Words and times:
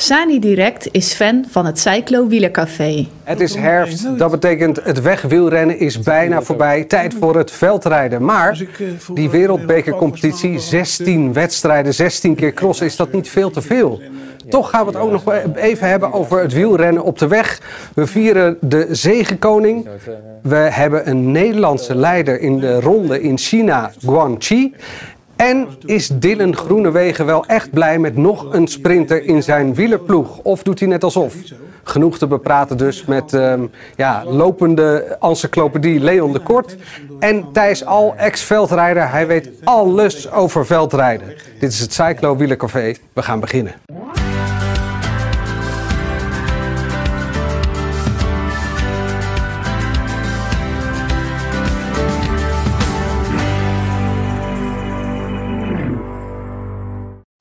Sani 0.00 0.38
Direct 0.38 0.88
is 0.90 1.12
fan 1.12 1.44
van 1.48 1.66
het 1.66 1.78
Cyclo 1.78 2.26
Wielercafé. 2.26 3.06
Het 3.22 3.40
is 3.40 3.54
herfst, 3.54 4.18
dat 4.18 4.30
betekent 4.30 4.84
het 4.84 5.00
wegwielrennen 5.00 5.78
is 5.78 6.00
bijna 6.00 6.42
voorbij. 6.42 6.84
Tijd 6.84 7.14
voor 7.14 7.36
het 7.36 7.50
veldrijden. 7.50 8.24
Maar 8.24 8.62
die 9.14 9.30
wereldbekercompetitie, 9.30 10.58
16 10.58 11.32
wedstrijden, 11.32 11.94
16 11.94 12.34
keer 12.34 12.52
cross, 12.52 12.80
is 12.80 12.96
dat 12.96 13.12
niet 13.12 13.28
veel 13.28 13.50
te 13.50 13.62
veel? 13.62 14.00
Toch 14.48 14.70
gaan 14.70 14.86
we 14.86 14.92
het 14.92 15.00
ook 15.00 15.10
nog 15.10 15.34
even 15.54 15.88
hebben 15.88 16.12
over 16.12 16.40
het 16.40 16.52
wielrennen 16.52 17.02
op 17.02 17.18
de 17.18 17.26
weg. 17.26 17.60
We 17.94 18.06
vieren 18.06 18.56
de 18.60 18.86
zegenkoning. 18.90 19.88
We 20.42 20.56
hebben 20.56 21.08
een 21.08 21.32
Nederlandse 21.32 21.94
leider 21.94 22.40
in 22.40 22.58
de 22.58 22.80
ronde 22.80 23.22
in 23.22 23.38
China, 23.38 23.90
Guangxi. 24.04 24.74
En 25.40 25.68
is 25.84 26.08
Dylan 26.08 26.56
Groenewegen 26.56 27.26
wel 27.26 27.46
echt 27.46 27.70
blij 27.70 27.98
met 27.98 28.16
nog 28.16 28.52
een 28.52 28.66
sprinter 28.66 29.24
in 29.24 29.42
zijn 29.42 29.74
wielerploeg? 29.74 30.38
Of 30.38 30.62
doet 30.62 30.78
hij 30.78 30.88
net 30.88 31.04
alsof? 31.04 31.34
Genoeg 31.82 32.18
te 32.18 32.26
bepraten 32.26 32.76
dus 32.76 33.04
met 33.04 33.32
um, 33.32 33.70
ja, 33.96 34.24
lopende 34.24 35.16
encyclopedie 35.20 36.00
Leon 36.00 36.32
de 36.32 36.38
Kort. 36.38 36.76
En 37.18 37.52
Thijs 37.52 37.84
Al, 37.84 38.14
ex-veldrijder. 38.16 39.10
Hij 39.10 39.26
weet 39.26 39.50
alles 39.64 40.30
over 40.30 40.66
veldrijden. 40.66 41.28
Dit 41.60 41.72
is 41.72 41.80
het 41.80 41.92
Cyclo 41.92 42.36
Wielercafé. 42.36 42.94
We 43.12 43.22
gaan 43.22 43.40
beginnen. 43.40 43.74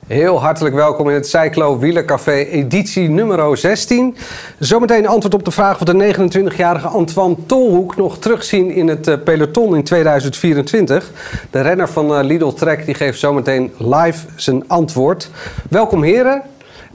Heel 0.10 0.42
hartelijk 0.42 0.76
welkom 0.76 1.10
in 1.10 1.16
het 1.16 1.28
Cyclo 1.28 1.80
Wielercafé 1.80 2.32
editie 2.32 3.10
nummer 3.10 3.58
16. 3.58 4.16
Zometeen 4.60 5.08
antwoord 5.08 5.34
op 5.34 5.46
de 5.46 5.52
vraag 5.52 5.80
of 5.80 5.84
de 5.84 6.14
29-jarige 6.14 6.88
Antoine 6.88 7.36
Tolhoek 7.46 7.98
nog 7.98 8.18
terugzien 8.18 8.72
in 8.72 8.88
het 8.88 9.08
eh, 9.08 9.16
peloton 9.24 9.76
in 9.76 9.84
2024. 9.84 11.12
De 11.50 11.62
renner 11.62 11.90
van 11.90 12.16
eh, 12.16 12.24
Lidl 12.24 12.48
Trek 12.48 12.86
die 12.86 12.94
geeft 12.94 13.20
zometeen 13.20 13.72
live 13.78 14.26
zijn 14.36 14.64
antwoord. 14.68 15.30
Welkom 15.70 16.04
heren. 16.04 16.42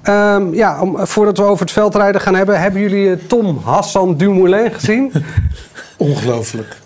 Um, 0.08 0.54
ja, 0.54 0.80
om, 0.80 1.06
voordat 1.06 1.38
we 1.38 1.44
over 1.44 1.64
het 1.64 1.72
veldrijden 1.72 2.20
gaan 2.20 2.34
hebben, 2.34 2.60
hebben 2.60 2.80
jullie 2.80 3.10
eh, 3.10 3.16
Tom 3.26 3.60
Hassan 3.64 4.16
Dumoulin 4.16 4.72
gezien? 4.72 5.12
Ongelooflijk. 5.96 6.76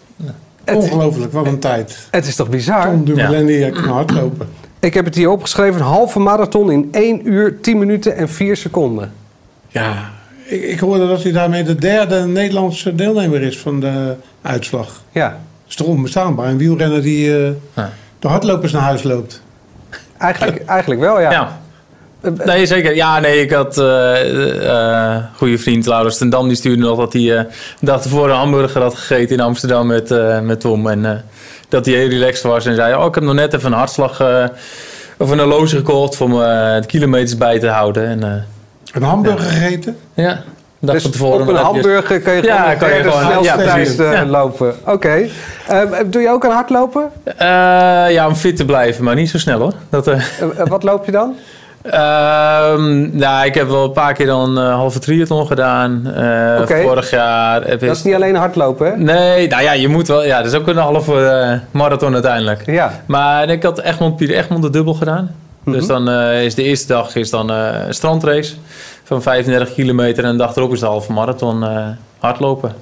Ongelooflijk, 0.74 1.32
wat 1.32 1.46
een 1.46 1.58
tijd. 1.58 2.08
Het 2.10 2.26
is 2.26 2.36
toch 2.36 2.48
bizar? 2.48 2.82
Tom 2.82 3.04
Dumoulin 3.04 3.46
die 3.46 3.70
kan 3.70 3.82
hardlopen. 3.82 4.67
Ik 4.80 4.94
heb 4.94 5.04
het 5.04 5.14
hier 5.14 5.30
opgeschreven. 5.30 5.80
Een 5.80 5.86
halve 5.86 6.18
marathon 6.18 6.70
in 6.70 6.88
1 6.92 7.28
uur, 7.28 7.60
10 7.60 7.78
minuten 7.78 8.16
en 8.16 8.28
4 8.28 8.56
seconden. 8.56 9.12
Ja, 9.68 10.10
ik, 10.44 10.62
ik 10.62 10.78
hoorde 10.78 11.06
dat 11.06 11.22
hij 11.22 11.32
daarmee 11.32 11.62
de 11.62 11.74
derde 11.74 12.26
Nederlandse 12.26 12.94
deelnemer 12.94 13.42
is 13.42 13.58
van 13.58 13.80
de 13.80 14.14
uitslag. 14.42 15.02
Ja. 15.12 15.28
Dat 15.28 15.38
is 15.68 15.74
toch 15.74 15.86
onbestaanbaar. 15.86 16.48
Een 16.48 16.58
wielrenner 16.58 17.02
die 17.02 17.28
uh, 17.28 17.48
ja. 17.74 17.92
de 18.18 18.28
hardlopers 18.28 18.72
naar 18.72 18.82
huis 18.82 19.02
loopt. 19.02 19.42
Eigenlijk, 20.18 20.64
eigenlijk 20.64 21.00
wel, 21.00 21.20
ja. 21.20 21.30
ja. 21.30 21.60
Nee, 22.44 22.66
zeker. 22.66 22.94
Ja, 22.94 23.20
nee, 23.20 23.40
ik 23.40 23.50
had 23.50 23.78
uh, 23.78 24.64
uh, 24.64 25.16
goede 25.36 25.58
vriend 25.58 25.86
Laurens 25.86 26.18
ten 26.18 26.30
Dam. 26.30 26.48
Die 26.48 26.56
stuurde 26.56 26.82
nog 26.82 26.98
dat 26.98 27.12
hij 27.12 27.22
uh, 27.22 27.40
de 27.40 27.86
dag 27.86 28.04
ervoor 28.04 28.28
een 28.28 28.36
hamburger 28.36 28.82
had 28.82 28.94
gegeten 28.94 29.36
in 29.36 29.42
Amsterdam 29.42 29.86
met, 29.86 30.08
met 30.42 30.60
Tom. 30.60 30.88
En 30.88 31.24
dat 31.68 31.86
hij 31.86 31.94
heel 31.94 32.08
relaxed 32.08 32.42
was 32.42 32.66
en 32.66 32.74
zei: 32.74 32.94
Oh, 32.94 33.06
ik 33.06 33.14
heb 33.14 33.24
nog 33.24 33.34
net 33.34 33.54
even 33.54 33.72
een 33.72 33.78
hartslag 33.78 34.22
of 35.16 35.30
een 35.30 35.38
horloge 35.38 35.76
gekocht 35.76 36.20
om 36.20 36.30
de 36.30 36.82
kilometers 36.86 37.36
bij 37.36 37.58
te 37.58 37.68
houden. 37.68 38.06
En, 38.06 38.46
een 38.92 39.02
hamburger 39.02 39.50
gegeten? 39.50 39.96
Ja. 40.14 40.42
Dag 40.80 40.94
dus 40.94 41.10
tevoren, 41.10 41.40
op 41.40 41.48
een 41.48 41.54
hamburger 41.54 42.20
kun 42.20 42.32
je 42.34 42.40
gewoon, 42.40 42.56
ja, 42.56 42.74
kan 42.74 42.94
je 42.94 43.02
gewoon 43.02 43.20
snelste 43.20 43.42
ja, 43.42 43.56
tijd 43.56 43.96
ja. 43.96 44.26
lopen. 44.26 44.74
Oké. 44.80 44.90
Okay. 44.90 45.30
Uh, 45.70 46.00
doe 46.06 46.22
je 46.22 46.28
ook 46.28 46.44
aan 46.44 46.50
hardlopen? 46.50 47.10
Uh, 47.26 47.34
ja, 48.10 48.26
om 48.26 48.34
fit 48.34 48.56
te 48.56 48.64
blijven, 48.64 49.04
maar 49.04 49.14
niet 49.14 49.30
zo 49.30 49.38
snel 49.38 49.58
hoor. 49.58 49.72
Dat, 49.90 50.10
wat 50.68 50.82
loop 50.82 51.04
je 51.04 51.12
dan? 51.12 51.34
Um, 51.94 53.16
nou, 53.16 53.46
ik 53.46 53.54
heb 53.54 53.68
wel 53.68 53.84
een 53.84 53.92
paar 53.92 54.12
keer 54.12 54.26
dan 54.26 54.58
uh, 54.58 54.74
halve 54.74 54.98
triathlon 54.98 55.46
gedaan. 55.46 56.02
Uh, 56.06 56.12
okay. 56.60 56.82
Vorig 56.82 57.10
jaar 57.10 57.64
heb 57.64 57.80
Dat 57.80 57.96
is 57.96 58.02
niet 58.02 58.14
alleen 58.14 58.34
hardlopen, 58.34 58.86
hè? 58.86 58.96
Nee, 58.96 59.48
nou 59.48 59.62
ja, 59.62 59.72
je 59.72 59.88
moet 59.88 60.08
wel. 60.08 60.24
Ja, 60.24 60.42
dat 60.42 60.52
is 60.52 60.58
ook 60.58 60.66
een 60.66 60.76
halve 60.76 61.12
uh, 61.12 61.80
marathon 61.80 62.12
uiteindelijk. 62.12 62.62
Ja. 62.66 63.02
Maar 63.06 63.48
ik 63.48 63.62
had 63.62 63.78
Egmond, 63.80 64.16
Pier 64.16 64.30
Egmond 64.30 64.62
de 64.62 64.70
dubbel 64.70 64.94
gedaan. 64.94 65.22
Mm 65.22 65.32
-hmm. 65.62 65.72
Dus 65.72 65.86
dan 65.86 66.10
is 66.34 66.54
de 66.54 66.62
eerste 66.62 66.86
dag 66.86 67.16
is 67.16 67.30
dan 67.30 67.50
een 67.50 67.94
strandrace 67.94 68.54
van 69.04 69.22
35 69.22 69.74
kilometer. 69.74 70.24
En 70.24 70.30
de 70.30 70.38
dag 70.38 70.56
erop 70.56 70.72
is 70.72 70.80
de 70.80 70.86
halve 70.86 71.12
marathon 71.12 71.64
hardlopen. 72.18 72.72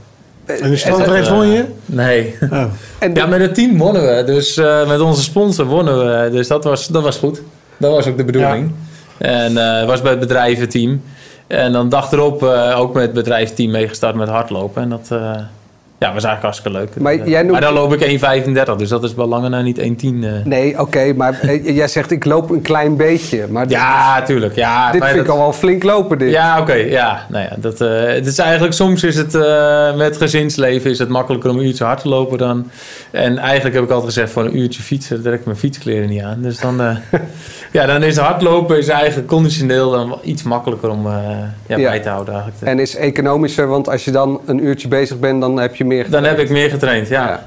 En 0.47 0.71
de 0.71 0.77
strandrace 0.77 1.35
won 1.35 1.47
je? 1.47 1.65
Nee. 1.87 2.37
Oh. 2.51 2.65
En 2.99 3.15
de... 3.15 3.21
Ja, 3.21 3.27
met 3.27 3.41
het 3.41 3.55
team 3.55 3.79
wonnen 3.79 4.03
we. 4.03 4.25
Dus 4.25 4.61
met 4.87 5.01
onze 5.01 5.23
sponsor 5.23 5.67
wonnen 5.67 5.99
we. 5.99 6.31
Dus 6.31 6.49
dat 6.49 6.65
was, 6.65 6.87
dat 6.87 7.03
was 7.03 7.17
goed. 7.17 7.43
Dat 7.77 7.91
was 7.91 8.07
ook 8.07 8.17
de 8.17 8.25
bedoeling. 8.25 8.73
Ja. 8.79 8.86
En 9.19 9.53
uh, 9.53 9.85
was 9.85 10.03
bij 10.03 10.11
het 10.11 10.21
bedrijventeam. 10.21 11.03
En 11.47 11.73
dan 11.73 11.89
dag 11.89 12.13
erop 12.13 12.43
uh, 12.43 12.79
ook 12.79 12.95
met 12.95 13.03
het 13.03 13.13
bedrijfsteam 13.13 13.71
meegestart 13.71 14.15
met 14.15 14.29
hardlopen. 14.29 14.83
En 14.83 14.89
dat 14.89 15.09
uh, 15.13 15.37
ja, 15.99 16.13
was 16.13 16.25
eigenlijk 16.25 16.43
hartstikke 16.43 16.79
leuk. 16.79 17.01
Maar, 17.01 17.29
jij 17.29 17.41
noemt... 17.41 17.53
maar 17.53 17.61
dan 17.61 17.73
loop 17.73 17.93
ik 17.95 18.21
1,35, 18.71 18.77
dus 18.77 18.89
dat 18.89 19.05
is 19.05 19.15
wel 19.15 19.27
langer 19.27 19.51
na 19.51 19.63
niet 19.63 19.79
1,10. 19.79 19.85
Nee, 20.45 20.73
oké, 20.73 20.81
okay, 20.81 21.13
maar 21.13 21.55
jij 21.63 21.89
zegt 21.89 22.11
ik 22.11 22.25
loop 22.25 22.51
een 22.51 22.63
klein 22.63 22.97
beetje. 22.97 23.47
Maar 23.51 23.69
ja, 23.69 24.23
tuurlijk. 24.23 24.55
Ja, 24.55 24.93
dit 24.93 25.05
vind 25.05 25.17
dat... 25.17 25.25
ik 25.25 25.31
al 25.31 25.39
wel 25.39 25.53
flink 25.53 25.83
lopen, 25.83 26.19
dit. 26.19 26.31
Ja, 26.31 26.53
oké. 26.53 26.71
Okay, 26.71 26.91
ja, 26.91 27.27
nou 27.29 27.45
ja, 27.45 27.57
dat, 27.59 27.79
het 28.15 28.27
is 28.27 28.39
eigenlijk 28.39 28.75
soms 28.75 29.05
is 29.05 29.17
het 29.17 29.33
met 29.97 30.17
gezinsleven 30.17 30.91
is 30.91 30.99
het 30.99 31.09
makkelijker 31.09 31.51
om 31.51 31.59
een 31.59 31.65
uurtje 31.65 31.85
hard 31.85 32.01
te 32.01 32.09
lopen 32.09 32.39
dan. 32.39 32.71
En 33.11 33.39
eigenlijk 33.39 33.75
heb 33.75 33.85
ik 33.85 33.91
altijd 33.91 34.13
gezegd 34.13 34.33
voor 34.33 34.45
een 34.45 34.59
uurtje 34.59 34.83
fietsen, 34.83 35.23
trek 35.23 35.39
ik 35.39 35.45
mijn 35.45 35.57
fietskleren 35.57 36.09
niet 36.09 36.23
aan. 36.23 36.43
Dus 36.43 36.61
dan, 36.61 36.81
ja, 37.73 37.87
dan 37.87 38.03
is 38.03 38.17
hardlopen 38.17 38.79
is 38.79 38.89
eigenlijk 38.89 39.29
conditioneel 39.29 39.91
dan 39.91 40.19
iets 40.23 40.43
makkelijker 40.43 40.89
om 40.89 41.09
ja. 41.67 41.77
bij 41.77 42.01
te 42.01 42.09
houden. 42.09 42.35
Eigenlijk. 42.35 42.63
En 42.63 42.79
is 42.79 42.97
economischer, 42.97 43.67
want 43.67 43.89
als 43.89 44.05
je 44.05 44.11
dan 44.11 44.41
een 44.47 44.65
uurtje 44.65 44.89
bezig 44.89 45.19
bent, 45.19 45.41
dan 45.41 45.59
heb 45.59 45.77
je 45.77 45.85
meer 45.87 46.05
getraind. 46.05 46.27
Dan 46.27 46.37
heb 46.37 46.47
ik 46.47 46.53
meer 46.53 46.71
getraind, 46.71 47.09
ja. 47.09 47.47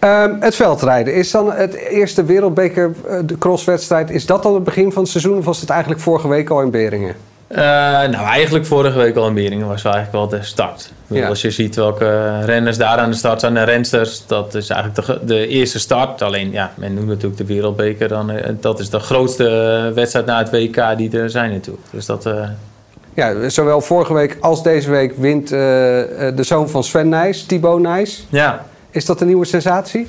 ja. 0.00 0.24
Um, 0.24 0.36
het 0.40 0.54
veldrijden, 0.54 1.14
is 1.14 1.30
dan 1.30 1.52
het 1.52 1.74
eerste 1.74 2.24
wereldbeker 2.24 2.94
de 3.24 3.38
crosswedstrijd, 3.38 4.10
is 4.10 4.26
dat 4.26 4.44
al 4.44 4.54
het 4.54 4.64
begin 4.64 4.92
van 4.92 5.02
het 5.02 5.10
seizoen 5.10 5.38
of 5.38 5.44
was 5.44 5.60
het 5.60 5.70
eigenlijk 5.70 6.00
vorige 6.00 6.28
week 6.28 6.50
al 6.50 6.60
in 6.60 6.70
Beringen? 6.70 7.14
Uh, 7.48 7.58
nou, 7.58 8.14
eigenlijk 8.14 8.66
vorige 8.66 8.98
week 8.98 9.16
al 9.16 9.26
in 9.26 9.34
Beringen 9.34 9.66
was 9.66 9.82
wel 9.82 9.92
eigenlijk 9.92 10.30
wel 10.30 10.38
de 10.40 10.46
start. 10.46 10.92
Ja. 11.06 11.28
Als 11.28 11.42
je 11.42 11.50
ziet 11.50 11.76
welke 11.76 12.40
renners 12.44 12.76
daar 12.76 12.98
aan 12.98 13.10
de 13.10 13.16
start 13.16 13.40
zijn 13.40 13.56
en 13.56 13.64
rensters, 13.64 14.26
dat 14.26 14.54
is 14.54 14.68
eigenlijk 14.68 15.06
de, 15.06 15.26
de, 15.26 15.46
eerste 15.46 15.78
start. 15.78 16.22
Alleen, 16.22 16.52
ja, 16.52 16.72
men 16.74 16.94
noemt 16.94 17.06
natuurlijk 17.06 17.36
de 17.36 17.44
Wereldbeker 17.44 18.08
dan. 18.08 18.32
Dat 18.60 18.78
is 18.78 18.90
de 18.90 18.98
grootste 18.98 19.44
wedstrijd 19.94 20.26
na 20.26 20.38
het 20.38 20.50
WK 20.50 20.96
die 20.96 21.18
er 21.18 21.30
zijn 21.30 21.50
natuurlijk. 21.50 21.86
Dus 21.90 22.06
dat... 22.06 22.26
Uh... 22.26 22.48
Ja, 23.16 23.48
zowel 23.48 23.80
vorige 23.80 24.14
week 24.14 24.36
als 24.40 24.62
deze 24.62 24.90
week 24.90 25.14
wint 25.16 25.52
uh, 25.52 25.58
de 25.58 26.42
zoon 26.42 26.68
van 26.68 26.84
Sven 26.84 27.08
Nijs, 27.08 27.44
Thibaut 27.44 27.80
Nijs. 27.80 28.26
Ja. 28.28 28.66
Is 28.90 29.04
dat 29.04 29.20
een 29.20 29.26
nieuwe 29.26 29.44
sensatie? 29.44 30.08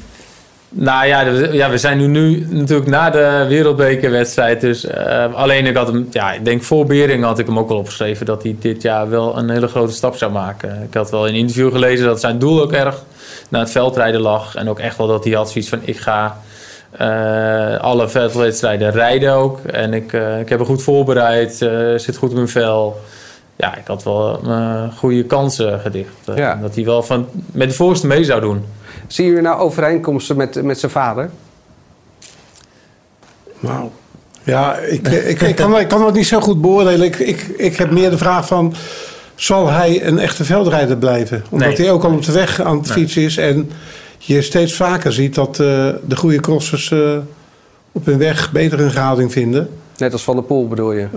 Nou 0.69 1.06
ja, 1.06 1.22
ja, 1.51 1.69
we 1.69 1.78
zijn 1.78 1.97
nu, 1.97 2.07
nu 2.07 2.47
natuurlijk 2.50 2.90
na 2.90 3.09
de 3.09 3.45
wereldbekerwedstrijd. 3.47 4.62
Dus 4.62 4.85
uh, 4.85 5.34
alleen 5.34 5.66
ik 5.66 5.75
had 5.75 5.88
hem, 5.88 6.07
ja, 6.12 6.31
ik 6.31 6.45
denk 6.45 6.63
voor 6.63 6.85
Bering 6.85 7.23
had 7.23 7.40
ik 7.40 7.45
hem 7.45 7.59
ook 7.59 7.69
al 7.69 7.78
opgeschreven 7.78 8.25
dat 8.25 8.44
hij 8.44 8.56
dit 8.59 8.81
jaar 8.81 9.09
wel 9.09 9.38
een 9.38 9.50
hele 9.50 9.68
grote 9.68 9.94
stap 9.94 10.16
zou 10.16 10.31
maken. 10.31 10.84
Ik 10.88 10.94
had 10.94 11.12
wel 11.12 11.28
in 11.28 11.34
een 11.34 11.39
interview 11.39 11.72
gelezen 11.72 12.06
dat 12.06 12.19
zijn 12.19 12.39
doel 12.39 12.62
ook 12.62 12.72
erg 12.72 13.03
naar 13.50 13.62
het 13.62 13.72
veldrijden 13.72 14.22
lag. 14.22 14.56
En 14.56 14.69
ook 14.69 14.79
echt 14.79 14.97
wel 14.97 15.07
dat 15.07 15.24
hij 15.24 15.34
had 15.34 15.50
zoiets 15.51 15.69
van 15.69 15.79
ik 15.84 15.97
ga 15.97 16.38
uh, 17.02 17.78
alle 17.80 18.09
veldwedstrijden 18.09 18.91
rijden 18.91 19.34
ook. 19.34 19.59
En 19.59 19.94
ik, 19.94 20.13
uh, 20.13 20.39
ik 20.39 20.50
heb 20.50 20.60
me 20.60 20.66
goed 20.66 20.83
voorbereid, 20.83 21.56
zit 21.95 22.18
goed 22.18 22.30
in 22.30 22.36
mijn 22.36 22.48
vel. 22.48 23.00
Ja, 23.56 23.75
ik 23.75 23.88
had 23.88 24.04
wel 24.04 24.39
goede 24.98 25.24
kansen 25.24 25.80
gedicht. 25.80 26.16
Ja. 26.36 26.56
Dat 26.62 26.75
hij 26.75 26.86
wel 26.86 27.04
van, 27.04 27.27
met 27.51 27.69
de 27.69 27.75
voorste 27.75 28.07
mee 28.07 28.24
zou 28.24 28.42
doen. 28.42 28.66
Zie 29.07 29.31
je 29.31 29.42
nou 29.42 29.60
overeenkomsten 29.60 30.38
met, 30.38 30.63
met 30.63 30.80
zijn 30.80 30.92
vader? 30.92 31.30
Nou, 33.60 33.89
ja, 34.44 34.75
ik, 34.75 35.07
ik, 35.07 35.42
ik, 35.42 35.56
kan, 35.56 35.80
ik 35.80 35.88
kan 35.88 36.01
dat 36.01 36.13
niet 36.13 36.27
zo 36.27 36.39
goed 36.39 36.62
beoordelen. 36.62 37.06
Ik, 37.06 37.16
ik, 37.16 37.42
ik 37.57 37.75
heb 37.75 37.92
meer 37.92 38.10
de 38.10 38.18
vraag 38.18 38.48
van... 38.48 38.74
zal 39.36 39.69
hij 39.69 40.06
een 40.06 40.19
echte 40.19 40.44
veldrijder 40.44 40.98
blijven? 40.98 41.44
Omdat 41.50 41.68
nee. 41.68 41.77
hij 41.77 41.92
ook 41.92 42.04
al 42.04 42.12
op 42.12 42.25
de 42.25 42.31
weg 42.31 42.62
aan 42.62 42.77
het 42.77 42.92
fietsen 42.92 43.22
is... 43.22 43.38
en 43.38 43.72
je 44.18 44.42
steeds 44.42 44.74
vaker 44.74 45.14
ziet 45.14 45.36
dat 45.36 45.48
uh, 45.50 45.58
de 46.08 46.16
goede 46.16 46.40
crossers 46.40 46.90
uh, 46.90 47.18
op 47.92 48.06
hun 48.06 48.18
weg 48.18 48.52
beter 48.52 48.80
een 48.80 48.92
gading 48.92 49.31
vinden. 49.31 49.69
Net 49.98 50.14
als 50.14 50.24
Van 50.24 50.36
der 50.36 50.44
Poel 50.44 50.68
bedoel 50.68 50.92
je? 50.92 51.08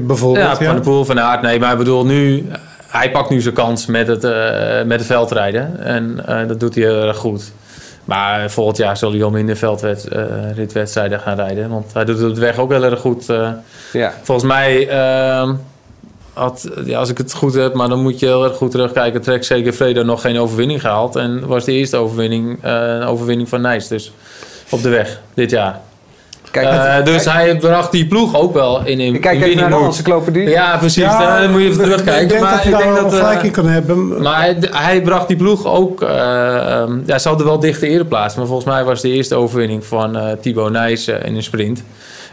Bijvoorbeeld, 0.00 0.58
ja. 0.58 0.64
Van 0.64 0.74
der 0.74 0.84
Poel, 0.84 1.04
Van 1.04 1.20
Aert, 1.20 1.42
nee. 1.42 1.58
Maar 1.58 1.72
ik 1.72 1.78
bedoel 1.78 2.06
nu 2.06 2.46
hij 2.96 3.10
pakt 3.10 3.30
nu 3.30 3.40
zijn 3.40 3.54
kans 3.54 3.86
met 3.86 4.06
het, 4.06 4.24
uh, 4.24 4.82
met 4.82 4.98
het 4.98 5.06
veldrijden. 5.06 5.84
En 5.84 6.24
uh, 6.28 6.48
dat 6.48 6.60
doet 6.60 6.74
hij 6.74 6.84
heel 6.84 7.02
erg 7.02 7.16
goed. 7.16 7.52
Maar 8.04 8.50
volgend 8.50 8.76
jaar 8.76 8.96
zal 8.96 9.12
hij 9.12 9.22
al 9.22 9.30
minder 9.30 9.56
veldritwedstrijden 9.56 11.18
uh, 11.18 11.24
gaan 11.24 11.36
rijden. 11.36 11.68
Want 11.68 11.92
hij 11.92 12.04
doet 12.04 12.18
het 12.18 12.28
op 12.28 12.34
de 12.34 12.40
weg 12.40 12.58
ook 12.58 12.70
heel 12.70 12.84
erg 12.84 13.00
goed. 13.00 13.26
ja. 13.92 14.12
Volgens 14.22 14.46
mij, 14.46 14.88
ehm, 14.88 15.54
had, 16.36 16.68
ja, 16.84 16.98
als 16.98 17.10
ik 17.10 17.18
het 17.18 17.34
goed 17.34 17.54
heb, 17.54 17.74
maar 17.74 17.88
dan 17.88 18.02
moet 18.02 18.18
je 18.18 18.26
heel 18.26 18.44
erg 18.44 18.56
goed 18.56 18.70
terugkijken. 18.70 19.22
Trek 19.22 19.44
zeker 19.44 19.72
Fredo 19.72 20.02
nog 20.02 20.20
geen 20.20 20.38
overwinning 20.38 20.80
gehaald. 20.80 21.16
En 21.16 21.46
was 21.46 21.64
de 21.64 21.72
eerste 21.72 21.96
overwinning 21.96 22.64
uh, 22.64 22.72
een 22.72 23.02
overwinning 23.02 23.48
van 23.48 23.60
Nijs. 23.60 23.88
Dus 23.88 24.12
op 24.70 24.82
de 24.82 24.88
weg 24.88 25.20
dit 25.34 25.50
jaar. 25.50 25.80
Kijk, 26.50 26.66
uh, 26.66 27.04
dus 27.04 27.22
kijk, 27.22 27.36
hij 27.36 27.56
bracht 27.56 27.92
die 27.92 28.06
ploeg 28.06 28.36
ook 28.36 28.54
wel 28.54 28.84
in 28.84 29.00
in 29.00 29.14
Ik 29.14 29.20
kijk 29.20 29.42
even 29.42 29.56
naar 29.56 29.70
de 29.70 29.84
encyclopedie. 29.84 30.48
Ja, 30.48 30.76
precies. 30.76 31.02
Ja, 31.02 31.40
dan 31.40 31.50
moet 31.50 31.60
je 31.60 31.66
even 31.66 31.82
terugkijken. 31.82 32.22
Ik 32.22 32.28
denk 32.28 32.40
maar 32.40 32.52
dat 32.52 32.62
je 32.62 32.70
ik 32.70 32.76
denk 32.76 32.96
dat 32.96 33.14
gelijk 33.14 33.52
kan 33.52 33.66
hebben. 33.66 34.22
Maar 34.22 34.40
hij, 34.40 34.56
hij, 34.70 35.02
bracht 35.02 35.28
die 35.28 35.36
ploeg 35.36 35.66
ook... 35.66 36.02
Uh, 36.02 36.08
ja, 37.06 37.18
ze 37.18 37.28
hadden 37.28 37.46
wel 37.46 37.58
dichte 37.58 37.88
ereplaats. 37.88 38.34
Maar 38.34 38.46
volgens 38.46 38.66
mij 38.66 38.84
was 38.84 39.00
de 39.00 39.10
eerste 39.10 39.34
overwinning 39.34 39.84
van 39.84 40.16
uh, 40.16 40.32
Thibaut 40.40 40.70
Nijs 40.70 41.08
in 41.08 41.36
een 41.36 41.42
sprint. 41.42 41.84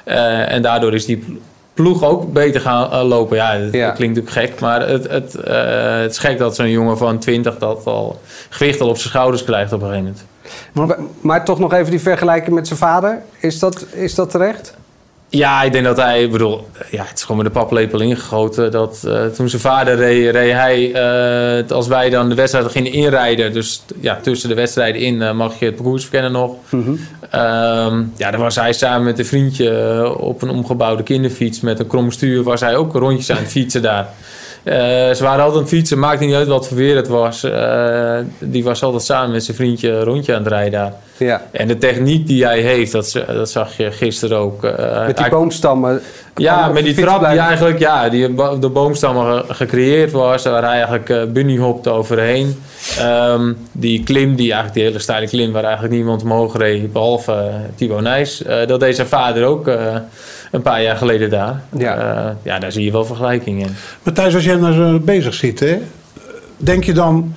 en 0.03 0.61
daardoor 0.61 0.93
is 0.93 1.05
die 1.05 1.41
ploeg 1.73 2.03
ook 2.03 2.33
beter 2.33 2.61
gaan 2.61 3.05
lopen. 3.05 3.37
Ja, 3.37 3.57
dat, 3.57 3.73
ja. 3.73 3.91
klinkt 3.91 4.15
natuurlijk 4.15 4.51
gek. 4.51 4.59
Maar 4.59 4.87
het, 4.87 5.09
het, 5.09 5.33
het 5.33 6.11
is 6.11 6.17
gek 6.17 6.37
dat 6.37 6.55
zo'n 6.55 6.69
jongen 6.69 6.97
van 6.97 7.19
20 7.19 7.57
dat 7.57 7.85
al 7.85 8.19
gewicht 8.49 8.81
al 8.81 8.89
op 8.89 8.97
zijn 8.97 9.09
schouders 9.09 9.43
krijgt 9.43 9.73
op 9.73 9.81
een 9.81 9.87
gegeven 9.87 10.15
moment. 10.73 10.97
Maar, 10.99 11.07
maar, 11.21 11.45
toch 11.45 11.59
nog 11.59 11.73
even 11.73 11.91
die 11.91 11.99
vergelijking 11.99 12.55
met 12.55 12.67
zijn 12.67 12.79
vader. 12.79 13.21
Is 13.39 13.59
dat, 13.59 13.85
is 13.91 14.15
dat 14.15 14.29
terecht? 14.29 14.75
Ja, 15.35 15.63
ik 15.63 15.71
denk 15.71 15.85
dat 15.85 15.97
hij, 15.97 16.23
ik 16.23 16.31
bedoel, 16.31 16.67
ja, 16.91 17.03
het 17.03 17.17
is 17.17 17.21
gewoon 17.21 17.43
met 17.43 17.53
de 17.53 17.59
paplepel 17.59 17.99
ingegoten. 18.01 18.71
Dat 18.71 19.03
uh, 19.05 19.25
toen 19.25 19.49
zijn 19.49 19.61
vader 19.61 19.95
reed, 19.95 20.31
reed 20.31 20.53
hij, 20.53 20.89
uh, 21.61 21.69
als 21.71 21.87
wij 21.87 22.09
dan 22.09 22.29
de 22.29 22.35
wedstrijd 22.35 22.71
gingen 22.71 22.91
inrijden. 22.91 23.53
Dus 23.53 23.83
ja, 24.01 24.19
tussen 24.21 24.49
de 24.49 24.55
wedstrijden 24.55 25.01
in 25.01 25.15
uh, 25.15 25.33
mag 25.33 25.59
je 25.59 25.65
het 25.65 25.75
parcours 25.75 26.01
verkennen 26.01 26.31
nog. 26.31 26.55
Mm 26.69 26.83
-hmm. 26.83 26.91
um, 27.41 28.13
ja, 28.17 28.31
dan 28.31 28.39
was 28.39 28.55
hij 28.55 28.73
samen 28.73 29.03
met 29.03 29.19
een 29.19 29.25
vriendje 29.25 30.15
op 30.17 30.41
een 30.41 30.49
omgebouwde 30.49 31.03
kinderfiets 31.03 31.59
met 31.61 31.79
een 31.79 31.87
krom 31.87 32.11
stuur. 32.11 32.43
Was 32.43 32.61
hij 32.61 32.75
ook 32.75 32.93
rondjes 32.93 33.31
aan 33.31 33.37
het 33.37 33.51
fietsen 33.51 33.81
daar. 33.81 34.07
Uh, 34.63 34.73
ze 35.13 35.17
waren 35.19 35.43
altijd 35.43 35.55
aan 35.55 35.61
het 35.61 35.69
fietsen, 35.69 35.99
maakte 35.99 36.25
niet 36.25 36.35
uit 36.35 36.47
wat 36.47 36.67
voor 36.67 36.77
weer 36.77 36.95
het 36.95 37.07
was. 37.07 37.43
Uh, 37.43 38.17
die 38.39 38.63
was 38.63 38.83
altijd 38.83 39.03
samen 39.03 39.31
met 39.31 39.43
zijn 39.43 39.57
vriendje 39.57 40.03
rondje 40.03 40.33
aan 40.33 40.43
het 40.43 40.51
rijden 40.51 40.71
daar. 40.71 40.93
Ja. 41.17 41.41
En 41.51 41.67
de 41.67 41.77
techniek 41.77 42.27
die 42.27 42.45
hij 42.45 42.59
heeft, 42.59 42.91
dat, 42.91 43.23
dat 43.27 43.49
zag 43.49 43.77
je 43.77 43.91
gisteren 43.91 44.37
ook. 44.37 44.63
Uh, 44.63 45.05
met 45.05 45.17
die 45.17 45.29
boomstammen. 45.29 46.01
Ja, 46.35 46.67
met 46.67 46.83
die 46.83 46.93
trap 46.93 47.19
die 47.19 47.39
eigenlijk 47.39 47.79
ja, 47.79 48.09
die 48.09 48.35
de 48.59 48.69
boomstammen 48.69 49.43
gecreëerd 49.47 50.11
was, 50.11 50.43
waar 50.43 50.63
hij 50.63 50.73
eigenlijk 50.73 51.09
uh, 51.09 51.23
bunny 51.23 51.57
hopte 51.57 51.89
overheen. 51.89 52.63
Um, 53.01 53.57
die 53.71 54.03
klim, 54.03 54.35
die 54.35 54.45
eigenlijk 54.45 54.73
die 54.73 54.83
hele 54.83 54.99
steile 54.99 55.27
klim, 55.27 55.51
waar 55.51 55.63
eigenlijk 55.63 55.93
niemand 55.93 56.23
omhoog 56.23 56.57
reed, 56.57 56.93
behalve 56.93 57.31
uh, 57.31 57.55
Thibaut 57.75 58.01
Nijs. 58.01 58.43
dat 58.67 58.79
deed 58.79 58.95
zijn 58.95 59.07
vader 59.07 59.45
ook 59.45 59.67
een 60.51 60.61
paar 60.61 60.81
jaar 60.81 60.95
geleden 60.95 61.29
daar. 61.29 61.61
Ja, 61.77 62.35
ja 62.43 62.59
daar 62.59 62.71
zie 62.71 62.85
je 62.85 62.91
wel 62.91 63.05
vergelijkingen 63.05 63.67
in. 63.67 63.75
Matthijs, 64.03 64.35
als 64.35 64.43
jij 64.43 64.55
nou 64.55 64.73
zo 64.73 64.99
bezig 64.99 65.33
zit, 65.33 65.59
hè, 65.59 65.77
denk 66.57 66.83
je 66.83 66.93
dan 66.93 67.35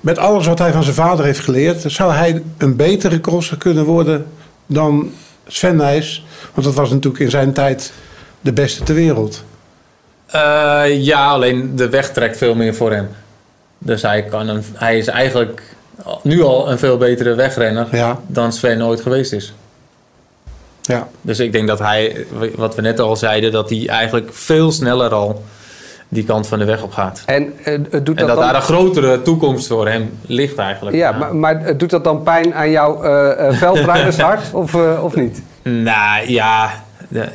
met 0.00 0.18
alles 0.18 0.46
wat 0.46 0.58
hij 0.58 0.72
van 0.72 0.82
zijn 0.82 0.94
vader 0.94 1.24
heeft 1.24 1.40
geleerd, 1.40 1.84
zou 1.86 2.12
hij 2.12 2.42
een 2.58 2.76
betere 2.76 3.20
crosser 3.20 3.56
kunnen 3.56 3.84
worden 3.84 4.26
dan 4.66 5.10
Sven 5.46 5.76
Nijs? 5.76 6.24
Want 6.54 6.66
dat 6.66 6.76
was 6.76 6.90
natuurlijk 6.90 7.22
in 7.24 7.30
zijn 7.30 7.52
tijd 7.52 7.92
de 8.40 8.52
beste 8.52 8.82
ter 8.82 8.94
wereld. 8.94 9.44
Uh, 10.34 10.82
ja, 11.04 11.26
alleen 11.26 11.76
de 11.76 11.88
weg 11.88 12.12
trekt 12.12 12.36
veel 12.36 12.54
meer 12.54 12.74
voor 12.74 12.92
hem. 12.92 13.08
Dus 13.78 14.02
hij, 14.02 14.22
kan 14.22 14.48
een, 14.48 14.64
hij 14.74 14.98
is 14.98 15.06
eigenlijk 15.06 15.62
nu 16.22 16.42
al 16.42 16.70
een 16.70 16.78
veel 16.78 16.96
betere 16.96 17.34
wegrenner 17.34 17.86
ja. 17.92 18.20
dan 18.26 18.52
Sven 18.52 18.82
ooit 18.82 19.00
geweest 19.00 19.32
is. 19.32 19.54
Ja. 20.80 21.08
Dus 21.20 21.38
ik 21.38 21.52
denk 21.52 21.68
dat 21.68 21.78
hij, 21.78 22.26
wat 22.54 22.74
we 22.74 22.82
net 22.82 23.00
al 23.00 23.16
zeiden, 23.16 23.52
dat 23.52 23.70
hij 23.70 23.88
eigenlijk 23.88 24.28
veel 24.32 24.72
sneller 24.72 25.14
al 25.14 25.44
die 26.08 26.24
kant 26.24 26.46
van 26.46 26.58
de 26.58 26.64
weg 26.64 26.82
op 26.82 26.92
gaat. 26.92 27.22
En, 27.26 27.52
uh, 27.64 27.78
doet 27.90 28.06
dat, 28.06 28.16
en 28.16 28.26
dat 28.26 28.38
daar 28.38 28.54
een 28.54 28.62
grotere 28.62 29.22
toekomst 29.22 29.66
voor 29.66 29.88
hem 29.88 30.18
ligt 30.26 30.58
eigenlijk. 30.58 30.96
Ja, 30.96 31.12
Maar, 31.12 31.36
maar, 31.36 31.76
doet 31.76 31.90
dat 31.90 32.04
dan 32.04 32.22
pijn 32.22 32.54
aan 32.54 32.70
jouw 32.70 33.04
uh, 33.04 33.52
veldrijdershart 33.52 34.52
of, 34.62 34.74
of 34.74 35.14
niet? 35.14 35.42
Nou 35.62 36.30
ja, 36.30 36.84
ja, 37.08 37.28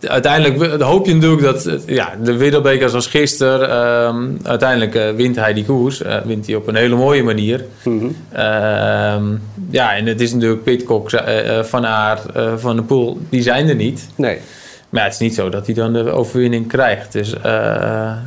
uiteindelijk 0.00 0.82
hoop 0.82 1.06
je 1.06 1.14
natuurlijk 1.14 1.42
dat 1.42 1.78
ja, 1.86 2.14
de 2.22 2.36
wereldbeker 2.36 2.88
zoals 2.88 3.06
gisteren. 3.06 3.76
Um, 4.06 4.38
uiteindelijk 4.42 5.16
wint 5.16 5.36
hij 5.36 5.52
die 5.52 5.64
koers. 5.64 6.02
Uh, 6.02 6.16
wint 6.24 6.46
hij 6.46 6.54
op 6.54 6.68
een 6.68 6.74
hele 6.74 6.96
mooie 6.96 7.22
manier. 7.22 7.64
Mm 7.84 7.98
-hmm. 7.98 8.14
ja, 9.70 9.96
en 9.96 10.06
het 10.06 10.20
is 10.20 10.32
natuurlijk 10.32 10.62
Pitcock, 10.62 11.10
Van 11.62 11.86
Aert, 11.86 12.22
Van 12.56 12.76
de 12.76 12.82
Poel. 12.82 13.20
Die 13.28 13.42
zijn 13.42 13.68
er 13.68 13.74
niet. 13.74 14.08
Nee. 14.16 14.38
Maar 14.88 15.04
het 15.04 15.12
is 15.12 15.18
niet 15.18 15.34
zo 15.34 15.48
dat 15.48 15.66
hij 15.66 15.74
dan 15.74 15.92
de 15.92 16.10
overwinning 16.10 16.68
krijgt. 16.68 17.12
Dus, 17.12 17.42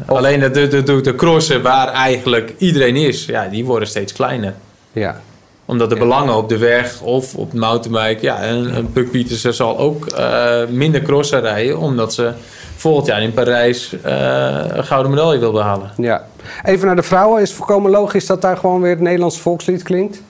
alleen 0.06 0.39
de, 0.39 0.68
de, 0.68 0.83
de, 0.83 1.01
de 1.01 1.16
crossen 1.16 1.62
waar 1.62 1.88
eigenlijk 1.88 2.54
iedereen 2.57 2.95
is, 2.95 3.25
ja, 3.25 3.48
die 3.48 3.66
worden 3.66 3.88
steeds 3.88 4.13
kleiner. 4.13 4.54
Ja. 4.92 5.21
Omdat 5.69 5.89
de 5.89 5.95
belangen 5.95 6.36
op 6.36 6.50
de 6.50 6.57
weg 6.57 7.01
of 7.01 7.36
op 7.36 7.51
de 7.51 7.57
mountainbike... 7.57 8.25
Ja, 8.25 8.48
een, 8.48 8.77
een 8.77 8.92
Puck 8.92 9.12
Pietersen 9.12 9.54
zal 9.54 9.77
ook 9.77 10.06
uh, 10.18 10.57
minder 10.69 11.01
crossen 11.01 11.42
rijden... 11.42 11.77
omdat 11.77 12.13
ze 12.13 12.31
volgend 12.75 13.07
jaar 13.07 13.21
in 13.21 13.33
Parijs 13.33 13.94
uh, 14.06 14.62
een 14.68 14.83
gouden 14.83 15.12
medaille 15.12 15.39
wil 15.39 15.51
behalen. 15.51 15.92
Ja. 15.98 16.25
Even 16.63 16.86
naar 16.86 16.95
de 16.95 17.04
vrouwen. 17.04 17.42
Is 17.42 17.48
het 17.48 17.57
volkomen 17.57 17.92
logisch 17.92 18.25
dat 18.25 18.42
daar 18.42 18.57
gewoon 18.57 18.81
weer 18.81 18.92
het 18.92 19.00
Nederlands 19.00 19.39
volkslied 19.39 19.83
klinkt? 19.83 20.21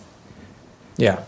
Ja. 0.95 1.23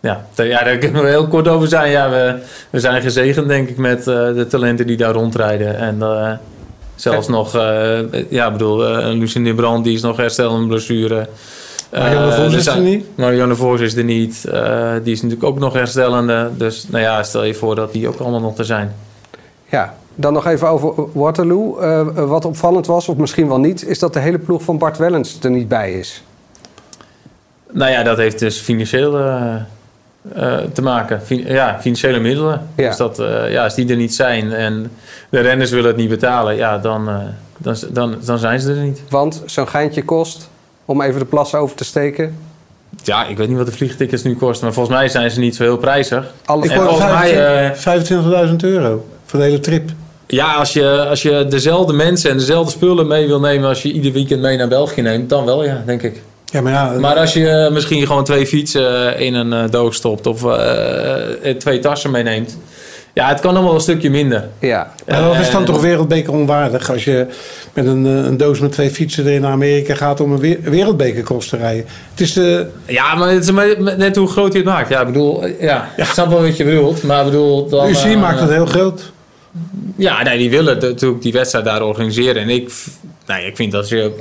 Ja, 0.00 0.26
ja, 0.34 0.64
daar 0.64 0.78
kunnen 0.78 1.02
we 1.02 1.08
heel 1.08 1.28
kort 1.28 1.48
over 1.48 1.68
zijn. 1.68 1.90
Ja, 1.90 2.10
we, 2.10 2.38
we 2.70 2.80
zijn 2.80 3.02
gezegend, 3.02 3.48
denk 3.48 3.68
ik, 3.68 3.76
met 3.76 3.98
uh, 3.98 4.04
de 4.04 4.46
talenten 4.48 4.86
die 4.86 4.96
daar 4.96 5.12
rondrijden. 5.12 5.78
En 5.78 5.96
uh, 6.00 6.32
zelfs 6.94 7.28
nog, 7.28 7.52
ja, 8.28 8.50
bedoel, 8.50 8.98
uh, 8.98 9.18
Lucien 9.18 9.54
Brand, 9.54 9.84
die 9.84 9.94
is 9.94 10.02
nog 10.02 10.16
hersteld 10.16 10.52
een 10.52 10.68
blessure. 10.68 11.28
Marianne 11.90 12.32
Vos 12.32 12.54
is 12.54 12.66
er 12.66 12.80
niet? 12.80 13.06
Marianne 13.14 13.54
Vos 13.54 13.80
is 13.80 13.96
er 13.96 14.04
niet. 14.04 14.42
die 15.02 15.12
is 15.12 15.22
natuurlijk 15.22 15.48
ook 15.48 15.58
nog 15.58 15.72
herstellende. 15.72 16.50
Dus 16.56 16.88
nou 16.88 17.02
ja, 17.02 17.22
stel 17.22 17.44
je 17.44 17.54
voor 17.54 17.74
dat 17.74 17.92
die 17.92 18.08
ook 18.08 18.18
allemaal 18.18 18.40
nog 18.40 18.58
er 18.58 18.64
zijn. 18.64 18.94
Ja, 19.70 19.94
dan 20.14 20.32
nog 20.32 20.46
even 20.46 20.68
over 20.68 20.92
Waterloo. 21.12 21.78
wat 22.26 22.44
opvallend 22.44 22.86
was, 22.86 23.08
of 23.08 23.16
misschien 23.16 23.48
wel 23.48 23.60
niet, 23.60 23.86
is 23.86 23.98
dat 23.98 24.12
de 24.12 24.18
hele 24.18 24.38
ploeg 24.38 24.62
van 24.62 24.78
Bart 24.78 24.98
Wellens 24.98 25.38
er 25.42 25.50
niet 25.50 25.68
bij 25.68 25.92
is. 25.92 26.22
Nou 27.72 27.90
ja, 27.90 28.02
dat 28.02 28.16
heeft 28.16 28.38
dus 28.38 28.58
financieel 28.60 29.18
uh, 29.18 29.54
te 30.72 30.82
maken. 30.82 31.20
ja, 31.28 31.78
financiële 31.80 32.18
middelen. 32.18 32.68
Dus 32.74 32.96
dat, 32.96 33.16
ja, 33.48 33.64
als 33.64 33.74
die 33.74 33.88
er 33.88 33.96
niet 33.96 34.14
zijn 34.14 34.52
en 34.52 34.90
de 35.28 35.40
renners 35.40 35.70
willen 35.70 35.86
het 35.86 35.96
niet 35.96 36.08
betalen, 36.08 36.56
ja, 36.56 36.78
dan, 36.78 37.08
dan, 37.58 37.76
dan, 37.90 38.16
dan 38.24 38.38
zijn 38.38 38.60
ze 38.60 38.74
er 38.74 38.82
niet. 38.82 39.02
Want 39.08 39.42
zo'n 39.46 39.68
geintje 39.68 40.02
kost 40.02 40.48
om 40.88 41.02
even 41.02 41.18
de 41.18 41.26
plas 41.26 41.54
over 41.54 41.76
te 41.76 41.84
steken? 41.84 42.36
Ja, 43.02 43.26
ik 43.26 43.36
weet 43.36 43.48
niet 43.48 43.56
wat 43.56 43.66
de 43.66 43.72
vliegtickets 43.72 44.22
nu 44.22 44.36
kosten, 44.36 44.64
maar 44.64 44.74
volgens 44.74 44.96
mij 44.96 45.08
zijn 45.08 45.30
ze 45.30 45.40
niet 45.40 45.56
zo 45.56 45.62
heel 45.62 45.76
prijzig. 45.76 46.32
Alles 46.44 46.68
ik 46.68 46.72
volgens 46.72 46.98
mij 46.98 47.76
25.000 48.50 48.56
euro 48.56 49.06
voor 49.24 49.38
de 49.38 49.44
hele 49.44 49.60
trip. 49.60 49.90
Ja, 50.26 50.54
als 50.54 50.72
je, 50.72 51.06
als 51.08 51.22
je 51.22 51.46
dezelfde 51.48 51.92
mensen 51.92 52.30
en 52.30 52.36
dezelfde 52.36 52.70
spullen 52.70 53.06
mee 53.06 53.26
wil 53.26 53.40
nemen 53.40 53.68
als 53.68 53.82
je 53.82 53.92
ieder 53.92 54.12
weekend 54.12 54.40
mee 54.40 54.56
naar 54.56 54.68
België 54.68 55.00
neemt, 55.00 55.28
dan 55.28 55.44
wel 55.44 55.64
ja, 55.64 55.82
denk 55.86 56.02
ik. 56.02 56.22
Ja, 56.44 56.60
maar, 56.60 56.72
ja, 56.72 56.98
maar 56.98 57.16
als 57.16 57.32
je 57.32 57.48
eh, 57.48 57.72
misschien 57.72 58.06
gewoon 58.06 58.24
twee 58.24 58.46
fietsen 58.46 59.18
in 59.18 59.34
een 59.34 59.70
doos 59.70 59.96
stopt 59.96 60.26
of 60.26 60.42
uh, 60.44 61.54
twee 61.58 61.78
tassen 61.78 62.10
meeneemt. 62.10 62.58
Ja, 63.12 63.28
het 63.28 63.40
kan 63.40 63.54
nog 63.54 63.64
wel 63.64 63.74
een 63.74 63.80
stukje 63.80 64.10
minder. 64.10 64.48
Ja. 64.58 64.92
Maar 65.06 65.22
dat 65.22 65.38
is 65.38 65.50
dan 65.50 65.64
toch 65.64 65.80
wereldbeker 65.80 66.32
onwaardig 66.32 66.90
als 66.90 67.04
je 67.04 67.26
met 67.72 67.86
een, 67.86 68.04
een 68.04 68.36
doos 68.36 68.60
met 68.60 68.72
twee 68.72 68.90
fietsen 68.90 69.26
erin 69.26 69.40
naar 69.40 69.52
Amerika 69.52 69.94
gaat 69.94 70.20
om 70.20 70.32
een 70.32 70.58
wereldbekerkost 70.62 71.48
te 71.48 71.56
rijden. 71.56 71.84
Het 72.10 72.20
is 72.20 72.32
de... 72.32 72.66
Ja, 72.86 73.14
maar 73.14 73.28
het 73.28 73.44
is 73.44 73.52
net 73.96 74.16
hoe 74.16 74.28
groot 74.28 74.52
je 74.52 74.58
het 74.58 74.66
maakt. 74.66 74.88
Ja, 74.88 75.00
ik 75.00 75.06
bedoel, 75.06 75.46
ja, 75.46 75.88
ik 75.96 76.04
snap 76.04 76.28
wel 76.28 76.42
wat 76.42 76.56
je 76.56 76.64
bedoelt, 76.64 77.02
maar 77.02 77.24
bedoel... 77.24 77.68
Dan, 77.68 77.88
UCI 77.88 78.16
maakt 78.16 78.40
het 78.40 78.50
heel 78.50 78.66
groot. 78.66 79.12
Ja, 79.96 80.22
nee, 80.22 80.38
die 80.38 80.50
willen 80.50 80.78
natuurlijk 80.80 81.22
die 81.22 81.32
wedstrijd 81.32 81.64
daar 81.64 81.82
organiseren. 81.82 82.42
En 82.42 82.48
ik, 82.48 82.72
nou, 83.26 83.42
ik 83.42 83.56
vind 83.56 83.72
dat 83.72 83.80
als 83.80 83.90
je 83.90 84.12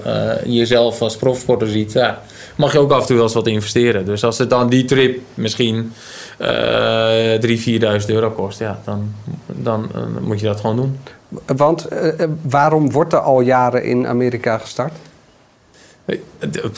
uh, 0.46 0.54
jezelf 0.56 1.02
als 1.02 1.18
profsporter 1.18 1.68
ziet, 1.68 1.92
ja, 1.92 2.22
mag 2.56 2.72
je 2.72 2.80
ook 2.80 2.92
af 2.92 3.02
en 3.02 3.06
toe 3.06 3.16
wel 3.16 3.26
eens 3.26 3.34
wat 3.34 3.48
investeren. 3.48 4.06
Dus 4.06 4.24
als 4.24 4.38
het 4.38 4.50
dan 4.50 4.70
die 4.70 4.86
trip 4.86 5.20
misschien 5.34 5.94
uh, 6.38 7.98
3.000, 7.98 8.02
4.000 8.02 8.08
euro 8.08 8.32
kost, 8.32 8.60
ja, 8.60 8.80
dan, 8.84 9.14
dan 9.46 9.90
uh, 9.96 10.02
moet 10.22 10.40
je 10.40 10.46
dat 10.46 10.60
gewoon 10.60 10.76
doen. 10.76 11.00
Want 11.46 11.88
uh, 11.94 12.12
waarom 12.42 12.92
wordt 12.92 13.14
er 13.14 13.20
al 13.20 13.42
jaren 13.42 13.84
in 13.84 14.08
Amerika 14.08 14.58
gestart? 14.58 14.94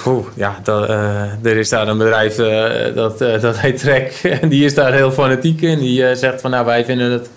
Oeh, 0.06 0.26
ja, 0.36 0.60
dat, 0.64 0.90
er 1.44 1.58
is 1.58 1.70
daar 1.70 1.88
een 1.88 1.98
bedrijf 1.98 2.36
dat, 2.96 3.18
dat 3.18 3.60
heet 3.60 3.80
Trek. 3.80 4.20
En 4.42 4.50
die 4.54 4.66
is 4.66 4.74
daar 4.74 4.94
heel 4.94 5.12
fanatiek 5.12 5.62
in. 5.62 5.80
Die 5.80 6.16
zegt 6.16 6.42
van 6.42 6.52
nou 6.52 6.66
wij 6.66 6.86
vinden 6.86 7.12
het 7.12 7.30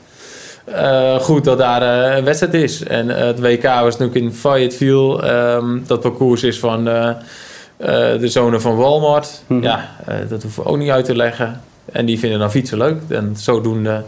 uh, 0.69 1.19
goed 1.19 1.45
dat 1.45 1.59
daar 1.59 1.83
uh, 1.83 2.17
een 2.17 2.25
wedstrijd 2.25 2.55
is. 2.55 2.83
En 2.83 3.09
uh, 3.09 3.17
het 3.17 3.41
WK 3.41 3.63
was 3.63 3.99
natuurlijk 3.99 4.15
in 4.15 4.33
Fayetteville. 4.33 5.31
Um, 5.55 5.85
dat 5.87 6.01
parcours 6.01 6.43
is 6.43 6.59
van 6.59 6.85
de 6.85 8.29
zone 8.29 8.61
van 8.61 8.77
Walmart. 8.77 9.43
Mm 9.47 9.57
-hmm. 9.57 9.67
Ja, 9.67 9.89
dat 10.29 10.43
hoeven 10.43 10.63
we 10.63 10.69
ook 10.69 10.77
niet 10.77 10.91
uit 10.91 11.05
te 11.05 11.17
leggen. 11.17 11.61
En 11.85 12.07
die 12.07 12.19
vinden 12.19 12.39
dan 12.39 12.51
fietsen 12.51 12.79
leuk. 12.79 12.97
En 13.09 13.33
zodoende 13.37 14.05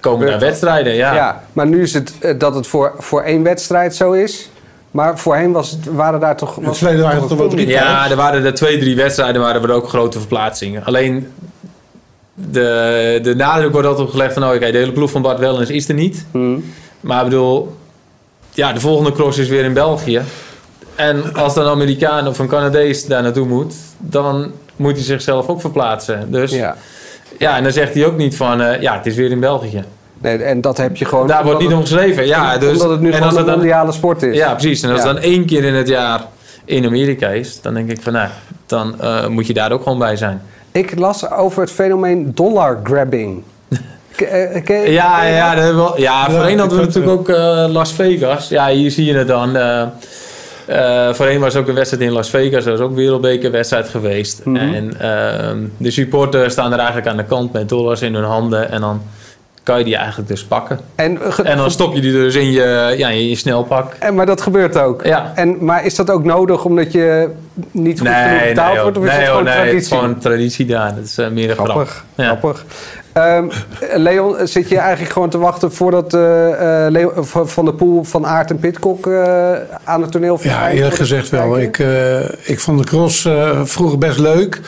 komen 0.00 0.26
daar 0.26 0.38
wedstrijden, 0.38 0.94
ja. 0.94 1.14
ja. 1.14 1.44
Maar 1.52 1.66
nu 1.66 1.82
is 1.82 1.94
het 1.94 2.12
eh, 2.20 2.38
dat 2.38 2.54
het 2.54 2.66
voor, 2.66 2.94
voor 2.98 3.22
één 3.22 3.42
wedstrijd 3.42 3.94
zo 3.94 4.12
is. 4.12 4.50
Maar 4.90 5.18
voorheen 5.18 5.52
was 5.52 5.70
het, 5.70 5.84
waren 5.84 6.20
daar 6.20 6.36
toch... 6.36 6.56
Het 6.56 6.76
verleden 6.76 7.02
waren 7.02 7.22
het 7.22 7.30
er 7.30 7.36
wel 7.36 7.48
drie. 7.48 7.66
Ja, 7.66 8.10
er 8.10 8.16
waren 8.16 8.44
er 8.44 8.54
twee, 8.54 8.78
drie 8.78 8.96
wedstrijden, 8.96 9.40
waren 9.40 9.62
er 9.62 9.72
ook 9.72 9.88
grote 9.88 10.18
verplaatsingen. 10.18 10.84
Alleen 10.84 11.32
de, 12.34 13.18
de 13.22 13.34
nadruk 13.34 13.72
wordt 13.72 13.86
altijd 13.86 14.06
opgelegd 14.06 14.32
van... 14.32 14.42
Oh, 14.42 14.50
kijk, 14.50 14.72
de 14.72 14.78
hele 14.78 14.92
ploeg 14.92 15.10
van 15.10 15.22
Bart 15.22 15.38
Wellens 15.38 15.70
is 15.70 15.88
er 15.88 15.94
niet. 15.94 16.26
Hmm. 16.30 16.64
Maar 17.00 17.18
ik 17.18 17.24
bedoel, 17.24 17.76
ja, 18.50 18.72
de 18.72 18.80
volgende 18.80 19.12
cross 19.12 19.38
is 19.38 19.48
weer 19.48 19.64
in 19.64 19.72
België. 19.72 20.22
En 20.94 21.34
als 21.34 21.54
dan 21.54 21.64
een 21.64 21.72
Amerikaan 21.72 22.26
of 22.26 22.38
een 22.38 22.48
Canadees 22.48 23.06
daar 23.06 23.22
naartoe 23.22 23.46
moet... 23.46 23.74
dan 23.98 24.52
moet 24.76 24.94
hij 24.94 25.04
zichzelf 25.04 25.48
ook 25.48 25.60
verplaatsen. 25.60 26.30
Dus 26.30 26.50
ja, 26.50 26.76
Ja. 27.38 27.56
en 27.56 27.62
dan 27.62 27.72
zegt 27.72 27.94
hij 27.94 28.06
ook 28.06 28.16
niet 28.16 28.36
van... 28.36 28.60
eh, 28.60 28.80
ja, 28.80 28.96
het 28.96 29.06
is 29.06 29.14
weer 29.14 29.30
in 29.30 29.40
België. 29.40 29.84
Nee, 30.18 30.36
en 30.42 30.60
dat 30.60 30.76
heb 30.76 30.96
je 30.96 31.04
gewoon... 31.04 31.26
Daar 31.26 31.44
wordt 31.44 31.60
niet 31.60 31.72
om 31.72 31.80
geschreven. 31.80 32.26
Ja, 32.26 32.58
dus, 32.58 32.72
omdat 32.72 32.90
het 32.90 33.00
nu 33.00 33.10
en 33.12 33.22
als 33.22 33.30
een 33.32 33.36
het 33.38 33.46
dan, 33.46 33.54
mondiale 33.56 33.92
sport 33.92 34.22
is. 34.22 34.36
Ja, 34.36 34.52
precies. 34.54 34.82
En 34.82 34.90
als 34.90 35.02
Ja. 35.02 35.06
het 35.06 35.16
dan 35.16 35.24
één 35.24 35.46
keer 35.46 35.64
in 35.64 35.74
het 35.74 35.88
jaar 35.88 36.20
in 36.64 36.86
Amerika 36.86 37.28
is... 37.28 37.60
dan 37.60 37.74
denk 37.74 37.90
ik 37.90 38.02
van, 38.02 38.12
nou, 38.12 38.28
dan 38.66 39.00
eh, 39.00 39.26
moet 39.26 39.46
je 39.46 39.52
daar 39.54 39.72
ook 39.72 39.82
gewoon 39.82 39.98
bij 39.98 40.16
zijn. 40.16 40.42
Ik 40.72 40.98
las 40.98 41.30
over 41.30 41.60
het 41.62 41.70
fenomeen 41.72 42.30
dollar 42.34 42.80
grabbing. 42.84 43.42
K- 44.64 44.68
Ja, 44.86 45.24
ja, 45.24 45.54
dat 45.54 45.64
hebben 45.64 45.82
we 45.82 45.88
wel- 45.88 46.00
ja 46.00 46.30
voorheen 46.30 46.58
hadden 46.58 46.78
we 46.78 46.84
natuurlijk 46.84 47.18
ook 47.18 47.28
eh, 47.28 47.64
Las 47.68 47.92
Vegas. 47.92 48.48
Ja, 48.48 48.68
hier 48.68 48.90
zie 48.90 49.04
je 49.04 49.14
het 49.14 49.28
dan. 49.28 49.56
Eh 50.70 51.14
voorheen 51.14 51.40
was 51.40 51.56
ook 51.56 51.68
een 51.68 51.74
wedstrijd 51.74 52.02
in 52.02 52.12
Las 52.12 52.30
Vegas. 52.30 52.64
Dat 52.64 52.78
was 52.78 52.88
ook 52.88 52.94
wereldbekerwedstrijd 52.94 53.88
geweest. 53.88 54.44
Mhm. 54.44 54.56
En 54.56 55.00
ehm, 55.00 55.58
de 55.76 55.90
supporters 55.90 56.52
staan 56.52 56.72
er 56.72 56.78
eigenlijk 56.78 57.08
aan 57.08 57.16
de 57.16 57.24
kant 57.24 57.52
met 57.52 57.68
dollars 57.68 58.02
in 58.02 58.14
hun 58.14 58.24
handen. 58.24 58.70
En 58.70 58.80
dan 58.80 59.02
kan 59.70 59.78
je 59.78 59.84
die 59.84 59.96
eigenlijk 59.96 60.28
dus 60.28 60.44
pakken. 60.44 60.80
En, 60.94 61.22
eh, 61.22 61.32
ge- 61.32 61.42
En 61.42 61.56
dan 61.56 61.70
stop 61.70 61.94
je 61.94 62.00
die 62.00 62.12
dus 62.12 62.34
in 62.34 62.50
je, 62.50 62.94
ja, 62.96 63.08
in 63.08 63.28
je 63.28 63.34
snelpak. 63.36 63.92
en, 63.98 64.14
maar 64.14 64.26
dat 64.26 64.40
gebeurt 64.40 64.78
ook. 64.78 65.04
Ja. 65.04 65.32
En, 65.34 65.64
maar 65.64 65.84
is 65.84 65.94
dat 65.94 66.10
ook 66.10 66.24
nodig 66.24 66.64
omdat 66.64 66.92
je 66.92 67.28
niet 67.70 67.98
goed 68.00 68.08
genoeg 68.08 68.30
Nee, 68.40 68.48
betaald 68.48 68.72
nee, 68.74 68.82
wordt? 68.82 68.98
Of 68.98 69.04
is 69.04 69.10
nee, 69.10 69.18
het 69.18 69.28
hoor, 69.28 69.38
gewoon 69.38 69.44
nee, 69.56 69.64
het 69.66 69.74
is 69.82 69.88
traditie? 69.88 69.96
gewoon 69.98 70.18
traditie 70.18 70.66
daar. 70.66 70.94
Dat 70.94 71.04
is 71.04 71.18
eh, 71.18 71.28
meer 71.28 71.48
een 71.50 71.54
grap. 71.56 71.66
Grappig, 71.68 72.04
Ja. 72.14 72.24
grappig. 72.24 72.64
Ehm, 73.12 73.48
Leon, 73.96 74.36
zit 74.44 74.68
je 74.68 74.78
eigenlijk 74.78 75.12
gewoon 75.12 75.28
te 75.30 75.38
wachten 75.38 75.72
voordat 75.72 76.14
eh, 76.14 76.84
eh, 76.86 76.90
Leo- 76.92 77.12
van 77.44 77.64
der 77.64 77.74
Poel, 77.74 78.04
Van 78.04 78.26
Aert 78.26 78.50
en 78.50 78.58
Pitcock 78.58 79.06
eh, 79.06 79.52
aan 79.84 80.02
het 80.02 80.12
toneel 80.12 80.38
Ja, 80.42 80.70
eerlijk 80.70 80.90
de 80.90 80.96
gezegd 80.96 81.28
wel. 81.28 81.58
Ik, 81.58 81.78
eh, 81.78 82.20
ik 82.42 82.60
vond 82.60 82.78
de 82.78 82.84
cross 82.84 83.24
eh, 83.24 83.60
vroeger 83.64 83.98
best 83.98 84.18
leuk. 84.18 84.60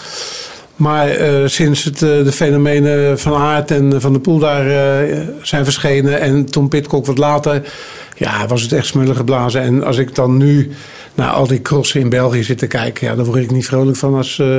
Maar 0.82 1.08
eh, 1.08 1.46
sinds 1.46 1.84
het, 1.84 2.02
eh, 2.02 2.24
de 2.24 2.32
fenomenen 2.32 3.18
van 3.18 3.34
Aert 3.34 3.70
en 3.70 4.00
Van 4.00 4.12
der 4.12 4.20
Poel 4.20 4.38
daar 4.38 4.66
eh, 4.66 5.18
zijn 5.42 5.64
verschenen... 5.64 6.20
en 6.20 6.44
Tom 6.44 6.68
Pitcock 6.68 7.06
wat 7.06 7.18
later, 7.18 7.72
ja, 8.16 8.46
was 8.46 8.62
het 8.62 8.72
echt 8.72 8.86
smullen 8.86 9.16
geblazen. 9.16 9.60
En 9.60 9.84
als 9.84 9.96
ik 9.96 10.14
dan 10.14 10.36
nu 10.36 10.70
naar 11.14 11.30
al 11.30 11.46
die 11.46 11.62
crossen 11.62 12.00
in 12.00 12.08
België 12.08 12.42
zit 12.42 12.58
te 12.58 12.66
kijken... 12.66 13.06
Ja, 13.06 13.14
dan 13.14 13.24
word 13.24 13.42
ik 13.42 13.50
niet 13.50 13.66
vrolijk 13.66 13.96
van 13.96 14.14
als 14.14 14.38
eh, 14.38 14.56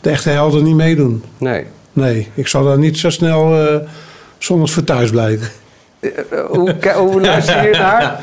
de 0.00 0.10
echte 0.10 0.30
helden 0.30 0.64
niet 0.64 0.74
meedoen. 0.74 1.22
Nee. 1.38 1.64
Nee, 1.92 2.28
ik 2.34 2.48
zal 2.48 2.64
daar 2.64 2.78
niet 2.78 2.98
zo 2.98 3.10
snel 3.10 3.66
eh 3.66 3.76
zonder 4.38 4.68
voor 4.68 4.84
thuis 4.84 5.10
blijven. 5.10 5.48
Eh, 6.12 6.38
hoe, 6.48 6.74
hoe 6.96 7.20
luister 7.20 7.62
je 7.68 7.76
naar? 7.78 8.20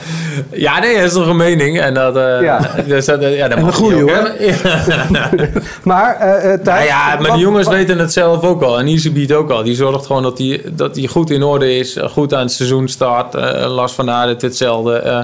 Ja, 0.51 0.79
nee, 0.79 0.95
dat 0.95 1.03
is 1.03 1.13
toch 1.13 1.27
een 1.27 1.35
mening. 1.35 1.79
En 1.79 1.93
dat, 1.93 2.17
eh, 2.17 2.41
Ja. 2.41 2.59
dus 2.88 3.05
dat, 3.05 3.21
eh, 3.21 3.38
ja, 3.38 3.47
dat 3.47 3.59
mag 3.59 3.75
goeie, 3.75 3.97
je 3.97 4.03
ook 4.03 4.09
hoor. 4.09 4.29
Maar. 5.83 6.17
Ja. 6.19 6.19
eh 6.19 6.38
eh, 6.38 6.43
Nou 6.43 6.59
Thijs, 6.63 6.88
ja, 6.88 7.05
maar 7.15 7.21
wat- 7.27 7.31
de 7.35 7.39
jongens 7.39 7.65
wat- 7.65 7.75
weten 7.75 8.00
het 8.00 8.13
zelf 8.13 8.43
ook 8.43 8.61
al. 8.61 8.79
En 8.79 8.88
Easybeat 8.88 9.31
ook 9.31 9.50
al. 9.50 9.63
Die 9.63 9.75
zorgt 9.75 10.05
gewoon 10.05 10.23
dat 10.23 10.38
hij 10.38 10.61
dat 10.71 10.93
die 10.95 11.07
goed 11.07 11.29
in 11.29 11.43
orde 11.43 11.75
is. 11.77 11.97
Goed 12.11 12.33
aan 12.33 12.41
het 12.41 12.51
seizoen 12.51 12.88
start. 12.88 13.35
eh 13.35 13.73
Lars 13.73 13.91
van 13.93 14.09
Aert 14.09 14.41
hetzelfde. 14.41 14.95
Eh, 14.95 15.19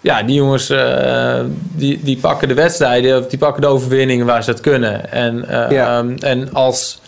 ja, 0.00 0.22
die 0.22 0.34
jongens 0.36 0.70
eh, 0.70 1.40
die, 1.52 2.00
die 2.02 2.18
pakken 2.20 2.48
de 2.48 2.54
wedstrijden. 2.54 3.18
Of 3.18 3.26
die 3.26 3.38
pakken 3.38 3.62
de 3.62 3.68
overwinningen 3.68 4.26
waar 4.26 4.44
ze 4.44 4.50
het 4.50 4.60
kunnen. 4.60 5.12
En, 5.12 5.48
eh, 5.48 5.70
Ja. 5.70 5.96
ehm, 5.98 6.14
en 6.20 6.48
als... 6.52 7.00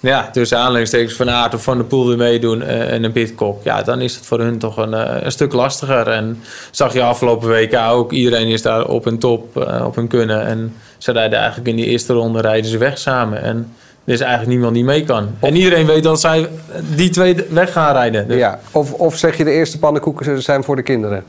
Ja, 0.00 0.30
tussen 0.32 0.58
aanleidingstekens 0.58 1.14
van 1.14 1.30
Aert 1.30 1.54
of 1.54 1.62
Van 1.62 1.78
de 1.78 1.84
Poel 1.84 2.06
weer 2.06 2.16
meedoen 2.16 2.62
eh, 2.62 2.92
en 2.92 3.04
een 3.04 3.12
Pitcock. 3.12 3.64
Ja, 3.64 3.82
dan 3.82 4.00
is 4.00 4.14
het 4.14 4.26
voor 4.26 4.40
hun 4.40 4.58
toch 4.58 4.76
een, 4.76 4.94
eh, 4.94 5.22
een 5.22 5.32
stuk 5.32 5.52
lastiger. 5.52 6.08
En 6.08 6.42
zag 6.70 6.92
je 6.92 7.02
afgelopen 7.02 7.48
WK 7.48 7.76
ook. 7.90 8.12
Iedereen 8.12 8.48
is 8.48 8.62
daar 8.62 8.84
op 8.86 9.04
hun 9.04 9.18
top, 9.18 9.56
eh, 9.56 9.84
op 9.86 9.94
hun 9.94 10.06
kunnen. 10.06 10.46
En 10.46 10.74
ze 10.98 11.12
rijden 11.12 11.38
eigenlijk 11.38 11.68
in 11.68 11.76
die 11.76 11.86
eerste 11.86 12.12
ronde 12.12 12.40
rijden 12.40 12.70
ze 12.70 12.78
weg 12.78 12.98
samen. 12.98 13.42
En 13.42 13.72
er 14.04 14.12
is 14.12 14.20
eigenlijk 14.20 14.50
niemand 14.50 14.74
die 14.74 14.84
mee 14.84 15.04
kan. 15.04 15.28
En 15.40 15.56
iedereen 15.56 15.86
weet 15.86 16.02
dat 16.02 16.20
zij 16.20 16.48
die 16.94 17.10
twee 17.10 17.36
weg 17.48 17.72
gaan 17.72 17.92
rijden. 17.92 18.28
Dus- 18.28 18.38
Ja, 18.38 18.58
of, 18.72 18.92
of 18.92 19.16
zeg 19.16 19.36
je 19.36 19.44
de 19.44 19.50
eerste 19.50 19.78
pannenkoeken 19.78 20.42
zijn 20.42 20.64
voor 20.64 20.76
de 20.76 20.82
kinderen? 20.82 21.24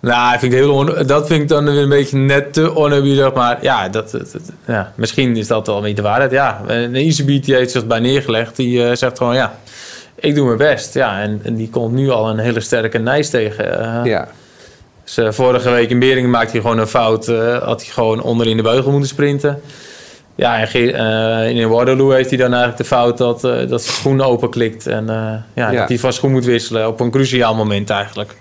Nou, 0.00 0.32
ik 0.34 0.40
vind 0.40 0.52
het 0.52 0.62
heel 0.62 0.72
on- 0.74 1.06
dat 1.06 1.26
vind 1.26 1.42
ik 1.42 1.48
dan 1.48 1.64
weer 1.64 1.82
een 1.82 1.88
beetje 1.88 2.16
net 2.16 2.52
te 2.52 2.76
oneerbiedig. 2.76 3.32
Maar 3.32 3.58
ja, 3.60 3.88
dat, 3.88 4.10
dat- 4.10 4.32
dat- 4.32 4.42
ja, 4.66 4.92
misschien 4.94 5.36
is 5.36 5.46
dat 5.46 5.66
wel 5.66 5.76
beetje 5.80 5.96
de 5.96 6.02
waarheid. 6.02 6.30
Ja, 6.30 6.60
een 6.66 6.94
Easybeat 6.94 7.44
die 7.44 7.54
heeft 7.54 7.70
zich 7.70 7.86
bij 7.86 7.98
neergelegd. 8.00 8.56
Die 8.56 8.84
eh, 8.86 8.96
zegt 8.96 9.18
gewoon, 9.18 9.34
ja, 9.34 9.54
ik 10.14 10.34
doe 10.34 10.46
mijn 10.46 10.58
best. 10.58 10.94
Ja, 10.94 11.20
en, 11.20 11.40
en 11.42 11.54
die 11.54 11.70
komt 11.70 11.92
nu 11.92 12.10
al 12.10 12.28
een 12.30 12.38
hele 12.38 12.60
sterke 12.60 12.98
Nijs 12.98 13.30
tegen. 13.30 13.80
Eh, 13.80 14.04
Ja. 14.04 14.28
Dus, 15.04 15.34
vorige 15.36 15.70
week 15.70 15.90
in 15.90 15.98
Beringen 15.98 16.30
maakte 16.30 16.50
hij 16.52 16.60
gewoon 16.60 16.78
een 16.78 16.86
fout. 16.86 17.28
eh, 17.28 17.58
had 17.62 17.82
hij 17.84 17.90
gewoon 17.92 18.22
onderin 18.22 18.56
de 18.56 18.62
beugel 18.62 18.90
moeten 18.90 19.08
sprinten. 19.08 19.60
Ja, 20.34 20.58
en 21.46 21.56
in 21.56 21.68
Waterloo 21.68 22.10
heeft 22.10 22.28
hij 22.28 22.38
dan 22.38 22.48
eigenlijk 22.48 22.78
de 22.78 22.84
fout 22.84 23.18
dat, 23.18 23.40
dat 23.40 23.82
zijn 23.82 23.96
schoen 23.96 24.20
openklikt. 24.22 24.86
En 24.86 25.04
ja, 25.06 25.44
Ja. 25.54 25.72
dat 25.72 25.88
hij 25.88 25.98
van 25.98 26.12
schoen 26.12 26.30
moet 26.30 26.44
wisselen 26.44 26.88
op 26.88 27.00
een 27.00 27.10
cruciaal 27.10 27.54
moment 27.54 27.90
eigenlijk. 27.90 28.34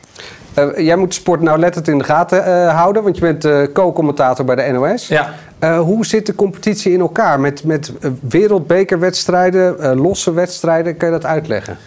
Eh, 0.60 0.86
jij 0.86 0.96
moet 0.96 1.14
sport 1.14 1.42
nauwlettend 1.42 1.88
in 1.88 1.98
de 1.98 2.04
gaten 2.04 2.46
eh, 2.46 2.76
houden, 2.76 3.04
want 3.04 3.16
je 3.16 3.22
bent 3.22 3.46
eh, 3.46 3.62
co-commentator 3.74 4.46
bij 4.46 4.56
de 4.56 4.72
NOS. 4.72 5.08
Ja, 5.08 5.34
hoe 5.78 6.06
zit 6.06 6.26
de 6.26 6.36
competitie 6.36 6.94
in 6.94 7.00
elkaar 7.00 7.40
met, 7.40 7.64
met 7.64 7.94
wereldbekerwedstrijden, 8.22 9.98
losse 9.98 10.34
wedstrijden? 10.34 10.98
Kun 10.98 11.08
je 11.08 11.14
dat 11.14 11.26
uitleggen? 11.26 11.78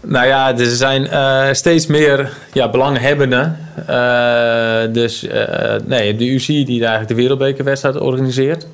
Nou 0.00 0.26
ja, 0.26 0.58
er 0.58 0.66
zijn 0.66 1.08
steeds 1.56 1.86
meer 1.86 2.32
ja, 2.52 2.70
belanghebbenden. 2.70 3.56
Dus 4.92 5.28
nee, 5.84 6.16
de 6.16 6.34
UC 6.34 6.46
die 6.46 6.80
eigenlijk 6.80 7.08
de 7.08 7.14
wereldbekerwedstrijd 7.14 7.96
organiseert. 7.96 8.66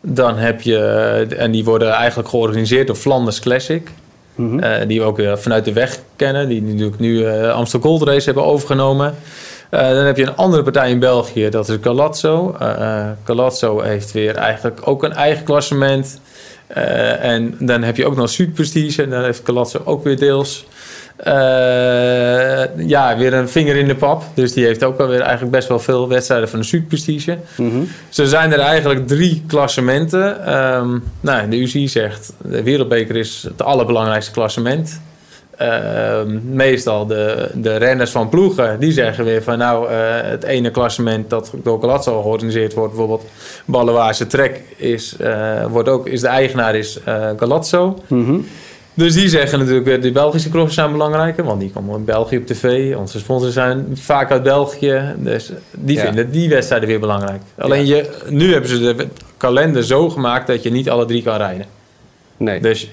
Dan 0.00 0.38
heb 0.38 0.60
je, 0.60 0.78
en 1.38 1.50
die 1.50 1.64
worden 1.64 1.92
eigenlijk 1.92 2.28
georganiseerd 2.28 2.86
door 2.86 2.96
Flanders 2.96 3.40
Classic. 3.40 3.90
Mhm. 4.34 4.58
Eh, 4.58 4.86
die 4.88 5.00
we 5.00 5.06
ook 5.06 5.16
weer 5.16 5.38
vanuit 5.38 5.64
de 5.64 5.72
weg 5.72 5.98
kennen. 6.16 6.48
Die 6.48 6.62
natuurlijk 6.62 6.98
nu 6.98 7.24
eh 7.24 7.50
Amsterdam 7.50 7.90
Gold 7.90 8.02
Race 8.02 8.24
hebben 8.24 8.44
overgenomen. 8.44 9.14
Eh, 9.72 9.88
dan 9.88 10.04
heb 10.04 10.16
je 10.16 10.22
een 10.22 10.36
andere 10.36 10.62
partij 10.62 10.90
in 10.90 10.98
België, 10.98 11.48
dat 11.48 11.68
is 11.68 11.76
Galazzo. 11.80 12.56
Eh 12.58 12.70
eh, 12.70 13.10
Galazzo 13.24 13.80
heeft 13.80 14.12
weer 14.12 14.36
eigenlijk 14.36 14.80
ook 14.84 15.02
een 15.02 15.12
eigen 15.12 15.44
klassement. 15.44 16.20
Eh, 16.66 17.24
en 17.24 17.54
dan 17.58 17.82
heb 17.82 17.96
je 17.96 18.06
ook 18.06 18.16
nog 18.16 18.30
Zuid. 18.30 18.98
En 18.98 19.10
dan 19.10 19.22
heeft 19.22 19.40
Galazzo 19.44 19.80
ook 19.84 20.04
weer 20.04 20.18
deels. 20.18 20.66
Eh, 21.22 22.62
ja, 22.76 23.16
weer 23.16 23.34
een 23.34 23.48
vinger 23.48 23.76
in 23.76 23.86
de 23.86 23.94
pap. 23.94 24.22
Dus 24.34 24.52
die 24.52 24.64
heeft 24.64 24.84
ook 24.84 25.00
alweer 25.00 25.20
eigenlijk 25.20 25.52
best 25.52 25.68
wel 25.68 25.78
veel 25.78 26.08
wedstrijden 26.08 26.48
van 26.48 26.58
de 26.58 26.64
Zuid 26.64 26.88
Prestige. 26.88 27.38
Mhm. 27.56 27.82
Zo 28.08 28.24
zijn 28.24 28.52
er 28.52 28.58
eigenlijk 28.58 29.06
drie 29.06 29.42
klassementen. 29.46 30.46
Ehm, 30.46 30.98
nou, 31.20 31.48
de 31.48 31.56
UCI 31.56 31.88
zegt, 31.88 32.32
de 32.38 32.62
wereldbeker 32.62 33.16
is 33.16 33.46
het 33.48 33.62
allerbelangrijkste 33.62 34.32
klassement. 34.32 35.00
Ehm, 35.56 36.38
meestal 36.54 37.06
de, 37.06 37.50
de 37.54 37.76
renners 37.76 38.10
van 38.10 38.28
ploegen, 38.28 38.80
die 38.80 38.92
zeggen 38.92 39.24
weer 39.24 39.42
van 39.42 39.58
nou, 39.58 39.88
eh, 39.88 39.96
het 40.22 40.44
ene 40.44 40.70
klassement 40.70 41.30
dat 41.30 41.52
door 41.62 41.80
Galazzo 41.80 42.22
georganiseerd 42.22 42.74
wordt, 42.74 42.92
bijvoorbeeld 42.92 43.24
Balloise 43.64 44.26
Trek, 44.26 44.62
is, 44.76 45.16
eh, 45.16 45.66
wordt 45.66 45.88
ook, 45.88 46.06
is 46.06 46.20
de 46.20 46.28
eigenaar 46.28 46.74
is 46.74 46.98
Galazzo. 47.36 47.98
Mhm. 48.06 48.38
Dus 48.94 49.14
die 49.14 49.28
zeggen 49.28 49.58
natuurlijk 49.58 49.86
weer, 49.86 50.00
de 50.00 50.12
Belgische 50.12 50.48
crossen 50.50 50.72
zijn 50.74 50.92
belangrijker, 50.92 51.44
want 51.44 51.60
die 51.60 51.70
komen 51.70 51.96
in 51.96 52.04
België 52.04 52.36
op 52.36 52.46
tv. 52.46 52.96
Onze 52.96 53.18
sponsors 53.18 53.52
zijn 53.52 53.86
vaak 53.94 54.30
uit 54.30 54.42
België, 54.42 55.02
dus 55.18 55.52
die 55.70 55.96
Ja. 55.96 56.02
vinden 56.02 56.30
die 56.30 56.48
wedstrijden 56.48 56.88
weer 56.88 57.00
belangrijk. 57.00 57.42
Alleen 57.58 57.86
je, 57.86 58.10
nu 58.28 58.52
hebben 58.52 58.70
ze 58.70 58.78
de 58.78 59.06
kalender 59.36 59.84
zo 59.84 60.08
gemaakt 60.10 60.46
dat 60.46 60.62
je 60.62 60.70
niet 60.70 60.90
alle 60.90 61.04
drie 61.04 61.22
kan 61.22 61.36
rijden. 61.36 61.66
Nee. 62.36 62.60
Dus 62.60 62.90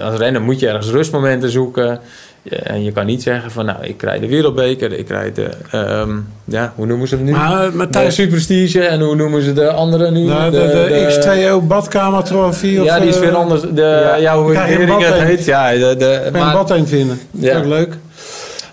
als 0.00 0.18
renner 0.18 0.42
moet 0.42 0.60
je 0.60 0.68
ergens 0.68 0.90
rustmomenten 0.90 1.50
zoeken. 1.50 2.00
Ja, 2.42 2.56
En 2.56 2.84
je 2.84 2.92
kan 2.92 3.06
niet 3.06 3.22
zeggen 3.22 3.50
van, 3.50 3.64
nou, 3.64 3.78
ik 3.84 4.02
rijd 4.02 4.20
de 4.20 4.28
wereldbeker, 4.28 4.92
ik 4.92 5.08
rijd 5.08 5.34
de, 5.34 5.48
ehm, 5.70 6.10
ja, 6.44 6.72
hoe 6.76 6.86
noemen 6.86 7.08
ze 7.08 7.14
het 7.14 7.24
nu? 7.24 7.30
Maar, 7.30 7.70
de 7.70 7.88
maar 7.92 8.12
Superstige 8.12 8.80
en 8.84 9.00
hoe 9.00 9.16
noemen 9.16 9.42
ze 9.42 9.52
de 9.52 9.70
andere 9.70 10.10
nu? 10.10 10.26
de, 10.26 10.50
de, 10.50 10.58
de, 10.88 11.60
X2O 11.62 11.66
badkamertrofee 11.66 12.80
of... 12.80 12.84
Ja, 12.84 13.00
die 13.00 13.08
is 13.08 13.18
weer 13.18 13.28
eh, 13.28 13.34
anders. 13.34 13.60
De, 13.60 13.80
ja. 13.80 14.14
ja, 14.14 14.38
hoe 14.38 14.52
Krijg 14.52 14.78
het 15.06 15.20
heet. 15.20 15.44
Ja, 15.44 15.72
de, 15.72 15.78
de, 15.78 16.22
Ik 16.26 16.32
ben 16.32 16.40
een 16.40 16.46
maar, 16.46 16.52
bad 16.52 16.68
heen 16.68 16.86
vinden. 16.86 17.20
Ja. 17.30 17.58
Ook 17.58 17.64
leuk. 17.64 17.96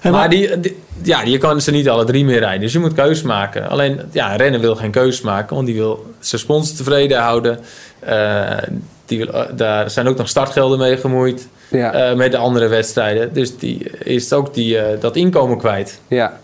Maar 0.04 0.12
maar, 0.12 0.30
die, 0.30 0.60
die- 0.60 0.78
ja, 1.04 1.22
je 1.22 1.38
kan 1.38 1.62
ze 1.62 1.72
niet 1.72 1.90
alle 1.90 2.06
drie 2.06 2.26
meer 2.26 2.40
rijden. 2.40 2.62
Dus 2.62 2.74
je 2.74 2.80
moet 2.80 2.94
keuzes 2.94 3.24
maken. 3.24 3.70
Alleen, 3.70 4.02
ja, 4.12 4.36
rennen 4.36 4.62
wil 4.62 4.76
geen 4.76 4.92
keuzes 4.92 5.22
maken. 5.22 5.56
Want 5.56 5.68
die 5.68 5.76
wil 5.76 6.14
zijn 6.20 6.42
sponsor 6.42 6.78
tevreden 6.78 7.20
houden. 7.20 7.60
Eh, 8.00 8.58
die 9.06 9.18
wil, 9.18 9.28
eh, 9.28 9.46
daar 9.52 9.90
zijn 9.90 10.08
ook 10.08 10.18
nog 10.18 10.30
startgelden 10.30 10.78
mee 10.80 10.98
gemoeid. 10.98 11.48
Ja. 11.70 12.14
met 12.16 12.32
de 12.32 12.38
andere 12.38 12.68
wedstrijden. 12.68 13.34
Dus 13.34 13.58
die 13.58 13.90
is 14.04 14.34
ook 14.34 14.54
die, 14.54 14.78
dat 15.00 15.16
inkomen 15.16 15.58
kwijt. 15.58 16.00
Ja. 16.08 16.40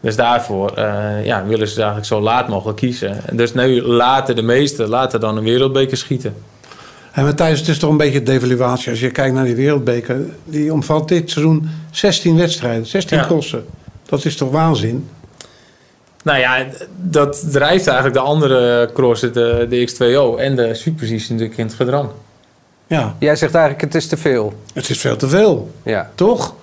Dus 0.00 0.16
daarvoor 0.16 0.72
ja, 1.24 1.44
willen 1.46 1.68
ze 1.68 1.76
eigenlijk 1.76 2.06
zo 2.06 2.20
laat 2.20 2.48
mogelijk 2.48 2.78
kiezen. 2.78 3.16
Dus 3.32 3.54
nu 3.54 3.82
laten 3.82 4.36
de 4.36 4.42
meesten 4.42 4.88
laten 4.88 5.20
dan 5.20 5.36
een 5.36 5.44
wereldbeker 5.44 5.96
schieten. 5.96 6.34
En 7.12 7.24
Matthijs, 7.24 7.58
het 7.58 7.68
is 7.68 7.78
toch 7.78 7.90
een 7.90 7.96
beetje 7.96 8.22
devaluatie. 8.22 8.90
Als 8.90 9.00
je 9.00 9.10
kijkt 9.10 9.34
naar 9.34 9.44
die 9.44 9.54
wereldbeker, 9.54 10.20
die 10.44 10.72
omvat 10.72 11.08
dit 11.08 11.30
seizoen 11.30 11.68
16 11.90 12.36
wedstrijden, 12.36 12.86
16 12.86 13.18
ja. 13.18 13.24
crossen. 13.24 13.64
Dat 14.06 14.24
is 14.24 14.36
toch 14.36 14.50
waanzin? 14.50 15.08
Nou 16.24 16.38
ja, 16.38 16.66
dat 16.96 17.52
drijft 17.52 17.86
eigenlijk 17.86 18.16
de 18.16 18.22
andere 18.22 18.90
crossen, 18.94 19.32
de, 19.32 19.66
de 19.68 19.88
X2O 19.88 20.40
en 20.40 20.56
de 20.56 20.74
Superzies 20.74 21.28
natuurlijk 21.28 21.58
in 21.58 21.66
het 21.66 21.74
gedrang. 21.74 22.08
Ja. 22.86 23.14
Jij 23.18 23.36
zegt 23.36 23.54
eigenlijk 23.54 23.84
het 23.84 23.94
is 23.94 24.08
te 24.08 24.16
veel. 24.16 24.52
Het 24.74 24.90
is 24.90 24.98
veel 24.98 25.16
te 25.16 25.28
veel. 25.28 25.74
Ja. 25.82 26.10
Toch? 26.14 26.54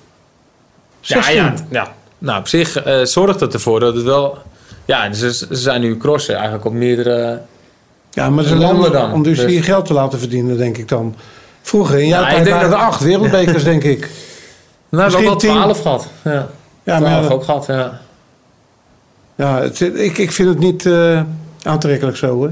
16. 0.99 1.35
Ja, 1.35 1.43
ja, 1.43 1.53
ja. 1.69 1.93
Nou, 2.17 2.39
op 2.39 2.47
zich 2.47 2.85
uh, 2.85 3.03
zorgt 3.03 3.39
het 3.39 3.53
ervoor 3.53 3.79
dat 3.79 3.95
het 3.95 4.03
wel... 4.03 4.37
Ja, 4.85 5.13
ze, 5.13 5.33
ze 5.33 5.47
zijn 5.49 5.81
nu 5.81 5.97
crossen 5.97 6.35
eigenlijk 6.35 6.65
op 6.65 6.73
meerdere 6.73 7.41
ja, 8.11 8.29
maar 8.29 8.43
ze 8.43 8.55
landen 8.55 8.91
dan. 8.91 9.13
Om 9.13 9.23
dus, 9.23 9.37
dus 9.37 9.51
hier 9.51 9.63
geld 9.63 9.85
te 9.85 9.93
laten 9.93 10.19
verdienen, 10.19 10.57
denk 10.57 10.77
ik 10.77 10.87
dan. 10.87 11.15
Vroeger, 11.61 11.99
in 11.99 12.07
jouw 12.07 12.23
tijd 12.23 12.43
denk 12.43 12.55
waren 12.55 12.71
er 12.71 12.75
acht 12.75 13.01
wereldbekers, 13.01 13.63
denk 13.63 13.83
ik. 13.83 14.09
Nou, 14.89 15.11
we 15.11 15.15
hebben 15.17 15.23
wel 15.23 15.35
twaalf 15.35 15.81
gehad. 15.81 16.07
Ja, 16.23 16.47
ja 16.83 16.99
maar 16.99 17.23
ja, 17.23 17.27
ook 17.29 17.43
gehad, 17.43 17.65
ja. 17.65 18.01
Ja, 19.35 19.61
het, 19.61 19.79
ik, 19.79 20.17
ik 20.17 20.31
vind 20.31 20.49
het 20.49 20.59
niet 20.59 20.85
uh, 20.85 21.21
aantrekkelijk 21.63 22.17
zo, 22.17 22.43
hè. 22.43 22.49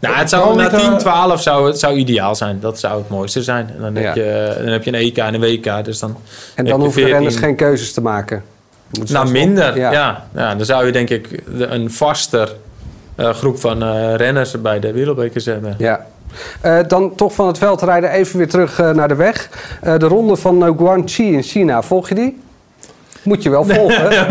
Nou, 0.00 0.14
het 0.14 0.28
zou, 0.28 0.56
na 0.56 0.68
10, 0.68 0.98
12 0.98 1.42
zou 1.42 1.66
het 1.66 1.78
zou 1.78 1.96
ideaal 1.96 2.34
zijn. 2.34 2.60
Dat 2.60 2.78
zou 2.78 2.98
het 2.98 3.08
mooiste 3.08 3.42
zijn. 3.42 3.70
En 3.76 3.80
dan, 3.80 3.96
heb, 3.96 4.14
je, 4.14 4.54
dan 4.58 4.72
heb 4.72 4.84
je 4.84 4.92
een 4.92 5.00
EK 5.00 5.16
en 5.16 5.34
een 5.34 5.40
WK. 5.40 5.84
Dus 5.84 5.98
dan 5.98 6.16
en 6.54 6.64
dan 6.64 6.80
hoeven 6.80 7.02
de 7.02 7.08
renners 7.08 7.36
geen 7.36 7.56
keuzes 7.56 7.92
te 7.92 8.00
maken. 8.00 8.42
Nou, 9.06 9.30
minder. 9.30 9.78
Ja. 9.78 9.92
ja. 9.92 10.24
Ja. 10.34 10.54
Dan 10.54 10.64
zou 10.64 10.86
je 10.86 10.92
denk 10.92 11.10
ik 11.10 11.42
een 11.58 11.90
vaster 11.90 12.56
uh, 13.16 13.30
groep 13.30 13.60
van 13.60 13.82
uh, 13.82 14.14
renners 14.14 14.60
bij 14.60 14.80
de 14.80 14.92
wereldbekers 14.92 15.44
hebben. 15.44 15.74
Ja. 15.78 16.06
Uh, 16.64 16.78
dan 16.86 17.14
toch 17.14 17.34
van 17.34 17.46
het 17.46 17.58
veldrijden 17.58 18.10
even 18.10 18.38
weer 18.38 18.48
terug 18.48 18.78
naar 18.78 19.08
de 19.08 19.14
weg. 19.14 19.48
de 19.82 20.06
ronde 20.06 20.36
van 20.36 20.74
Guangxi 20.78 21.32
in 21.32 21.42
China, 21.42 21.82
volg 21.82 22.08
je 22.08 22.14
die? 22.14 22.38
Moet 23.22 23.42
je 23.42 23.50
wel 23.50 23.64
volgen. 23.64 24.10
ja, 24.12 24.26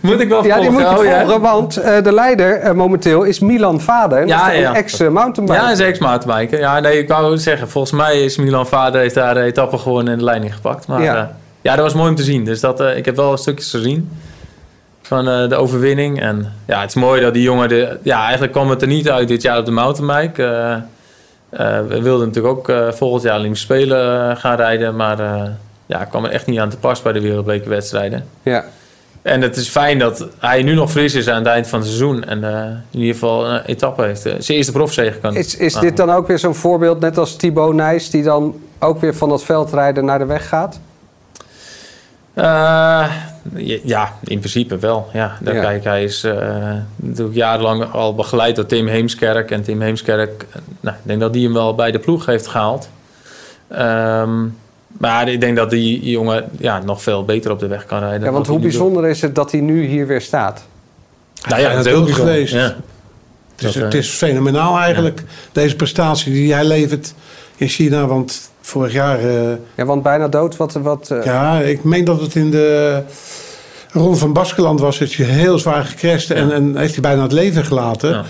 moet, 0.00 0.20
ik 0.20 0.28
wel 0.28 0.44
ja, 0.44 0.54
volgen? 0.54 0.60
die 0.60 0.70
moet 0.70 0.80
je 0.80 0.86
oh, 0.86 0.94
volgen, 0.94 1.40
want 1.40 1.74
de 2.04 2.12
leider 2.12 2.76
momenteel 2.76 3.22
is 3.22 3.38
Milan 3.38 3.80
Vader. 3.80 4.26
Ja, 4.26 4.50
ja. 4.50 4.74
ex-mountainbiker. 4.74 5.62
Ja, 5.62 5.70
is 5.70 5.80
ex-mountainbiker. 5.80 6.58
Ja, 6.58 6.80
nee, 6.80 6.98
ik 6.98 7.08
wou 7.08 7.38
zeggen, 7.38 7.68
volgens 7.68 7.92
mij 7.92 8.24
is 8.24 8.36
Milan 8.36 8.66
Vader 8.66 9.00
heeft 9.00 9.14
daar 9.14 9.34
de 9.34 9.40
etappe 9.40 9.78
gewoon 9.78 10.08
in 10.08 10.18
de 10.18 10.24
leiding 10.24 10.54
gepakt. 10.54 10.86
Maar 10.86 11.02
ja. 11.02 11.36
ja, 11.60 11.74
dat 11.74 11.84
was 11.84 11.94
mooi 11.94 12.08
om 12.08 12.16
te 12.16 12.22
zien. 12.22 12.44
Dus 12.44 12.60
dat, 12.60 12.80
ik 12.80 13.04
heb 13.04 13.16
wel 13.16 13.36
stukjes 13.36 13.70
gezien 13.70 14.10
van 15.02 15.24
de 15.24 15.56
overwinning. 15.56 16.20
En 16.20 16.52
ja, 16.66 16.80
het 16.80 16.88
is 16.88 16.94
mooi 16.94 17.20
dat 17.20 17.34
die 17.34 17.42
jongen... 17.42 17.68
De, 17.68 17.98
ja, 18.02 18.22
eigenlijk 18.22 18.52
kwam 18.52 18.70
het 18.70 18.82
er 18.82 18.88
niet 18.88 19.10
uit 19.10 19.28
dit 19.28 19.42
jaar 19.42 19.58
op 19.58 19.64
de 19.64 19.70
mountainbike. 19.70 20.42
We 21.88 22.02
wilden 22.02 22.26
natuurlijk 22.26 22.70
ook 22.70 22.94
volgend 22.94 23.22
jaar 23.22 23.38
Olympische 23.38 23.64
Spelen 23.64 24.36
gaan 24.36 24.56
rijden. 24.56 24.96
Maar 24.96 25.18
ja, 25.88 26.04
kwam 26.04 26.24
er 26.24 26.30
echt 26.30 26.46
niet 26.46 26.58
aan 26.58 26.70
te 26.70 26.76
pas 26.76 27.02
bij 27.02 27.12
de 27.12 27.20
wereldbekerwedstrijden. 27.20 28.24
Ja. 28.42 28.64
En 29.22 29.40
het 29.40 29.56
is 29.56 29.68
fijn 29.68 29.98
dat 29.98 30.26
hij 30.38 30.62
nu 30.62 30.74
nog 30.74 30.90
fris 30.90 31.14
is 31.14 31.28
aan 31.28 31.38
het 31.38 31.46
eind 31.46 31.68
van 31.68 31.78
het 31.78 31.88
seizoen. 31.88 32.24
En 32.24 32.42
in 32.90 33.00
ieder 33.00 33.14
geval 33.14 33.46
een 33.46 33.64
etappe 33.64 34.02
heeft. 34.02 34.20
zijn 34.20 34.42
eerste 34.46 34.72
profzege 34.72 35.18
kan. 35.18 35.36
Is, 35.36 35.56
is 35.56 35.74
dit 35.74 35.96
dan 35.96 36.10
ook 36.10 36.26
weer 36.26 36.38
zo'n 36.38 36.54
voorbeeld, 36.54 37.00
net 37.00 37.18
als 37.18 37.36
Thibaut 37.36 37.74
Nijs... 37.74 38.10
die 38.10 38.22
dan 38.22 38.60
ook 38.78 39.00
weer 39.00 39.14
van 39.14 39.28
dat 39.28 39.44
veldrijden 39.44 40.04
naar 40.04 40.18
de 40.18 40.24
weg 40.24 40.48
gaat? 40.48 40.80
Ja, 43.84 44.12
in 44.24 44.38
principe 44.38 44.78
wel. 44.78 45.08
Ja, 45.12 45.36
daar 45.40 45.54
Kijk, 45.54 45.84
hij 45.84 46.04
is 46.04 46.24
uh, 46.24 46.34
natuurlijk 46.96 47.36
jarenlang 47.36 47.92
al 47.92 48.14
begeleid 48.14 48.56
door 48.56 48.66
Tim 48.66 48.86
Heemskerk. 48.86 49.50
En 49.50 49.62
Tim 49.62 49.80
Heemskerk, 49.80 50.46
nou, 50.80 50.96
ik 50.96 51.02
denk 51.02 51.20
dat 51.20 51.32
die 51.32 51.44
hem 51.44 51.54
wel 51.54 51.74
bij 51.74 51.90
de 51.90 51.98
ploeg 51.98 52.26
heeft 52.26 52.46
gehaald. 52.46 52.88
Ehm, 53.68 54.44
maar 54.88 55.28
ik 55.28 55.40
denk 55.40 55.56
dat 55.56 55.70
die 55.70 56.10
jongen 56.10 56.44
ja, 56.58 56.82
nog 56.82 57.02
veel 57.02 57.24
beter 57.24 57.50
op 57.50 57.58
de 57.58 57.66
weg 57.66 57.86
kan 57.86 57.98
rijden. 57.98 58.24
Ja, 58.24 58.32
want 58.32 58.46
hoe 58.46 58.58
bijzonder 58.58 59.06
is 59.06 59.22
het 59.22 59.34
dat 59.34 59.52
hij 59.52 59.60
nu 59.60 59.86
hier 59.86 60.06
weer 60.06 60.20
staat? 60.20 60.66
Nou 61.48 61.60
ja, 61.60 61.70
het 61.70 61.86
is 61.86 61.92
heel 61.92 62.06
geweest. 62.06 62.52
Ja. 62.52 62.76
Het, 63.56 63.68
is, 63.68 63.74
het 63.74 63.94
is 63.94 64.08
fenomenaal 64.08 64.78
eigenlijk, 64.78 65.22
deze 65.52 65.76
prestatie 65.76 66.32
die 66.32 66.52
hij 66.52 66.64
levert 66.64 67.14
in 67.56 67.68
China. 67.68 68.06
Want 68.06 68.50
vorig 68.60 68.92
jaar... 68.92 69.24
Uh, 69.24 69.50
ja, 69.74 69.84
want 69.84 70.02
bijna 70.02 70.28
dood. 70.28 70.56
Wat, 70.56 70.72
wat, 70.72 71.08
uh... 71.12 71.24
Ja, 71.24 71.60
ik 71.60 71.84
meen 71.84 72.04
dat 72.04 72.20
het 72.20 72.34
in 72.34 72.50
de 72.50 73.02
Ron 73.92 74.16
van 74.16 74.32
Baskeland 74.32 74.80
was. 74.80 74.98
Het 74.98 75.12
je 75.12 75.24
heel 75.24 75.58
zwaar 75.58 75.84
gecrashed 75.84 76.30
en, 76.30 76.52
en 76.52 76.76
heeft 76.76 76.92
hij 76.92 77.02
bijna 77.02 77.22
het 77.22 77.32
leven 77.32 77.64
gelaten. 77.64 78.10
Ja. 78.10 78.24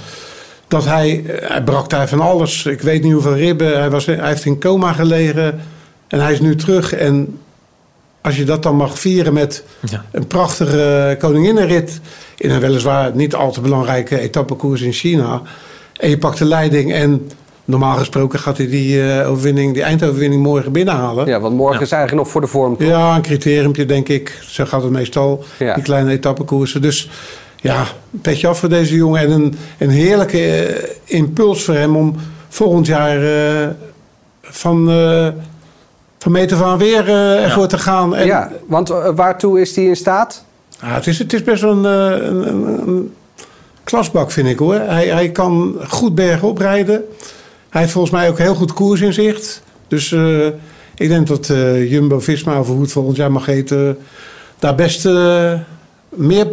Dat 0.69 0.85
hij, 0.85 1.25
eh, 1.27 1.49
hij 1.49 1.63
brak 1.63 1.91
daar 1.91 2.09
van 2.09 2.21
alles. 2.21 2.67
Ik 2.67 2.81
weet 2.81 3.03
niet 3.03 3.13
hoeveel 3.13 3.35
ribben. 3.37 3.79
Hij, 3.79 3.91
was, 3.91 4.07
hij 4.07 4.19
heeft 4.23 4.45
in 4.45 4.61
coma 4.61 4.93
gelegen. 4.93 5.61
En 6.09 6.21
hij 6.21 6.33
is 6.33 6.41
nu 6.41 6.57
terug. 6.57 6.93
En 6.93 7.39
als 8.21 8.37
je 8.37 8.45
dat 8.45 8.63
dan 8.63 8.77
mag 8.77 8.99
vieren 8.99 9.33
met 9.33 9.65
ja. 9.91 10.05
een 10.11 10.27
prachtige 10.27 11.17
koninginnenrit... 11.19 12.01
in 12.37 12.51
een 12.51 12.61
weliswaar 12.61 13.15
niet 13.15 13.35
al 13.35 13.53
te 13.53 13.61
belangrijke 13.61 14.19
etappekoers 14.19 14.81
in 14.81 14.93
China... 14.93 15.43
en 15.97 16.11
je 16.11 16.19
pakt 16.19 16.39
de 16.39 16.45
leiding 16.45 16.93
en 16.93 17.29
normaal 17.69 17.97
gesproken 17.97 18.39
gaat 18.39 18.57
hij 18.57 18.69
die, 18.69 18.97
uh, 18.97 19.31
overwinning, 19.31 19.75
die 19.75 19.83
eindoverwinning 19.83 20.43
morgen 20.43 20.73
binnenhalen. 20.73 21.27
Ja, 21.27 21.41
want 21.41 21.57
morgen 21.57 21.81
is 21.81 21.93
eigenlijk 21.93 22.23
nog 22.23 22.33
voor 22.33 22.41
de 22.41 22.47
vorm. 22.47 22.77
Ja, 22.79 23.17
een 23.17 23.23
criteriumpje 23.23 23.87
denk 23.87 24.09
ik. 24.09 24.39
Zo 24.43 24.65
gaat 24.65 24.83
het 24.83 24.91
meestal, 24.91 25.45
die 25.59 25.83
kleine 25.83 26.11
etappekoersen. 26.11 26.83
Dus 26.83 27.11
ja, 27.61 27.81
een 28.13 28.21
petje 28.21 28.49
af 28.49 28.59
voor 28.59 28.69
deze 28.69 28.95
jongen. 28.95 29.21
En 29.21 29.31
een, 29.31 29.55
een 29.79 29.91
heerlijke 29.91 30.69
uh, 30.69 30.85
impuls 31.05 31.65
voor 31.65 31.75
hem 31.75 31.97
om 31.97 32.15
volgend 32.49 32.87
jaar 32.87 33.23
uh, 33.23 33.69
van, 34.43 34.91
van 36.19 36.33
meter 36.33 36.57
van 36.57 36.79
weer 36.79 37.09
ervoor 37.09 37.67
te 37.67 37.79
gaan. 37.79 38.17
En, 38.17 38.27
ja, 38.27 38.51
want 38.67 38.89
waartoe 39.15 39.61
is 39.61 39.77
hij 39.77 39.85
in 39.85 39.97
staat? 39.97 40.45
Ja, 40.81 40.95
het, 40.95 41.07
is, 41.07 41.19
het 41.19 41.33
is 41.33 41.43
best 41.43 41.63
wel 41.63 41.71
een, 41.71 41.85
een, 41.85 42.49
een, 42.49 42.89
een 42.89 43.13
klasbak, 43.85 44.31
vind 44.31 44.49
ik 44.49 44.59
hoor. 44.59 44.75
Hij, 44.75 45.07
hij 45.07 45.31
kan 45.31 45.77
goed 45.89 46.15
bergop 46.15 46.59
rijden. 46.59 47.05
Hij 47.69 47.81
heeft 47.81 47.93
volgens 47.93 48.13
mij 48.13 48.29
ook 48.29 48.39
heel 48.39 48.55
goed 48.55 48.73
koers 48.73 49.01
in 49.01 49.13
zicht. 49.13 49.63
Dus 49.89 50.11
uh, 50.11 50.47
ik 50.95 51.09
denk 51.09 51.27
dat 51.27 51.49
uh, 51.49 51.91
Jumbo-Visma, 51.91 52.61
of 52.61 52.67
hoe 52.67 52.81
het 52.81 52.93
volgend 52.93 53.17
jaar 53.17 53.33
mag 53.33 53.47
heten... 53.47 53.99
daar 54.59 54.75
best 54.75 55.07
uh, 55.07 55.53
meer 56.09 56.47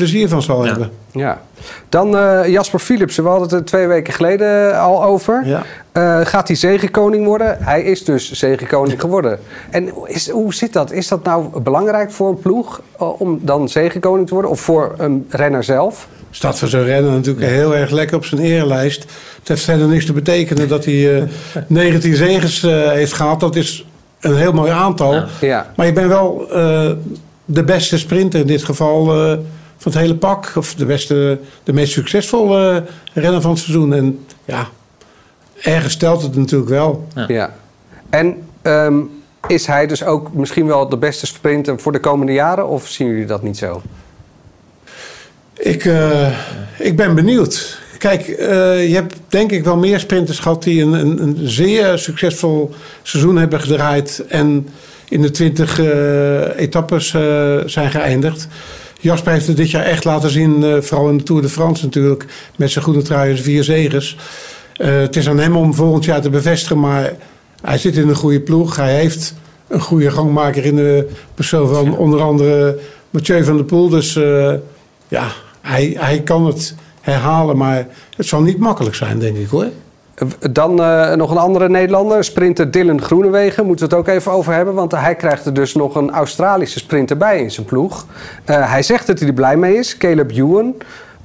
plezier 0.00 0.28
van 0.28 0.42
zal 0.42 0.64
hebben. 0.64 0.90
Ja. 1.12 1.40
Dan 1.88 2.10
Jasper 2.50 2.78
Philipsen, 2.78 3.22
we 3.22 3.28
hadden 3.28 3.48
het 3.48 3.58
er 3.58 3.64
twee 3.64 3.86
weken 3.86 4.12
geleden 4.12 4.80
al 4.80 5.04
over. 5.04 5.46
Ja. 5.46 6.24
gaat 6.24 6.46
hij 6.48 6.56
zegenkoning 6.56 7.24
worden? 7.24 7.56
Hij 7.60 7.82
is 7.82 8.04
dus 8.04 8.32
zegenkoning 8.32 9.00
geworden. 9.00 9.38
En 9.70 9.92
is, 10.04 10.28
hoe 10.28 10.54
zit 10.54 10.72
dat? 10.72 10.92
Is 10.92 11.08
dat 11.08 11.24
nou 11.24 11.60
belangrijk 11.60 12.10
voor 12.10 12.28
een 12.28 12.38
ploeg 12.38 12.80
om 12.96 13.38
dan 13.42 13.68
zegenkoning 13.68 14.26
te 14.26 14.34
worden? 14.34 14.50
Of 14.50 14.60
voor 14.60 14.94
een 14.98 15.26
renner 15.30 15.64
zelf? 15.64 16.08
Staat 16.30 16.58
voor 16.58 16.68
zo'n 16.68 16.84
renner 16.84 17.12
natuurlijk 17.12 17.46
heel 17.46 17.76
erg 17.76 17.90
lekker 17.90 18.16
op 18.16 18.24
zijn 18.24 18.40
erenlijst. 18.40 19.02
Het 19.38 19.48
heeft 19.48 19.62
verder 19.62 19.86
niks 19.86 20.06
te 20.06 20.12
betekenen 20.12 20.68
dat 20.68 20.84
hij 20.84 20.94
uh, 21.16 21.22
19 21.66 22.14
zegens 22.16 22.62
uh, 22.62 22.90
heeft 22.90 23.12
gehad. 23.12 23.40
Dat 23.40 23.56
is 23.56 23.86
een 24.20 24.36
heel 24.36 24.52
mooi 24.52 24.70
aantal. 24.70 25.24
Ja. 25.40 25.72
Maar 25.76 25.86
je 25.86 25.92
bent 25.92 26.08
wel 26.08 26.46
uh, 26.48 26.90
de 27.44 27.64
beste 27.64 27.98
sprinter 27.98 28.40
in 28.40 28.46
dit 28.46 28.64
geval 28.64 29.30
uh, 29.30 29.38
van 29.80 29.92
het 29.92 30.00
hele 30.00 30.14
pak. 30.14 30.52
Of 30.56 30.74
de, 30.74 30.84
beste, 30.84 31.40
de 31.64 31.72
meest 31.72 31.92
succesvolle 31.92 32.84
renner 33.12 33.40
van 33.40 33.50
het 33.50 33.60
seizoen. 33.60 33.94
En 33.94 34.26
ja, 34.44 34.68
ergens 35.60 35.92
stelt 35.92 36.22
het 36.22 36.36
natuurlijk 36.36 36.70
wel. 36.70 37.06
Ja. 37.14 37.24
ja. 37.28 37.54
En 38.10 38.36
um, 38.62 39.10
is 39.46 39.66
hij 39.66 39.86
dus 39.86 40.04
ook 40.04 40.32
misschien 40.34 40.66
wel 40.66 40.88
de 40.88 40.96
beste 40.96 41.26
sprinter 41.26 41.80
voor 41.80 41.92
de 41.92 42.00
komende 42.00 42.32
jaren? 42.32 42.68
Of 42.68 42.88
zien 42.88 43.06
jullie 43.06 43.26
dat 43.26 43.42
niet 43.42 43.58
zo? 43.58 43.82
Ik, 45.56 45.84
uh, 45.84 46.28
ik 46.78 46.96
ben 46.96 47.14
benieuwd. 47.14 47.78
Kijk, 47.98 48.28
uh, 48.28 48.36
je 48.88 48.94
hebt 48.94 49.16
denk 49.28 49.50
ik 49.50 49.64
wel 49.64 49.76
meer 49.76 50.00
sprinters 50.00 50.38
gehad 50.38 50.62
die 50.62 50.82
een, 50.82 50.92
een, 50.92 51.22
een 51.22 51.36
zeer 51.48 51.98
succesvol 51.98 52.74
seizoen 53.02 53.36
hebben 53.36 53.60
gedraaid. 53.60 54.24
En 54.28 54.68
in 55.08 55.22
de 55.22 55.30
20 55.30 55.78
uh, 55.78 56.58
etappes 56.58 57.08
zijn 57.66 57.90
geëindigd. 57.90 58.48
Jasper 59.00 59.32
heeft 59.32 59.46
het 59.46 59.56
dit 59.56 59.70
jaar 59.70 59.84
echt 59.84 60.04
laten 60.04 60.30
zien, 60.30 60.82
vooral 60.82 61.08
in 61.08 61.16
de 61.16 61.22
Tour 61.22 61.42
de 61.42 61.48
France 61.48 61.84
natuurlijk, 61.84 62.26
met 62.56 62.70
zijn 62.70 62.84
goede 62.84 63.02
truien, 63.02 63.38
vier 63.38 63.64
zegers. 63.64 64.16
het 64.76 65.16
is 65.16 65.28
aan 65.28 65.38
hem 65.38 65.56
om 65.56 65.74
volgend 65.74 66.04
jaar 66.04 66.20
te 66.20 66.30
bevestigen, 66.30 66.80
maar 66.80 67.12
hij 67.62 67.78
zit 67.78 67.96
in 67.96 68.08
een 68.08 68.14
goede 68.14 68.40
ploeg. 68.40 68.76
Hij 68.76 68.94
heeft 68.94 69.34
een 69.68 69.80
goede 69.80 70.10
gangmaker 70.10 70.64
in 70.64 70.76
de 70.76 71.08
persoon 71.34 71.68
van 71.68 71.96
onder 71.96 72.20
andere 72.20 72.78
Mathieu 73.10 73.44
van 73.44 73.56
der 73.56 73.64
Poel. 73.64 73.88
Dus 73.88 74.12
ja, 75.08 75.28
hij, 75.60 75.96
hij 75.98 76.22
kan 76.22 76.46
het 76.46 76.74
herhalen, 77.00 77.56
maar 77.56 77.86
het 78.16 78.26
zal 78.26 78.42
niet 78.42 78.58
makkelijk 78.58 78.94
zijn, 78.94 79.18
denk 79.18 79.36
ik 79.36 79.48
hoor. 79.48 79.66
Dan 80.50 80.74
nog 81.16 81.30
een 81.30 81.36
andere 81.36 81.68
Nederlander, 81.68 82.24
sprinter 82.24 82.70
Dylan 82.70 83.02
Groenewegen. 83.02 83.66
Moeten 83.66 83.88
we 83.88 83.94
het 83.94 84.06
ook 84.06 84.14
even 84.14 84.32
over 84.32 84.52
hebben. 84.52 84.74
Want 84.74 84.92
hij 84.92 85.14
krijgt 85.14 85.46
er 85.46 85.54
dus 85.54 85.74
nog 85.74 85.94
een 85.94 86.10
Australische 86.10 86.78
sprinter 86.78 87.16
bij 87.16 87.38
in 87.38 87.50
zijn 87.50 87.66
ploeg. 87.66 88.06
hij 88.44 88.82
zegt 88.82 89.06
dat 89.06 89.18
hij 89.18 89.28
er 89.28 89.34
blij 89.34 89.56
mee 89.56 89.74
is, 89.74 89.96
Caleb 89.96 90.30
Ewan. 90.30 90.74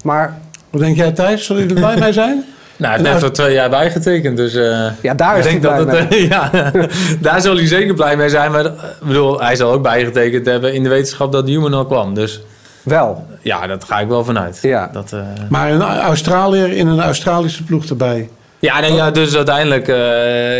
Maar... 0.04 0.38
Wat 0.70 0.82
denk 0.82 0.96
jij 0.96 1.12
Thijs? 1.12 1.46
Zal 1.46 1.56
hij 1.56 1.68
er 1.68 1.74
blij 1.74 1.98
mee 1.98 2.14
zijn? 2.14 2.44
Nou, 2.78 2.94
hij 2.94 3.02
heeft 3.02 3.14
net 3.14 3.22
voor 3.22 3.32
twee 3.32 3.54
jaar 3.54 3.70
bijgetekend, 3.70 4.38
dus... 4.38 4.56
Uh, 4.56 4.88
ja, 5.02 5.14
daar 5.14 5.38
is 5.38 5.46
hij 5.46 5.60
blij 5.60 5.78
dat 5.78 5.92
het, 5.92 6.14
uh, 6.14 6.30
ja, 6.30 6.72
daar 7.20 7.42
zal 7.42 7.56
hij 7.56 7.68
zeker 7.68 7.94
blij 7.94 8.18
mee 8.18 8.30
zijn. 8.30 8.52
Maar 8.52 8.72
bedoel, 9.02 9.42
hij 9.42 9.56
zal 9.56 9.72
ook 9.72 9.82
bijgetekend 9.82 10.46
hebben 10.46 10.74
in 10.74 10.84
de 10.84 10.90
wetenschap 10.90 11.32
dat 11.32 11.46
Newman 11.46 11.74
al 11.74 11.86
kwam. 11.86 12.14
Dus 12.14 12.42
wel? 12.84 13.26
Ja, 13.42 13.68
dat 13.68 13.84
ga 13.84 14.00
ik 14.00 14.08
wel 14.08 14.24
vanuit. 14.24 14.60
Ja. 14.62 14.90
Dat, 14.94 15.12
uh... 15.14 15.22
Maar 15.50 15.72
een 15.72 15.82
Australiër 15.82 16.72
in 16.72 16.88
een 16.88 17.02
Australische 17.02 17.64
ploeg 17.64 17.86
erbij? 17.86 18.30
Ja, 18.60 18.80
nee, 18.80 18.94
ja 18.94 19.12
dus 19.12 19.36
uiteindelijk... 19.36 19.84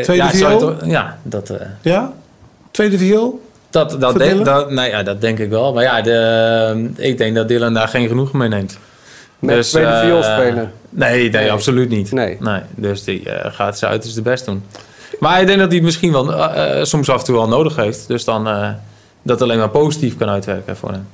Tweede 0.04 0.24
ja, 0.24 0.30
viool? 0.30 0.76
ja, 0.86 1.18
dat... 1.24 1.54
ja? 1.82 2.14
Tweede 2.72 2.98
viool? 2.98 3.44
Dat, 3.70 3.96
dat, 4.00 4.18
denk, 4.18 4.46
dat, 4.46 4.72
nou 4.72 4.90
ja, 4.90 5.04
dat 5.04 5.22
denk 5.22 5.40
ik 5.40 5.50
wel. 5.50 5.74
Maar 5.74 5.84
ja, 5.84 6.02
de, 6.02 6.90
ik 6.96 7.18
denk 7.18 7.36
dat 7.36 7.48
Dylan 7.48 7.74
daar 7.74 7.88
geen 7.88 8.08
genoeg 8.08 8.34
mee 8.34 8.48
neemt. 8.48 8.78
Met 9.40 9.56
dus, 9.56 9.70
tweede 9.70 10.00
viool 10.04 10.24
spelen? 10.24 10.72
Nee, 10.90 11.30
nee, 11.30 11.52
absoluut 11.52 11.90
niet. 11.90 12.12
Nee. 12.12 12.38
nee 12.40 12.62
dus 12.76 13.04
die 13.04 13.26
uh, 13.26 13.34
gaat 13.44 13.78
zijn 13.78 13.92
uiterste 13.92 14.22
best 14.22 14.46
doen. 14.46 14.64
Maar 15.20 15.42
ik 15.42 15.48
denk 15.48 15.60
dat 15.60 15.68
hij 15.68 15.76
het 15.76 15.86
misschien 15.86 16.12
wel 16.12 16.30
uh, 16.30 16.84
soms 16.84 17.10
af 17.10 17.20
en 17.20 17.26
toe 17.26 17.36
wel 17.36 17.48
nodig 17.48 17.76
heeft. 17.76 18.08
Dus 18.08 18.24
dan 18.24 18.48
uh, 18.48 18.70
dat 19.22 19.42
alleen 19.42 19.58
maar 19.58 19.70
positief 19.70 20.18
kan 20.18 20.30
uitwerken 20.30 20.78
voor 20.78 20.92
hem. 20.92 21.08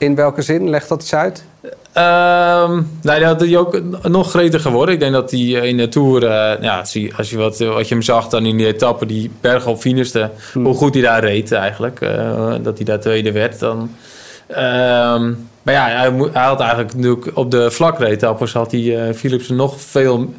In 0.00 0.14
welke 0.14 0.42
zin? 0.42 0.70
Legt 0.70 0.88
dat 0.88 1.00
eens 1.00 1.14
uit? 1.14 1.44
Um, 1.62 2.90
nou, 3.02 3.20
dat 3.20 3.40
hij 3.40 3.56
ook 3.56 3.80
nog 4.02 4.30
gretiger 4.30 4.70
geworden. 4.70 4.94
Ik 4.94 5.00
denk 5.00 5.12
dat 5.12 5.30
hij 5.30 5.40
in 5.40 5.76
de 5.76 5.88
Tour... 5.88 6.22
ja, 6.62 6.78
als 7.16 7.30
je, 7.30 7.36
wat, 7.36 7.58
wat 7.58 7.88
je 7.88 7.94
hem 7.94 8.02
zag 8.02 8.28
dan 8.28 8.46
in 8.46 8.56
die 8.56 8.66
etappe... 8.66 9.06
die 9.06 9.30
berg 9.40 9.66
op 9.66 9.80
finiste... 9.80 10.30
Hmm. 10.52 10.64
hoe 10.64 10.74
goed 10.74 10.94
hij 10.94 11.02
daar 11.02 11.24
reed 11.24 11.52
eigenlijk. 11.52 12.00
dat 12.62 12.76
hij 12.76 12.84
daar 12.84 13.00
tweede 13.00 13.32
werd. 13.32 13.58
Dan... 13.58 13.78
Um, 14.48 15.48
maar 15.62 15.74
ja, 15.74 15.86
hij, 15.86 16.12
hij, 16.32 16.44
had 16.44 16.60
eigenlijk 16.60 16.94
natuurlijk 16.94 17.36
op 17.36 17.50
de 17.50 17.70
vlakreetappers 17.70 18.52
had 18.52 18.70
hij 18.70 18.80
uh, 18.80 19.14
Philipsen 19.14 19.56
nog 19.56 19.80
veel. 19.80 20.34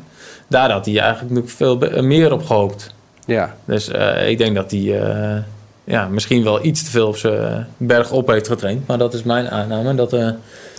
Daar 0.48 0.72
had 0.72 0.86
hij 0.86 1.00
eigenlijk 1.00 1.34
nog 1.34 1.52
veel 1.52 1.78
meer 2.02 2.34
op 2.34 2.46
gehoopt. 2.46 2.94
Ja. 3.26 3.56
Dus 3.66 3.92
ik 4.28 4.38
denk 4.38 4.56
dat 4.56 4.72
hij 4.72 5.44
ja, 5.84 6.08
misschien 6.08 6.44
wel 6.44 6.66
iets 6.66 6.84
te 6.84 6.90
veel 6.90 7.08
op 7.08 7.18
zijn 7.18 7.68
berg 7.78 8.12
op 8.12 8.28
heeft 8.28 8.48
getraind. 8.48 8.88
Maar 8.88 8.98
dat 8.98 9.14
is 9.14 9.24
mijn 9.24 9.50
aanname. 9.50 9.96
Dat, 9.96 10.16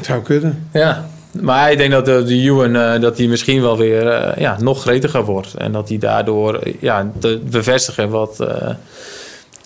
zou 0.01 0.23
kunnen. 0.23 0.69
Ja. 0.73 1.09
Maar 1.41 1.73
ik 1.73 1.79
denk 1.79 1.91
dat 1.91 2.05
de, 2.05 2.23
de 2.25 2.35
Ewan 2.35 3.01
dat 3.01 3.19
hij 3.19 3.27
misschien 3.27 3.63
wel 3.63 3.77
weer 3.77 4.35
ja, 4.41 4.57
nog 4.61 4.81
gretiger 4.81 5.25
wordt. 5.25 5.55
En 5.55 5.73
dat 5.73 5.89
hij 5.89 5.99
daardoor 5.99 6.61
ja, 6.81 7.11
te 7.19 7.41
bevestigen 7.51 8.11
wat 8.11 8.39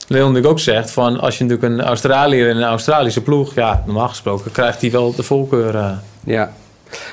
Leon 0.09 0.27
natuurlijk 0.27 0.53
ook 0.53 0.61
zegt 0.61 0.91
van 0.91 1.21
als 1.21 1.39
je 1.39 1.45
natuurlijk 1.45 1.73
een 1.73 1.87
Australiër 1.87 2.49
in 2.49 2.57
een 2.57 2.63
Australische 2.63 3.23
ploeg, 3.23 3.55
ja, 3.55 3.83
normaal 3.87 4.09
gesproken 4.09 4.53
krijgt 4.53 4.81
hij 4.81 4.91
wel 4.91 5.15
de 5.15 5.23
voorkeur. 5.23 5.75
Uh. 5.75 5.91
Ja. 6.25 6.53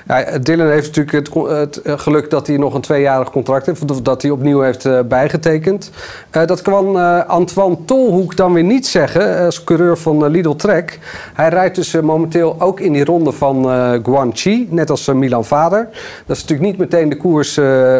Ja, 0.07 0.37
Dylan 0.37 0.67
heeft 0.67 0.95
natuurlijk 0.95 1.27
het, 1.59 1.81
eh, 1.81 1.99
geluk 1.99 2.29
dat 2.29 2.47
hij 2.47 2.57
nog 2.57 2.73
een 2.73 2.81
tweejarig 2.81 3.29
contract 3.29 3.65
heeft, 3.65 3.91
of 3.91 4.01
dat 4.01 4.21
hij 4.21 4.31
opnieuw 4.31 4.61
heeft 4.61 4.85
uh, 4.85 4.99
bijgetekend. 5.01 5.91
Uh, 6.31 6.45
dat 6.45 6.67
uh, 6.67 7.25
Antoine 7.25 7.77
Tolhoek 7.85 8.35
dan 8.35 8.53
weer 8.53 8.63
niet 8.63 8.87
zeggen, 8.87 9.45
als 9.45 9.63
coureur 9.63 9.97
van 9.97 10.27
Lidl 10.27 10.55
Trek. 10.55 10.99
Hij 11.33 11.49
rijdt 11.49 11.75
dus 11.75 12.01
momenteel 12.01 12.55
ook 12.59 12.79
in 12.79 12.93
die 12.93 13.05
ronde 13.05 13.31
van 13.31 13.63
Guangxi, 14.03 14.67
net 14.69 14.89
als 14.89 15.07
Milan 15.07 15.45
Vader. 15.45 15.89
Dat 16.25 16.35
is 16.35 16.41
natuurlijk 16.41 16.69
niet 16.69 16.77
meteen 16.77 17.09
de 17.09 17.17
koers 17.17 17.55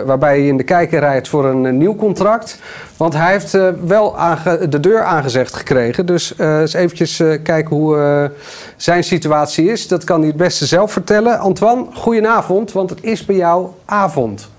waarbij 0.05 0.38
hij 0.38 0.47
in 0.47 0.57
de 0.57 0.63
kijker 0.63 0.99
rijdt 0.99 1.27
voor 1.27 1.45
een 1.45 1.77
nieuw 1.77 1.95
contract. 1.95 2.59
Want 2.97 3.13
hij 3.13 3.31
heeft 3.31 3.57
wel 3.86 4.15
de 4.69 4.79
deur 4.79 5.01
aangezegd 5.01 5.55
gekregen. 5.55 6.05
Dus 6.05 6.38
eens 6.38 6.73
eventjes 6.73 7.23
kijken 7.43 7.75
hoe 7.75 8.31
zijn 8.75 9.03
situatie 9.03 9.71
is. 9.71 9.88
Dat 9.88 10.03
kan 10.03 10.19
hij 10.19 10.27
het 10.27 10.38
beste 10.38 10.65
zelf 10.65 10.91
vertellen. 10.91 11.39
Goedenavond, 11.93 12.71
want 12.71 12.89
het 12.89 13.04
is 13.04 13.26
bij 13.26 13.36
jou 13.36 13.67
avond. 13.86 14.49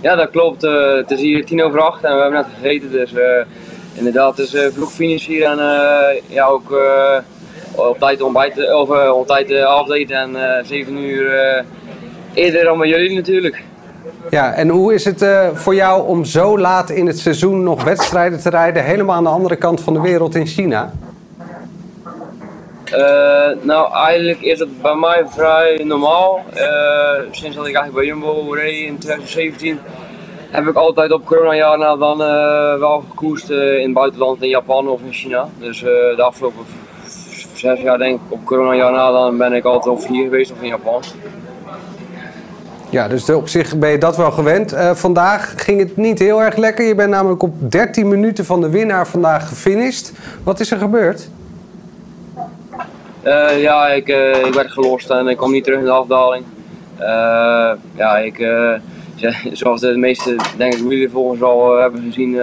Ja, 0.00 0.14
dat 0.14 0.30
klopt. 0.30 0.64
Uh, 0.64 0.96
het 0.96 1.10
is 1.10 1.20
hier 1.20 1.44
tien 1.44 1.62
over 1.62 1.80
acht 1.80 2.04
en 2.04 2.14
we 2.14 2.20
hebben 2.20 2.40
net 2.40 2.46
gegeten. 2.60 2.90
Dus 2.90 3.12
uh, 3.12 3.20
inderdaad, 3.94 4.36
het 4.36 4.46
is 4.46 4.54
uh, 4.54 4.66
vroeg 4.72 4.92
finish 4.92 5.26
hier 5.26 5.44
en 5.44 5.58
ja, 6.26 6.46
ook 6.46 6.74
op 7.74 7.98
tijd 7.98 8.22
ontbijt, 8.22 8.72
of 8.74 9.10
op 9.10 9.26
tijd 9.26 9.54
avondeten 9.54 10.16
en 10.16 10.64
zeven 10.66 10.96
uur 10.96 11.64
eerder 12.34 12.64
dan 12.64 12.78
bij 12.78 12.88
jullie 12.88 13.14
natuurlijk. 13.14 13.62
Ja, 14.30 14.52
en 14.52 14.68
hoe 14.68 14.94
is 14.94 15.04
het 15.04 15.26
voor 15.54 15.74
jou 15.74 16.06
om 16.06 16.24
zo 16.24 16.58
laat 16.58 16.90
in 16.90 17.06
het 17.06 17.18
seizoen 17.18 17.62
nog 17.62 17.84
wedstrijden 17.84 18.40
te 18.40 18.50
rijden, 18.50 18.84
helemaal 18.84 19.16
aan 19.16 19.24
de 19.24 19.30
andere 19.30 19.56
kant 19.56 19.80
van 19.80 19.92
de 19.92 20.00
wereld 20.00 20.34
in 20.34 20.46
China? 20.46 20.92
Uh, 22.92 23.64
nou, 23.64 23.92
eigenlijk 23.92 24.40
is 24.40 24.58
het 24.58 24.82
bij 24.82 24.94
mij 24.94 25.24
vrij 25.26 25.80
normaal. 25.84 26.44
Uh, 26.54 26.60
sinds 27.30 27.56
dat 27.56 27.66
ik 27.66 27.74
eigenlijk 27.74 27.94
bij 27.94 28.04
Jumbo 28.04 28.52
reed 28.52 28.86
in 28.86 28.98
2017 28.98 29.78
heb 30.50 30.66
ik 30.66 30.74
altijd 30.74 31.12
op 31.12 31.24
corona 31.24 31.76
na 31.76 31.96
dan 31.96 32.20
uh, 32.20 32.78
wel 32.78 33.04
gekoest 33.08 33.50
in 33.50 33.82
het 33.82 33.92
buitenland, 33.92 34.42
in 34.42 34.48
Japan 34.48 34.88
of 34.88 35.00
in 35.00 35.12
China. 35.12 35.48
Dus 35.58 35.80
de 35.80 36.22
afgelopen 36.22 36.64
zes 37.54 37.80
jaar 37.80 37.98
denk 37.98 38.14
ik 38.14 38.32
op 38.32 38.44
corona 38.44 38.90
na 38.90 39.10
dan 39.10 39.36
ben 39.36 39.52
ik 39.52 39.64
altijd 39.64 39.94
of 39.94 40.06
hier 40.06 40.24
geweest 40.24 40.52
of 40.52 40.60
in 40.60 40.68
Japan. 40.68 41.02
Ja, 42.90 43.08
dus 43.08 43.30
op 43.30 43.48
zich 43.48 43.78
ben 43.78 43.90
je 43.90 43.98
dat 43.98 44.16
wel 44.16 44.30
gewend. 44.30 44.76
vandaag 44.92 45.54
ging 45.56 45.78
het 45.78 45.96
niet 45.96 46.18
heel 46.18 46.42
erg 46.42 46.56
lekker. 46.56 46.86
Je 46.86 46.94
bent 46.94 47.10
namelijk 47.10 47.42
op 47.42 47.70
13 47.70 48.08
minuten 48.08 48.44
van 48.44 48.60
de 48.60 48.70
winnaar 48.70 49.06
vandaag 49.06 49.48
gefinished. 49.48 50.12
Wat 50.42 50.60
is 50.60 50.70
er 50.70 50.78
gebeurd? 50.78 51.28
Uh, 53.26 53.62
ja, 53.62 53.88
ik, 53.88 54.08
uh, 54.08 54.46
ik 54.46 54.54
werd 54.54 54.70
gelost 54.70 55.10
en 55.10 55.28
ik 55.28 55.36
kwam 55.36 55.52
niet 55.52 55.64
terug 55.64 55.78
in 55.78 55.84
de 55.84 55.90
afdaling. 55.90 56.44
Uh, 57.00 57.70
ja, 57.96 58.18
ik, 58.18 58.46
zoals 59.52 59.80
de 59.80 59.96
meeste, 59.96 60.36
denk 60.56 60.74
ik, 60.74 60.80
jullie 60.80 61.10
volgens 61.10 61.42
al 61.42 61.78
hebben 61.78 62.02
gezien, 62.02 62.40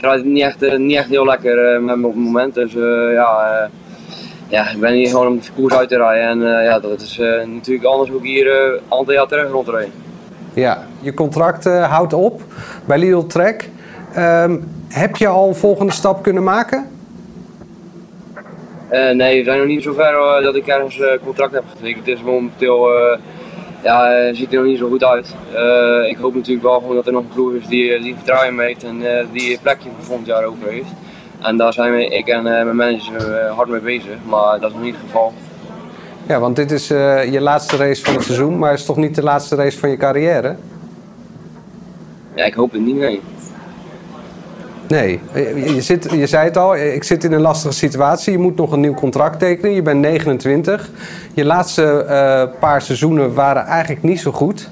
draait 0.00 0.18
het 0.18 0.26
niet 0.26 0.42
echt, 0.42 0.78
niet 0.78 0.96
echt 0.96 1.08
heel 1.08 1.24
lekker 1.24 1.82
met 1.82 1.96
me 1.96 2.06
op 2.06 2.14
het 2.14 2.22
moment. 2.22 2.54
Dus 2.54 2.72
ja, 3.12 3.70
ja, 4.48 4.70
ik 4.70 4.80
ben 4.80 4.92
hier 4.92 5.08
gewoon 5.08 5.26
om 5.26 5.40
de 5.40 5.48
koers 5.54 5.74
uit 5.74 5.88
te 5.88 5.96
rijden. 5.96 6.44
En 6.44 6.62
ja, 6.62 6.78
dat 6.78 7.00
is 7.00 7.18
natuurlijk 7.46 7.86
anders 7.86 8.10
hoe 8.10 8.18
ik 8.18 8.24
hier 8.24 8.46
een 8.46 8.80
aantal 8.88 9.14
jaar 9.14 9.26
terug 9.26 9.50
rondreed. 9.50 9.90
Ja, 10.54 10.86
je 11.00 11.14
contract 11.14 11.64
houdt 11.64 12.12
op 12.12 12.42
bij 12.84 12.98
Lidl 12.98 13.26
Trek. 13.26 13.70
Um, 14.18 14.68
heb 14.88 15.16
je 15.16 15.26
al 15.26 15.48
een 15.48 15.54
volgende 15.54 15.92
stap 15.92 16.22
kunnen 16.22 16.44
maken? 16.44 16.95
Uh, 18.92 19.10
nee, 19.10 19.38
we 19.38 19.44
zijn 19.44 19.58
nog 19.58 19.66
niet 19.66 19.82
zover 19.82 20.40
dat 20.42 20.54
ik 20.54 20.66
ergens 20.66 20.98
uh, 20.98 21.06
contract 21.24 21.52
heb 21.52 21.64
getekend. 21.76 22.06
Het 22.06 22.16
is 22.16 22.22
momenteel, 22.22 22.88
ja, 23.82 24.32
ziet 24.34 24.52
er 24.52 24.58
nog 24.58 24.66
niet 24.66 24.78
zo 24.78 24.88
goed 24.88 25.04
uit. 25.04 25.34
ik 26.08 26.16
hoop 26.16 26.34
natuurlijk 26.34 26.66
wel 26.66 26.80
gewoon 26.80 26.94
dat 26.94 27.06
er 27.06 27.12
nog 27.12 27.22
een 27.22 27.34
ploeg 27.34 27.52
is 27.52 27.66
die, 27.66 28.00
die 28.00 28.14
vertrouwen 28.14 28.52
in 28.52 28.60
heeft 28.60 28.84
en 28.84 29.02
die 29.32 29.52
een 29.52 29.58
plekje 29.62 29.88
voor 29.96 30.04
volgend 30.04 30.26
jaar 30.26 30.44
over 30.44 30.68
heeft. 30.68 30.88
En 31.42 31.56
daar 31.56 31.72
zijn 31.72 31.92
we, 31.92 32.06
ik 32.06 32.26
en 32.26 32.42
mijn 32.42 32.76
manager 32.76 33.46
hard 33.48 33.68
mee 33.68 33.80
bezig, 33.80 34.16
maar 34.24 34.60
dat 34.60 34.70
is 34.70 34.76
nog 34.76 34.84
niet 34.84 34.94
het 34.94 35.04
geval. 35.04 35.32
Ja, 36.26 36.40
want 36.40 36.56
dit 36.56 36.70
is 36.70 36.88
je 36.88 37.38
laatste 37.40 37.76
race 37.76 38.04
van 38.04 38.14
het 38.14 38.24
seizoen, 38.24 38.58
maar 38.58 38.70
het 38.70 38.78
is 38.78 38.86
toch 38.86 38.96
niet 38.96 39.14
de 39.14 39.22
laatste 39.22 39.56
race 39.56 39.78
van 39.78 39.90
je 39.90 39.96
carrière? 39.96 40.56
Ja, 42.34 42.44
ik 42.44 42.54
hoop 42.54 42.72
het 42.72 42.80
niet, 42.80 42.96
nee. 42.96 43.20
Nee, 44.88 45.20
je, 45.74 45.80
zit, 45.80 46.08
je 46.10 46.26
zei 46.26 46.44
het 46.44 46.56
al, 46.56 46.76
ik 46.76 47.04
zit 47.04 47.24
in 47.24 47.32
een 47.32 47.40
lastige 47.40 47.74
situatie. 47.74 48.32
Je 48.32 48.38
moet 48.38 48.56
nog 48.56 48.72
een 48.72 48.80
nieuw 48.80 48.94
contract 48.94 49.38
tekenen. 49.38 49.74
Je 49.74 49.82
bent 49.82 50.00
29. 50.00 50.90
Je 51.34 51.44
laatste 51.44 52.04
uh, 52.04 52.58
paar 52.60 52.82
seizoenen 52.82 53.34
waren 53.34 53.64
eigenlijk 53.64 54.02
niet 54.02 54.20
zo 54.20 54.32
goed. 54.32 54.68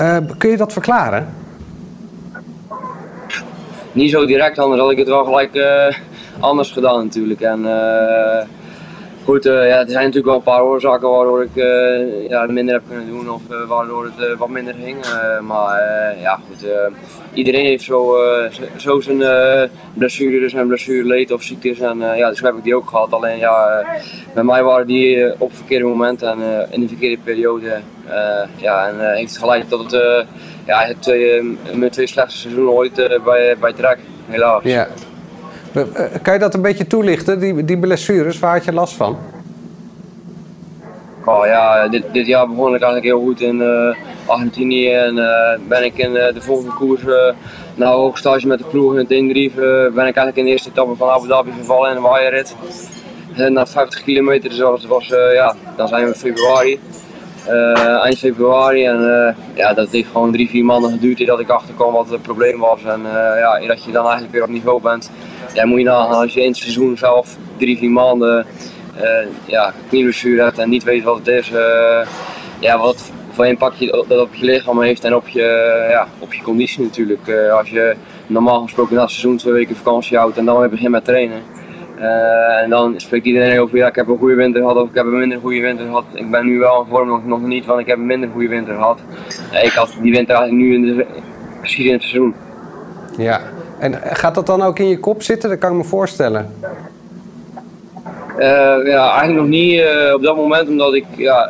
Uh, 0.00 0.16
kun 0.38 0.50
je 0.50 0.56
dat 0.56 0.72
verklaren? 0.72 1.34
Niet 3.92 4.10
zo 4.10 4.26
direct, 4.26 4.58
anders 4.58 4.80
had 4.80 4.90
ik 4.90 4.98
het 4.98 5.08
wel 5.08 5.24
gelijk 5.24 5.54
uh, 5.54 5.86
anders 6.40 6.70
gedaan 6.70 7.04
natuurlijk. 7.04 7.40
En, 7.40 7.64
goed, 9.28 9.44
ja, 9.44 9.80
er 9.80 9.90
zijn 9.90 10.04
natuurlijk 10.04 10.26
wel 10.26 10.34
een 10.34 10.42
paar 10.42 10.62
oorzaken 10.62 11.08
waardoor 11.08 11.42
ik 11.42 11.54
ja, 12.28 12.46
minder 12.46 12.74
heb 12.74 12.82
kunnen 12.88 13.06
doen 13.06 13.30
of 13.30 13.42
waardoor 13.66 14.04
het 14.04 14.38
wat 14.38 14.48
minder 14.48 14.74
ging. 14.74 14.96
maar 15.42 15.80
ja, 16.20 16.40
goed 16.48 16.70
iedereen 17.32 17.64
heeft 17.64 17.84
zo, 17.84 18.16
zo 18.76 19.00
zijn 19.00 19.22
blessures 19.94 20.52
en 20.52 20.66
blessureleed 20.66 21.32
of 21.32 21.42
ziektes. 21.42 21.80
En 21.80 21.98
ja, 21.98 22.28
dus 22.28 22.40
heb 22.40 22.56
ik 22.56 22.62
die 22.62 22.76
ook 22.76 22.88
gehad. 22.88 23.12
Alleen 23.12 23.38
ja, 23.38 23.86
bij 24.34 24.44
mij 24.44 24.62
waren 24.62 24.86
die 24.86 25.32
op 25.38 25.48
het 25.48 25.56
verkeerde 25.56 25.84
moment 25.84 26.22
en 26.22 26.38
in 26.70 26.80
de 26.80 26.88
verkeerde 26.88 27.22
periode. 27.24 27.80
ja, 28.56 28.88
en 28.88 29.14
heeft 29.14 29.30
het 29.30 29.38
geleid 29.38 29.68
tot 29.68 29.92
het, 29.92 30.26
ja, 30.66 30.92
twee, 30.98 31.58
mijn 31.74 31.90
twee 31.90 32.06
slechtste 32.06 32.40
seizoenen 32.40 32.72
ooit 32.72 33.20
bij, 33.24 33.56
bij 33.60 33.72
Trek, 33.72 33.98
helaas. 34.26 34.62
Ja. 34.62 34.88
Kan 36.22 36.32
je 36.32 36.38
dat 36.38 36.54
een 36.54 36.62
beetje 36.62 36.86
toelichten, 36.86 37.38
die, 37.38 37.64
die 37.64 37.78
blessures, 37.78 38.38
waar 38.38 38.52
had 38.52 38.64
je 38.64 38.72
last 38.72 38.94
van? 38.94 39.16
Oh 41.24 41.46
ja, 41.46 41.88
dit, 41.88 42.04
dit 42.12 42.26
jaar 42.26 42.48
begon 42.48 42.74
ik 42.74 42.82
eigenlijk 42.82 43.04
heel 43.04 43.20
goed 43.20 43.40
in 43.40 43.62
Argentinië. 44.26 44.90
En 44.90 45.14
ben 45.68 45.84
ik 45.84 45.98
in 45.98 46.12
de 46.12 46.40
volgende 46.40 46.72
koers 46.72 47.02
na 47.74 47.92
hoogstage 47.92 48.46
met 48.46 48.58
de 48.58 48.64
ploeg 48.64 48.92
in 48.92 48.98
het 48.98 49.10
Indrief 49.10 49.54
ben 49.54 50.06
ik 50.06 50.16
eigenlijk 50.16 50.36
in 50.36 50.44
de 50.44 50.50
eerste 50.50 50.68
etappe 50.68 50.96
van 50.96 51.08
Abu 51.08 51.28
Dhabi 51.28 51.50
gevallen 51.58 51.90
in 51.90 51.96
een 51.96 52.02
waaierrit. 52.02 52.54
Na 53.48 53.66
50 53.66 54.02
kilometer, 54.02 54.50
dus 54.50 54.58
was, 54.58 54.84
was 54.86 55.06
ja, 55.32 55.54
dan 55.76 55.88
zijn 55.88 56.06
we 56.06 56.14
februari. 56.14 56.80
Eind 58.02 58.18
februari. 58.18 58.84
En 58.84 59.34
ja, 59.54 59.74
dat 59.74 59.90
heeft 59.90 60.08
gewoon 60.12 60.32
drie, 60.32 60.48
vier 60.48 60.64
maanden 60.64 60.90
geduurd 60.90 61.26
dat 61.26 61.40
ik 61.40 61.48
achterkwam 61.48 61.92
wat 61.92 62.10
het 62.10 62.22
probleem 62.22 62.58
was. 62.58 62.84
En 62.84 63.00
ja, 63.38 63.60
dat 63.66 63.84
je 63.84 63.92
dan 63.92 64.04
eigenlijk 64.04 64.32
weer 64.32 64.42
op 64.42 64.48
niveau 64.48 64.82
bent. 64.82 65.10
Ja, 65.54 65.66
moet 65.66 65.78
je 65.78 65.84
nagaan 65.84 66.20
als 66.20 66.34
je 66.34 66.54
seizoen 66.54 66.96
zelf 66.96 67.36
drie, 67.56 67.78
vier 67.78 67.90
maanden 67.90 68.46
ja, 69.46 69.72
knieblessure 69.88 70.42
hebt 70.42 70.58
en 70.58 70.68
niet 70.68 70.84
weet 70.84 71.02
wat 71.02 71.18
het 71.18 71.26
is. 71.26 71.50
ja, 72.60 72.78
wat 72.78 73.12
voor 73.30 73.46
impact 73.46 73.78
je, 73.78 74.04
dat 74.08 74.20
op 74.20 74.34
je 74.34 74.44
lichaam 74.44 74.82
heeft 74.82 75.04
en 75.04 75.14
op 75.14 75.28
je, 75.28 75.86
ja, 75.90 76.06
op 76.18 76.34
je 76.34 76.42
conditie 76.42 76.82
natuurlijk. 76.82 77.50
als 77.50 77.70
je 77.70 77.96
normaal 78.26 78.62
gesproken 78.62 78.94
na 78.94 79.00
het 79.00 79.10
seizoen 79.10 79.36
twee 79.36 79.52
weken 79.52 79.76
vakantie 79.76 80.16
houdt 80.16 80.36
en 80.36 80.44
dan 80.44 80.58
weer 80.58 80.70
begint 80.70 80.90
met 80.90 81.04
trainen. 81.04 81.42
Uh, 82.00 82.62
en 82.62 82.70
dan 82.70 82.94
spreekt 82.96 83.26
iedereen 83.26 83.60
over, 83.60 83.76
ja, 83.76 83.86
ik 83.86 83.94
heb 83.94 84.08
een 84.08 84.18
goede 84.18 84.34
winter 84.34 84.60
gehad 84.60 84.76
of 84.76 84.88
ik 84.88 84.94
heb 84.94 85.04
een 85.04 85.18
minder 85.18 85.38
goede 85.40 85.60
winter 85.60 85.86
gehad. 85.86 86.04
Ik 86.14 86.30
ben 86.30 86.46
nu 86.46 86.58
wel 86.58 86.80
in 86.80 86.86
vorm 86.90 87.08
nog, 87.08 87.24
nog 87.24 87.40
niet, 87.42 87.66
want 87.66 87.80
ik 87.80 87.86
heb 87.86 87.98
een 87.98 88.06
minder 88.06 88.28
goede 88.32 88.48
winter 88.48 88.74
gehad. 88.74 89.00
Uh, 89.52 89.64
ik 89.64 89.72
had 89.72 89.96
die 90.02 90.12
winter 90.12 90.34
eigenlijk 90.34 90.66
nu 90.66 90.74
in 90.74 91.04
precies 91.60 91.86
in 91.86 91.92
het 91.92 92.02
seizoen. 92.02 92.34
Ja, 93.16 93.40
en 93.78 93.94
gaat 94.02 94.34
dat 94.34 94.46
dan 94.46 94.62
ook 94.62 94.78
in 94.78 94.88
je 94.88 94.98
kop 94.98 95.22
zitten? 95.22 95.48
Dat 95.48 95.58
kan 95.58 95.70
ik 95.70 95.76
me 95.76 95.84
voorstellen. 95.84 96.54
Uh, 98.38 98.44
ja, 98.84 99.10
eigenlijk 99.10 99.40
nog 99.40 99.46
niet 99.46 99.82
op 100.14 100.22
dat 100.22 100.36
moment, 100.36 100.68
omdat 100.68 100.94
ik, 100.94 101.04
ja, 101.16 101.48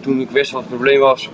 toen 0.00 0.20
ik 0.20 0.30
wist 0.30 0.50
wat 0.50 0.60
het 0.60 0.70
probleem 0.70 1.00
was, 1.00 1.30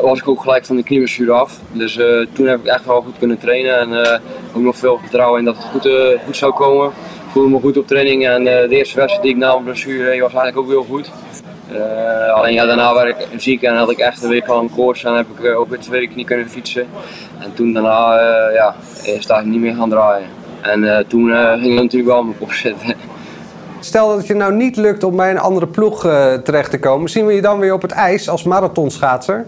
was 0.00 0.18
ik 0.18 0.28
ook 0.28 0.40
gelijk 0.40 0.64
van 0.64 0.76
de 0.76 0.82
knieblessure 0.82 1.32
af. 1.32 1.60
Dus 1.72 2.00
toen 2.32 2.46
heb 2.46 2.60
ik 2.60 2.66
echt 2.66 2.86
wel 2.86 3.02
goed 3.02 3.18
kunnen 3.18 3.38
trainen 3.38 3.78
en 3.78 4.20
ook 4.54 4.62
nog 4.62 4.76
veel 4.76 4.98
vertrouwen 4.98 5.38
in 5.38 5.44
dat 5.44 5.56
het 5.56 5.64
goed, 5.64 5.88
goed 6.24 6.36
zou 6.36 6.52
komen 6.52 6.92
voelde 7.32 7.50
me 7.50 7.60
goed 7.60 7.76
op 7.76 7.86
training 7.86 8.26
en 8.26 8.44
de 8.44 8.68
eerste 8.68 8.96
wedstrijd 8.96 9.22
die 9.22 9.30
ik 9.30 9.36
na 9.36 9.52
mijn 9.52 9.64
blessure 9.64 10.20
was 10.20 10.34
eigenlijk 10.34 10.56
ook 10.56 10.68
heel 10.68 10.84
goed. 10.84 11.10
Uh, 11.74 12.32
alleen 12.34 12.52
ja, 12.52 12.66
daarna 12.66 12.94
werd 12.94 13.08
ik 13.08 13.40
ziek 13.40 13.62
en 13.62 13.76
had 13.76 13.90
ik 13.90 13.98
echt 13.98 14.22
een 14.22 14.28
week 14.28 14.46
van 14.46 14.70
koorts 14.74 15.04
en 15.04 15.16
heb 15.16 15.26
ik 15.36 15.44
uh, 15.44 15.58
ook 15.58 15.68
weer 15.68 15.78
twee 15.78 16.00
weken 16.00 16.16
niet 16.16 16.26
kunnen 16.26 16.50
fietsen. 16.50 16.86
En 17.38 17.54
toen 17.54 17.72
daarna 17.72 18.20
ja, 18.52 18.74
is 19.02 19.06
eigenlijk 19.06 19.46
niet 19.46 19.60
meer 19.60 19.74
gaan 19.74 19.90
draaien. 19.90 20.26
En 20.60 21.06
toen 21.08 21.30
ging 21.32 21.74
het 21.74 21.82
natuurlijk 21.82 22.12
wel 22.12 22.22
mijn 22.22 22.38
kop 22.38 22.52
zitten. 22.52 22.94
Stel 23.80 24.08
dat 24.08 24.16
het 24.16 24.26
je 24.26 24.34
nou 24.34 24.54
niet 24.54 24.76
lukt 24.76 25.04
om 25.04 25.16
bij 25.16 25.30
een 25.30 25.38
andere 25.38 25.66
ploeg 25.66 26.00
terecht 26.44 26.70
te 26.70 26.78
komen, 26.78 27.10
zien 27.10 27.26
we 27.26 27.32
je 27.32 27.42
dan 27.42 27.58
weer 27.58 27.72
op 27.72 27.82
het 27.82 27.92
ijs 27.92 28.28
als 28.28 28.42
marathonschaatser? 28.42 29.46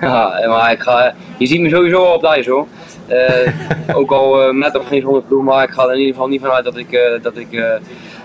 Ja, 0.00 0.46
maar 0.46 0.72
ik 0.72 0.80
ga, 0.80 1.14
je 1.36 1.46
ziet 1.46 1.60
me 1.60 1.68
sowieso 1.68 2.02
op 2.02 2.20
het 2.20 2.30
ijs 2.30 2.46
hoor. 2.46 2.66
Uh, 3.10 3.96
ook 3.96 4.10
al 4.10 4.52
met 4.52 4.78
of 4.78 4.86
geen 4.86 5.00
zonder 5.00 5.22
ploeg, 5.22 5.42
maar 5.42 5.64
ik 5.64 5.70
ga 5.70 5.82
er 5.82 5.92
in 5.92 5.98
ieder 5.98 6.12
geval 6.12 6.28
niet 6.28 6.40
vanuit 6.40 6.64
dat 6.64 6.76
ik, 6.76 6.92
uh, 6.92 7.00
dat 7.22 7.36
ik 7.36 7.64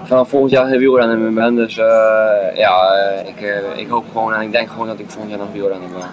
vanaf 0.03 0.29
volgend 0.29 0.51
jaar 0.51 0.67
geen 0.67 0.79
wielrenner 0.79 1.33
ben. 1.33 1.55
Dus 1.55 1.75
ja, 2.55 2.93
ik, 3.25 3.63
ik 3.75 3.87
hoop 3.87 4.05
gewoon 4.11 4.33
en 4.33 4.41
ik 4.41 4.51
denk 4.51 4.69
gewoon 4.69 4.87
dat 4.87 4.99
ik 4.99 5.05
volgend 5.07 5.29
jaar 5.29 5.39
nog 5.39 5.51
wielrenner 5.51 5.89
ben. 5.89 6.07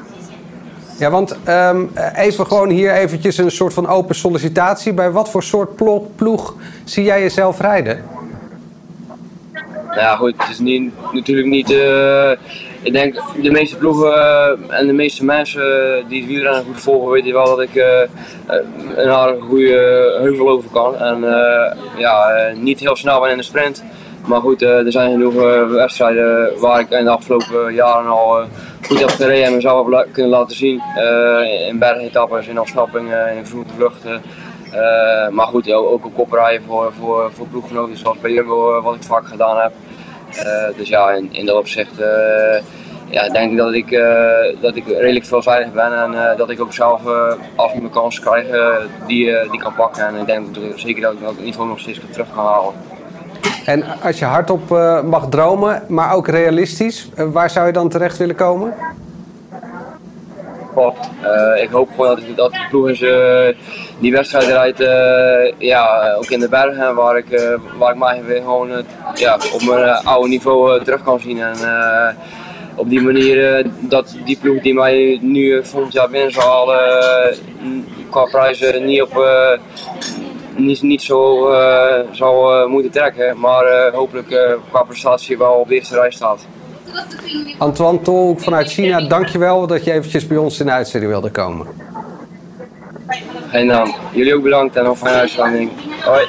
Ja, 0.99 1.11
want 1.11 1.39
um, 1.49 1.91
even 2.15 2.47
gewoon 2.47 2.69
hier 2.69 2.93
eventjes 2.93 3.39
een 3.39 3.51
soort 3.51 3.75
van 3.75 3.87
open 3.89 4.15
sollicitatie. 4.15 4.93
Bij 4.93 5.11
wat 5.11 5.31
voor 5.31 5.43
soort 5.43 5.77
ploeg, 5.77 6.03
ploeg 6.17 6.55
zie 6.85 7.05
jij 7.05 7.21
jezelf 7.21 7.61
rijden? 7.61 8.05
Nou 9.87 10.01
ja, 10.01 10.17
goed, 10.17 10.35
het 10.37 10.51
is 10.51 10.59
niet, 10.59 10.93
natuurlijk 11.13 11.49
niet 11.49 11.75
ik 12.83 12.93
denk 12.93 13.15
de 13.43 13.51
meeste 13.51 13.77
ploegen 13.77 14.11
uh, 14.11 14.79
en 14.79 14.87
de 14.87 14.93
meeste 14.93 15.25
mensen 15.25 15.63
die 16.09 16.21
het 16.21 16.31
wielrennen 16.31 16.65
goed 16.65 16.81
volgen, 16.81 17.11
weten 17.11 17.33
wel 17.33 17.45
dat 17.45 17.61
ik 17.61 17.75
uh, 17.75 17.85
een 18.97 19.11
aardige 19.11 19.41
goede 19.41 20.19
heuvel 20.21 20.49
over 20.49 20.71
kan. 20.71 20.97
En 20.97 21.21
ja, 21.97 22.27
niet 22.55 22.81
heel 22.81 22.97
snel 22.97 23.21
ben 23.21 23.31
in 23.31 23.37
de 23.37 23.43
sprint. 23.43 23.85
Maar 24.27 24.41
goed, 24.41 24.63
er 24.63 24.93
zijn 24.93 25.11
genoeg 25.11 25.35
wedstrijden 25.71 26.61
waar 26.61 26.81
ik 26.81 26.91
in 26.91 27.05
de 27.05 27.11
afgelopen 27.11 27.75
jaren 27.75 28.11
al 28.11 28.45
goed 28.87 29.01
heb 29.01 29.09
gereden 29.09 29.45
en 29.45 29.55
mezelf 29.55 29.91
heb 29.91 30.13
kunnen 30.13 30.31
laten 30.31 30.57
zien. 30.57 30.83
in 31.69 31.79
bergetappes, 31.79 32.47
in 32.47 32.59
afsnappingen, 32.59 33.37
in 33.37 33.47
vluchten. 33.47 34.23
maar 35.31 35.47
goed, 35.47 35.73
ook 35.73 36.05
op 36.05 36.15
koprijden 36.15 36.67
voor, 36.67 36.93
voor, 36.99 37.31
voor 37.33 37.47
ploeggenoten 37.47 37.97
zoals 37.97 38.19
bij 38.19 38.33
Jumbo, 38.33 38.83
wat 38.83 38.95
ik 38.95 39.03
vaak 39.03 39.27
gedaan 39.27 39.59
heb. 39.59 39.73
Uh, 40.37 40.77
dus 40.77 40.89
ja, 40.89 41.11
in, 41.11 41.29
in 41.33 41.47
dat 41.47 41.57
opzicht 41.57 42.01
uh, 42.01 42.07
ja, 43.11 43.29
denk 43.29 43.51
ik 43.51 43.57
dat 43.57 43.73
ik, 43.73 43.91
uh, 43.91 44.61
dat 44.61 44.77
ik 44.77 44.87
redelijk 44.87 45.25
veelzijdig 45.25 45.73
ben 45.73 46.03
en 46.03 46.37
dat 46.37 46.51
ik 46.51 46.61
ook 46.61 46.73
zelf, 46.73 47.01
als 47.55 47.73
ik 47.73 47.81
mijn 47.81 47.93
kans 47.93 48.21
krijg, 48.21 48.47
die, 49.07 49.51
die 49.51 49.61
kan 49.61 49.75
pakken. 49.75 50.07
En 50.07 50.15
ik 50.15 50.27
denk 50.27 50.55
dat, 50.55 50.63
zeker 50.75 51.03
dat 51.03 51.13
ik 51.13 51.19
het 51.23 51.45
niveau 51.45 51.69
nog 51.69 51.79
steeds 51.79 52.01
terug 52.11 52.27
kan 52.35 52.45
halen. 52.45 52.73
En 53.65 53.85
als 54.03 54.19
je 54.19 54.25
hardop 54.25 54.69
mag 55.05 55.29
dromen, 55.29 55.83
maar 55.89 56.15
ook 56.15 56.29
realistisch, 56.29 57.09
waar 57.17 57.51
zou 57.51 57.67
je 57.67 57.73
dan 57.73 57.89
terecht 57.89 58.17
willen 58.17 58.35
komen? 58.35 58.75
Uh, 60.77 61.63
ik 61.63 61.69
hoop 61.71 61.89
gewoon 61.91 62.17
dat, 62.17 62.37
dat 62.37 62.53
de 62.53 62.67
ploeg 62.71 63.01
uh, 63.01 63.49
die 63.99 64.13
wedstrijd 64.13 64.47
rijdt, 64.47 64.81
uh, 64.81 65.59
ja, 65.69 66.15
ook 66.15 66.31
in 66.31 66.41
de 66.41 66.49
bergen, 66.49 66.95
waar 66.95 67.17
ik, 67.17 67.59
waar 67.79 67.93
ik 67.93 67.99
mij 67.99 68.23
weer 68.25 68.41
gewoon 68.41 68.85
ja, 69.15 69.39
op 69.53 69.63
mijn 69.63 70.05
oude 70.05 70.29
niveau 70.29 70.85
terug 70.85 71.03
kan 71.03 71.21
zien. 71.21 71.41
En 71.41 71.57
op 72.77 72.89
die 72.89 73.01
manier 73.01 73.67
dat 73.81 74.17
die 74.25 74.39
ploeg 74.41 74.63
die 74.63 74.75
mij 74.75 75.19
nu 75.23 75.65
volgend 75.65 75.93
jaar 75.93 76.11
binnen 76.11 76.33
zal 76.33 76.43
halen, 76.43 77.35
qua 78.11 78.25
prijzen 78.25 78.85
niet 78.85 79.03
op 79.03 79.25
niet, 80.57 80.83
niet 80.83 81.03
zo 81.03 81.51
zal 82.11 82.69
moeten 82.69 82.91
trekken, 82.91 83.41
maar 83.41 83.93
hopelijk 83.93 84.59
qua 84.71 84.83
prestatie 84.83 85.39
wel 85.39 85.53
op 85.53 85.69
de 85.69 85.75
eerste 85.75 85.95
rij 85.95 86.11
staat. 86.11 86.47
Antoine 87.59 88.01
Tolhoek 88.01 88.41
vanuit 88.41 88.71
China, 88.71 89.01
dankjewel 89.01 89.67
dat 89.67 89.85
je 89.85 89.93
eventjes 89.93 90.27
bij 90.27 90.37
ons 90.37 90.61
in 90.61 90.67
de 90.67 90.73
uitzending 90.73 91.13
wilde 91.13 91.31
komen. 91.31 91.67
Geen 93.51 93.67
naam. 93.67 93.95
Jullie 94.13 94.35
ook 94.35 94.43
bedankt 94.43 94.77
en 94.77 94.85
nog 94.85 94.99
fijne 94.99 95.19
uitzending. 95.19 95.71
Hoi. 96.05 96.27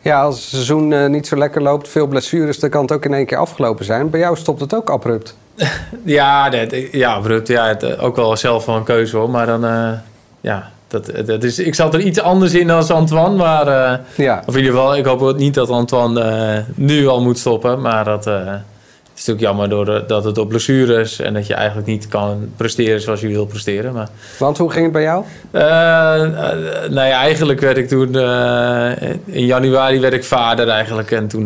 Ja, 0.00 0.22
als 0.22 0.34
het 0.34 0.44
seizoen 0.44 0.90
uh, 0.90 1.06
niet 1.06 1.26
zo 1.26 1.36
lekker 1.36 1.62
loopt, 1.62 1.88
veel 1.88 2.06
blessures, 2.06 2.58
dan 2.58 2.70
kan 2.70 2.82
het 2.82 2.92
ook 2.92 3.04
in 3.04 3.14
één 3.14 3.26
keer 3.26 3.38
afgelopen 3.38 3.84
zijn. 3.84 4.10
Bij 4.10 4.20
jou 4.20 4.36
stopt 4.36 4.60
het 4.60 4.74
ook 4.74 4.90
abrupt. 4.90 5.36
ja, 6.04 6.50
dat, 6.50 6.74
ja, 6.92 7.12
abrupt. 7.12 7.48
Ja, 7.48 7.66
het, 7.66 7.82
eh, 7.82 8.04
ook 8.04 8.16
wel 8.16 8.36
zelf 8.36 8.64
van 8.64 8.76
een 8.76 8.84
keuze 8.84 9.16
hoor. 9.16 9.30
Maar 9.30 9.46
dan, 9.46 9.64
uh, 9.64 9.90
ja, 10.40 10.70
dat, 10.88 11.26
dat 11.26 11.42
is, 11.42 11.58
ik 11.58 11.74
zat 11.74 11.94
er 11.94 12.00
iets 12.00 12.20
anders 12.20 12.54
in 12.54 12.66
dan 12.66 12.88
Antoine. 12.88 13.36
Maar, 13.36 13.66
uh, 13.66 13.98
ja. 14.16 14.42
Of 14.46 14.54
in 14.54 14.60
ieder 14.60 14.74
geval, 14.74 14.96
ik 14.96 15.04
hoop 15.04 15.36
niet 15.36 15.54
dat 15.54 15.70
Antoine 15.70 16.64
nu 16.74 17.06
al 17.06 17.22
moet 17.22 17.38
stoppen. 17.38 17.80
Maar 17.80 18.04
dat, 18.04 18.30
is 19.22 19.28
natuurlijk 19.28 19.56
jammer 19.56 19.68
door 19.68 20.06
dat 20.06 20.24
het 20.24 20.38
op 20.38 20.48
blessures 20.48 21.20
en 21.20 21.34
dat 21.34 21.46
je 21.46 21.54
eigenlijk 21.54 21.86
niet 21.86 22.08
kan 22.08 22.50
presteren 22.56 23.00
zoals 23.00 23.20
je 23.20 23.28
wil 23.28 23.46
presteren. 23.46 23.92
Maar, 23.92 24.08
Want 24.38 24.58
hoe 24.58 24.70
ging 24.70 24.84
het 24.84 24.92
bij 24.92 25.02
jou? 25.02 25.24
Uh, 25.52 25.62
nou 26.90 27.08
ja, 27.08 27.20
eigenlijk 27.20 27.60
werd 27.60 27.76
ik 27.76 27.88
toen 27.88 28.16
uh, 28.16 29.00
in 29.24 29.46
januari 29.46 30.00
werd 30.00 30.12
ik 30.12 30.24
vader 30.24 30.68
eigenlijk. 30.68 31.10
En 31.10 31.28
toen, 31.28 31.44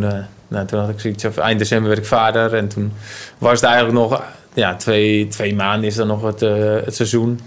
nou, 0.48 0.66
toen 0.66 0.80
had 0.80 0.88
ik 0.88 1.00
zoiets 1.00 1.24
van 1.30 1.42
eind 1.42 1.58
december 1.58 1.88
werd 1.88 2.00
ik 2.00 2.06
vader. 2.06 2.54
En 2.54 2.68
toen 2.68 2.92
was 3.38 3.60
het 3.60 3.62
eigenlijk 3.62 3.98
nog 3.98 4.22
ja, 4.54 4.74
twee, 4.74 5.28
twee 5.28 5.54
maanden 5.54 5.88
is 5.88 5.94
dan 5.94 6.06
nog 6.06 6.22
het, 6.22 6.40
het 6.84 6.94
seizoen. 6.94 7.40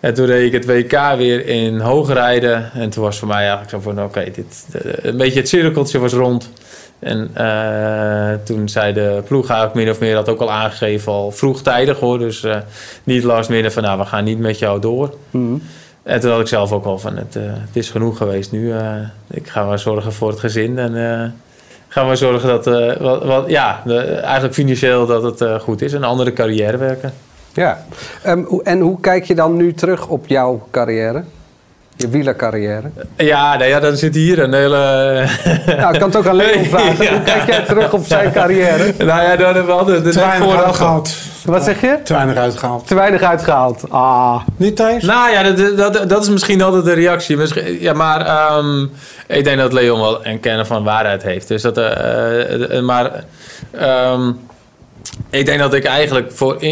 En 0.00 0.14
toen 0.14 0.26
reed 0.26 0.46
ik 0.46 0.52
het 0.52 0.66
WK 0.66 1.16
weer 1.16 1.46
in 1.46 1.78
hoogrijden. 1.78 2.70
En 2.72 2.90
toen 2.90 3.02
was 3.02 3.18
voor 3.18 3.28
mij 3.28 3.38
eigenlijk 3.38 3.70
zo 3.70 3.80
van 3.80 4.02
oké, 4.02 4.24
dit 4.34 4.66
een 5.02 5.16
beetje 5.16 5.40
het 5.40 5.48
cirkeltje 5.48 5.98
was 5.98 6.12
rond. 6.12 6.50
En 7.02 7.30
uh, 7.38 8.44
toen 8.44 8.68
zei 8.68 8.92
de 8.92 9.22
ploeg 9.26 9.48
eigenlijk 9.48 9.74
min 9.74 9.90
of 9.90 10.00
meer 10.00 10.14
dat 10.14 10.28
ook 10.28 10.40
al 10.40 10.52
aangegeven, 10.52 11.12
al 11.12 11.30
vroegtijdig 11.30 11.98
hoor. 11.98 12.18
Dus 12.18 12.44
uh, 12.44 12.56
niet 13.04 13.22
last 13.22 13.48
minute 13.48 13.70
van 13.70 13.82
nou, 13.82 13.98
we 13.98 14.04
gaan 14.04 14.24
niet 14.24 14.38
met 14.38 14.58
jou 14.58 14.80
door. 14.80 15.14
Mm 15.30 15.62
En 16.02 16.20
toen 16.20 16.30
had 16.30 16.40
ik 16.40 16.46
zelf 16.46 16.72
ook 16.72 16.84
al 16.84 16.98
van 16.98 17.16
het, 17.16 17.36
uh, 17.36 17.42
het 17.46 17.76
is 17.76 17.90
genoeg 17.90 18.16
geweest 18.16 18.52
nu. 18.52 18.72
ik 19.30 19.48
ga 19.48 19.64
maar 19.64 19.78
zorgen 19.78 20.12
voor 20.12 20.28
het 20.28 20.40
gezin 20.40 20.78
en 20.78 21.34
ga 21.88 22.04
maar 22.04 22.16
zorgen 22.16 22.48
dat, 22.48 22.64
wat, 22.98 23.24
wat, 23.24 23.48
ja, 23.48 23.82
de, 23.84 23.98
eigenlijk 24.00 24.54
financieel 24.54 25.06
dat 25.06 25.22
het 25.22 25.62
goed 25.62 25.82
is. 25.82 25.92
Een 25.92 26.04
andere 26.04 26.32
carrière 26.32 26.76
werken. 26.76 27.12
Ja, 27.52 27.84
um, 28.26 28.60
en 28.64 28.80
hoe 28.80 29.00
kijk 29.00 29.24
je 29.24 29.34
dan 29.34 29.56
nu 29.56 29.72
terug 29.72 30.08
op 30.08 30.26
jouw 30.26 30.66
carrière? 30.70 31.24
Je 31.96 32.08
wielercarrière? 32.08 32.90
Ja, 33.16 33.56
nou 33.56 33.68
ja, 33.68 33.80
dan 33.80 33.96
zit 33.96 34.14
hier 34.14 34.38
een 34.38 34.52
hele... 34.52 34.76
Nou, 35.66 35.92
ik 35.92 36.00
kan 36.00 36.08
het 36.08 36.16
ook 36.16 36.26
aan 36.26 36.36
Leon 36.36 36.64
vragen. 36.64 37.08
Hoe 37.14 37.22
kijk 37.22 37.46
jij 37.46 37.64
terug 37.64 37.92
op 37.92 38.06
zijn 38.06 38.32
carrière? 38.32 38.94
Nou 38.98 39.22
ja, 39.22 39.36
dan 39.36 39.54
hebben 39.54 39.66
we 39.66 39.72
altijd... 39.72 40.12
Te 40.12 40.20
weinig 40.20 40.64
uitgehaald. 40.64 41.16
Wat 41.44 41.64
zeg 41.64 41.80
je? 41.80 41.98
Te 42.04 42.12
weinig 42.12 42.36
uitgehaald. 42.36 42.86
Te 42.86 42.94
weinig 42.94 43.22
uitgehaald. 43.22 43.90
Ah. 43.90 44.40
Niet 44.56 44.76
Thijs? 44.76 45.02
Nou 45.02 45.30
ja, 45.30 45.42
dat, 45.42 45.76
dat, 45.76 46.08
dat 46.08 46.22
is 46.22 46.28
misschien 46.28 46.62
altijd 46.62 46.84
de 46.84 46.92
reactie. 46.92 47.38
Ja, 47.80 47.92
maar 47.92 48.56
um, 48.56 48.90
ik 49.26 49.44
denk 49.44 49.58
dat 49.58 49.72
Leon 49.72 50.00
wel 50.00 50.26
een 50.26 50.40
kenner 50.40 50.66
van 50.66 50.84
waarheid 50.84 51.22
heeft. 51.22 51.48
Dus 51.48 51.62
dat... 51.62 51.78
Uh, 51.78 52.80
maar... 52.80 53.24
Um, 54.12 54.38
Ik 55.30 55.46
denk 55.46 55.58
dat 55.58 55.74
ik 55.74 55.84
eigenlijk 55.84 56.32
voor, 56.32 56.64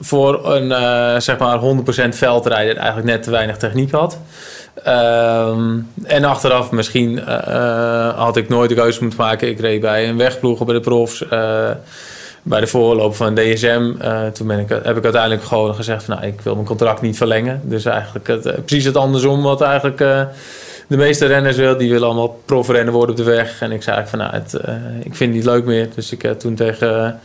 voor 0.00 0.52
een 0.54 0.70
uh, 0.70 1.20
zeg 1.20 1.38
maar 1.38 1.60
100% 1.60 2.08
veldrijder 2.08 2.76
eigenlijk 2.76 3.06
net 3.06 3.22
te 3.22 3.30
weinig 3.30 3.56
techniek 3.56 3.90
had. 3.90 4.18
Um, 4.86 5.88
en 6.04 6.24
achteraf 6.24 6.70
misschien 6.70 7.18
uh, 7.18 8.18
had 8.18 8.36
ik 8.36 8.48
nooit 8.48 8.68
de 8.68 8.74
keuze 8.74 9.00
moeten 9.00 9.20
maken. 9.20 9.48
Ik 9.48 9.60
reed 9.60 9.80
bij 9.80 10.08
een 10.08 10.16
wegploeg 10.16 10.64
bij 10.64 10.74
de 10.74 10.80
profs. 10.80 11.22
Uh, 11.32 11.70
bij 12.42 12.60
de 12.60 12.66
voorloop 12.66 13.14
van 13.14 13.34
DSM. 13.34 13.92
toen 14.32 14.46
ben 14.46 14.58
ik, 14.58 14.68
heb 14.68 14.96
ik 14.96 15.04
uiteindelijk 15.04 15.44
gewoon 15.44 15.74
gezegd: 15.74 16.04
van, 16.04 16.14
nou, 16.14 16.26
ik 16.26 16.40
wil 16.40 16.54
mijn 16.54 16.66
contract 16.66 17.00
niet 17.00 17.16
verlengen. 17.16 17.60
Dus 17.64 17.84
eigenlijk 17.84 18.26
het, 18.26 18.64
precies 18.64 18.84
het 18.84 18.96
andersom 18.96 19.42
wat 19.42 19.60
eigenlijk 19.60 19.98
de 20.86 20.96
meeste 20.96 21.26
renners 21.26 21.56
wil. 21.56 21.76
Die 21.76 21.90
willen 21.90 22.06
allemaal 22.06 22.40
profrenner 22.44 22.92
worden 22.92 23.10
op 23.10 23.16
de 23.24 23.30
weg. 23.30 23.60
En 23.60 23.72
ik 23.72 23.82
zei 23.82 23.96
eigenlijk 23.96 24.08
van 24.08 24.18
nou, 24.18 24.32
het, 24.32 24.80
ik 25.04 25.14
vind 25.14 25.34
het 25.34 25.44
niet 25.44 25.44
leuk 25.44 25.64
meer. 25.64 25.88
Dus 25.94 26.12
ik 26.12 26.38
toen 26.38 26.54
tegen 26.54 27.20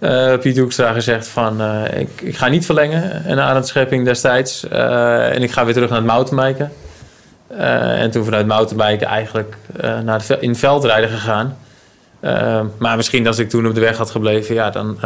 uh, 0.00 0.38
Piet 0.38 0.58
Hoekstra 0.58 0.92
gezegd 0.92 1.28
van 1.28 1.60
uh, 1.60 1.82
ik, 2.00 2.20
ik, 2.20 2.36
ga 2.36 2.48
niet 2.48 2.64
verlengen. 2.64 3.24
En 3.24 3.40
aan 3.40 3.56
het 3.56 3.66
schepping 3.66 4.04
destijds. 4.04 4.66
Uh, 4.72 5.34
en 5.34 5.42
ik 5.42 5.50
ga 5.50 5.64
weer 5.64 5.74
terug 5.74 5.88
naar 5.88 5.98
het 5.98 6.06
mountainbiken. 6.06 6.72
en 7.98 8.10
toen 8.10 8.24
vanuit 8.24 8.46
mountainbiken 8.46 9.06
eigenlijk 9.06 9.56
naar 10.04 10.24
in 10.40 10.48
het 10.48 10.58
veldrijden 10.58 11.10
gegaan. 11.10 11.56
maar 12.78 12.96
misschien 12.96 13.26
als 13.26 13.38
ik 13.38 13.48
toen 13.48 13.66
op 13.66 13.74
de 13.74 13.80
weg 13.80 13.96
had 13.96 14.10
gebleven, 14.10 14.54
ja, 14.54 14.70
dan 14.70 14.98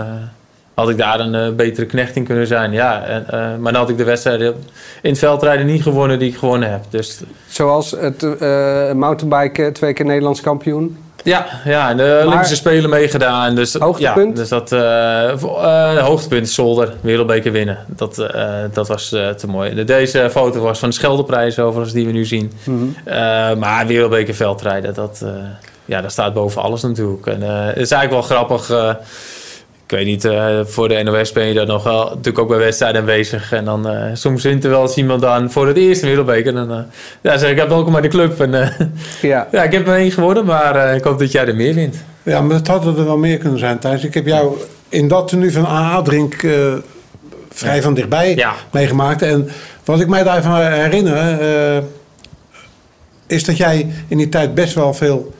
had 0.74 0.88
ik 0.88 0.96
daar 0.96 1.20
een 1.20 1.56
betere 1.56 1.86
knecht 1.86 2.16
in 2.16 2.24
kunnen 2.24 2.46
zijn. 2.46 2.72
Ja, 2.72 3.04
en, 3.04 3.26
maar 3.60 3.72
dan 3.72 3.80
had 3.80 3.90
ik 3.90 3.96
de 3.96 4.04
wedstrijden 4.04 4.54
in 5.02 5.10
het 5.10 5.18
veldrijden 5.18 5.66
niet 5.66 5.82
gewonnen 5.82 6.18
die 6.18 6.28
ik 6.28 6.36
gewonnen 6.36 6.70
heb. 6.70 6.84
Dus... 6.90 7.20
Zoals 7.48 7.90
het 7.90 8.22
mountainbiken, 8.94 9.72
twee 9.72 9.92
keer 9.92 10.04
Nederlands 10.04 10.40
kampioen? 10.40 10.96
Ja, 11.22 11.46
ja, 11.64 11.90
en 11.90 11.96
de 11.96 12.22
Olympische 12.26 12.56
Spelen 12.56 12.90
meegedaan. 12.90 13.54
Dus, 13.54 13.74
hoogtepunt? 13.74 14.36
Ja, 14.36 14.40
dus 14.40 14.48
dat 14.48 14.72
uh, 14.72 14.80
uh, 15.42 16.04
hoogtepunt, 16.04 16.48
Zolder, 16.48 16.94
wereldbeker 17.00 17.52
winnen. 17.52 17.78
Dat, 17.86 18.18
uh, 18.18 18.44
dat 18.72 18.88
was 18.88 19.08
te 19.08 19.46
mooi. 19.46 19.84
Deze 19.84 20.28
foto 20.30 20.60
was 20.60 20.78
van 20.78 20.88
de 20.88 20.94
Scheldeprijs 20.94 21.58
overigens, 21.58 21.94
die 21.94 22.06
we 22.06 22.12
nu 22.12 22.24
zien. 22.24 22.52
Mm 22.64 22.94
-hmm. 23.04 23.58
maar 23.58 23.86
wereldbeker 23.86 24.34
veldrijden, 24.34 24.94
dat, 24.94 25.24
ja, 25.84 26.00
dat 26.00 26.12
staat 26.12 26.34
boven 26.34 26.62
alles 26.62 26.82
natuurlijk. 26.82 27.26
En 27.26 27.42
het 27.42 27.76
is 27.76 27.90
eigenlijk 27.90 28.28
wel 28.28 28.36
grappig 28.36 28.96
ik 29.92 29.98
weet 29.98 30.06
niet, 30.06 30.24
uh, 30.24 30.60
voor 30.64 30.88
de 30.88 31.02
NOS 31.02 31.32
ben 31.32 31.46
je 31.46 31.54
dan 31.54 31.66
nog 31.66 31.84
wel 31.84 32.04
natuurlijk 32.04 32.38
ook 32.38 32.48
bij 32.48 32.58
wedstrijden 32.58 33.00
aanwezig. 33.00 33.52
En 33.52 33.64
dan 33.64 33.90
uh, 33.90 34.04
soms 34.12 34.42
wint 34.42 34.64
er 34.64 34.70
wel 34.70 34.82
eens 34.82 34.96
iemand 34.96 35.20
dan 35.20 35.50
voor 35.50 35.66
het 35.66 35.76
eerste 35.76 36.06
wereldbeker. 36.06 36.56
En 36.56 36.66
dan 36.66 36.78
uh, 36.78 36.84
ja, 37.20 37.38
zeg 37.38 37.50
ik, 37.50 37.58
heb 37.58 37.68
welkom 37.68 37.92
bij 37.92 38.00
de 38.00 38.08
club. 38.08 38.40
En, 38.40 38.50
ja. 39.22 39.48
ja, 39.52 39.62
ik 39.62 39.72
heb 39.72 39.88
er 39.88 39.94
één 39.94 40.10
geworden, 40.10 40.44
maar 40.44 40.94
ik 40.94 41.04
hoop 41.04 41.18
dat 41.18 41.32
jij 41.32 41.46
er 41.46 41.56
meer 41.56 41.74
wint. 41.74 42.04
Ja, 42.22 42.40
maar 42.40 42.56
het 42.56 42.66
had 42.66 42.86
er 42.86 43.04
wel 43.04 43.16
meer 43.16 43.38
kunnen 43.38 43.58
zijn, 43.58 43.78
Thijs. 43.78 44.04
Ik 44.04 44.14
heb 44.14 44.26
jou 44.26 44.56
in 44.88 45.08
dat 45.08 45.28
tenue 45.28 45.52
van 45.52 45.66
AA 45.66 46.02
Drink 46.02 46.34
vrij 47.50 47.76
ja. 47.76 47.82
van 47.82 47.94
dichtbij 47.94 48.34
ja. 48.34 48.52
meegemaakt. 48.70 49.22
En 49.22 49.48
wat 49.84 50.00
ik 50.00 50.08
mij 50.08 50.22
daarvan 50.22 50.56
herinner, 50.56 51.38
is 53.26 53.44
dat 53.44 53.56
jij 53.56 53.92
in 54.08 54.16
die 54.16 54.28
tijd 54.28 54.54
best 54.54 54.74
wel 54.74 54.94
veel 54.94 55.32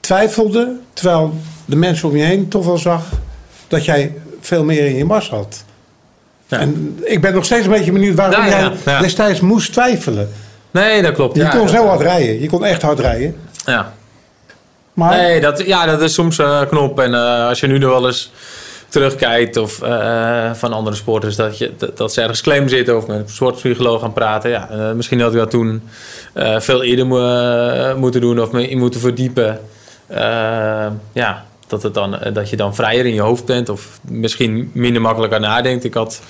twijfelde. 0.00 0.76
Terwijl 0.92 1.34
de 1.64 1.76
mensen 1.76 2.08
om 2.08 2.16
je 2.16 2.24
heen 2.24 2.48
toch 2.48 2.64
wel 2.64 2.78
zag 2.78 3.02
dat 3.70 3.84
jij 3.84 4.14
veel 4.40 4.64
meer 4.64 4.86
in 4.86 4.96
je 4.96 5.04
mars 5.04 5.30
had. 5.30 5.64
Ja. 6.46 6.58
En 6.58 6.98
ik 7.02 7.20
ben 7.20 7.34
nog 7.34 7.44
steeds 7.44 7.64
een 7.64 7.72
beetje 7.72 7.92
benieuwd 7.92 8.16
waarom 8.16 8.44
jij 8.44 8.72
destijds 9.00 9.40
moest 9.40 9.72
twijfelen. 9.72 10.30
Nee, 10.70 11.02
dat 11.02 11.14
klopt. 11.14 11.36
Je 11.36 11.48
kon 11.48 11.68
zo 11.68 11.86
hard 11.86 12.00
rijden. 12.00 12.40
Je 12.40 12.48
kon 12.48 12.64
echt 12.64 12.82
hard 12.82 12.98
rijden. 12.98 13.36
Ja. 13.64 13.92
Maar... 14.92 15.16
Nee, 15.16 15.40
dat, 15.40 15.66
ja, 15.66 15.86
dat 15.86 16.00
is 16.00 16.14
soms 16.14 16.38
een 16.38 16.68
knop. 16.68 17.00
En 17.00 17.12
uh, 17.12 17.46
als 17.46 17.60
je 17.60 17.66
nu 17.66 17.78
nog 17.78 17.90
wel 17.90 18.06
eens 18.06 18.32
terugkijkt 18.88 19.56
of 19.56 19.82
uh, 19.82 20.54
van 20.54 20.72
andere 20.72 20.96
sporters 20.96 21.36
dat, 21.36 21.58
je, 21.58 21.72
dat, 21.78 21.96
dat, 21.96 22.12
ze 22.12 22.20
ergens 22.20 22.40
claim 22.40 22.68
zitten 22.68 22.96
of 22.96 23.06
met 23.06 23.18
een 23.18 23.28
sportpsycholoog 23.28 24.00
gaan 24.00 24.12
praten. 24.12 24.50
Ja, 24.50 24.68
uh, 24.72 24.92
misschien 24.92 25.20
had 25.20 25.32
ik 25.32 25.38
dat 25.38 25.50
toen 25.50 25.82
veel 26.58 26.82
eerder 26.82 27.06
mo 27.06 27.96
moeten 27.96 28.20
doen 28.20 28.40
of 28.40 28.50
me 28.50 28.68
in 28.68 28.78
moeten 28.78 29.00
verdiepen. 29.00 29.60
ja, 31.12 31.44
dat, 31.70 31.82
het 31.82 31.94
dan, 31.94 32.18
dat 32.32 32.50
je 32.50 32.56
dan 32.56 32.74
vrijer 32.74 33.06
in 33.06 33.14
je 33.14 33.20
hoofd 33.20 33.44
bent 33.44 33.68
of 33.68 33.98
misschien 34.02 34.70
minder 34.72 35.02
makkelijker 35.02 35.40
nadenkt. 35.40 35.84
Ik 35.84 35.94
had 35.94 36.20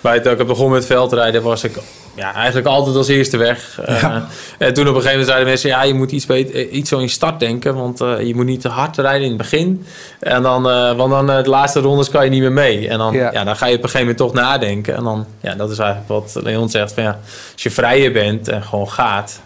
bij 0.00 0.14
het, 0.14 0.26
ik 0.26 0.46
begonnen 0.46 0.74
met 0.74 0.86
veldrijden, 0.86 1.42
was 1.42 1.64
ik 1.64 1.78
ja, 2.14 2.34
eigenlijk 2.34 2.66
altijd 2.66 2.96
als 2.96 3.08
eerste 3.08 3.36
weg. 3.36 3.80
Ja. 3.86 4.14
Uh, 4.16 4.66
en 4.66 4.74
toen 4.74 4.88
op 4.88 4.94
een 4.94 5.02
gegeven 5.02 5.10
moment 5.10 5.26
zeiden 5.26 5.46
mensen, 5.46 5.68
ja, 5.68 5.82
je 5.82 5.94
moet 5.94 6.12
iets, 6.12 6.26
beter, 6.26 6.54
eh, 6.54 6.74
iets 6.74 6.88
zo 6.88 6.98
in 6.98 7.08
start 7.08 7.40
denken, 7.40 7.74
want 7.74 8.00
uh, 8.00 8.20
je 8.20 8.34
moet 8.34 8.44
niet 8.44 8.60
te 8.60 8.68
hard 8.68 8.96
rijden 8.96 9.22
in 9.22 9.28
het 9.28 9.36
begin. 9.36 9.86
En 10.20 10.42
dan, 10.42 10.68
uh, 10.68 10.92
want 10.92 11.10
dan 11.10 11.26
de 11.26 11.50
laatste 11.50 11.80
rondes 11.80 12.10
kan 12.10 12.24
je 12.24 12.30
niet 12.30 12.40
meer 12.40 12.52
mee. 12.52 12.88
En 12.88 12.98
dan, 12.98 13.12
ja. 13.12 13.32
ja. 13.32 13.44
dan 13.44 13.56
ga 13.56 13.66
je 13.66 13.76
op 13.76 13.82
een 13.82 13.88
gegeven 13.88 14.00
moment 14.00 14.16
toch 14.16 14.32
nadenken. 14.32 14.94
En 14.96 15.04
dan, 15.04 15.26
ja, 15.40 15.54
dat 15.54 15.70
is 15.70 15.78
eigenlijk 15.78 16.08
wat 16.08 16.42
Leon 16.42 16.68
zegt, 16.68 16.92
van 16.92 17.02
ja, 17.02 17.18
als 17.52 17.62
je 17.62 17.70
vrijer 17.70 18.12
bent 18.12 18.48
en 18.48 18.62
gewoon 18.62 18.90
gaat, 18.90 19.40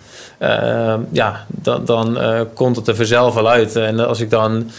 ja, 1.12 1.46
dan, 1.48 1.84
dan 1.84 2.18
komt 2.54 2.76
het 2.76 2.88
er 2.88 2.96
vanzelf 2.96 3.34
wel 3.34 3.48
uit. 3.48 3.76
En 3.76 4.06
als 4.06 4.20
ik 4.20 4.30
dan 4.30 4.70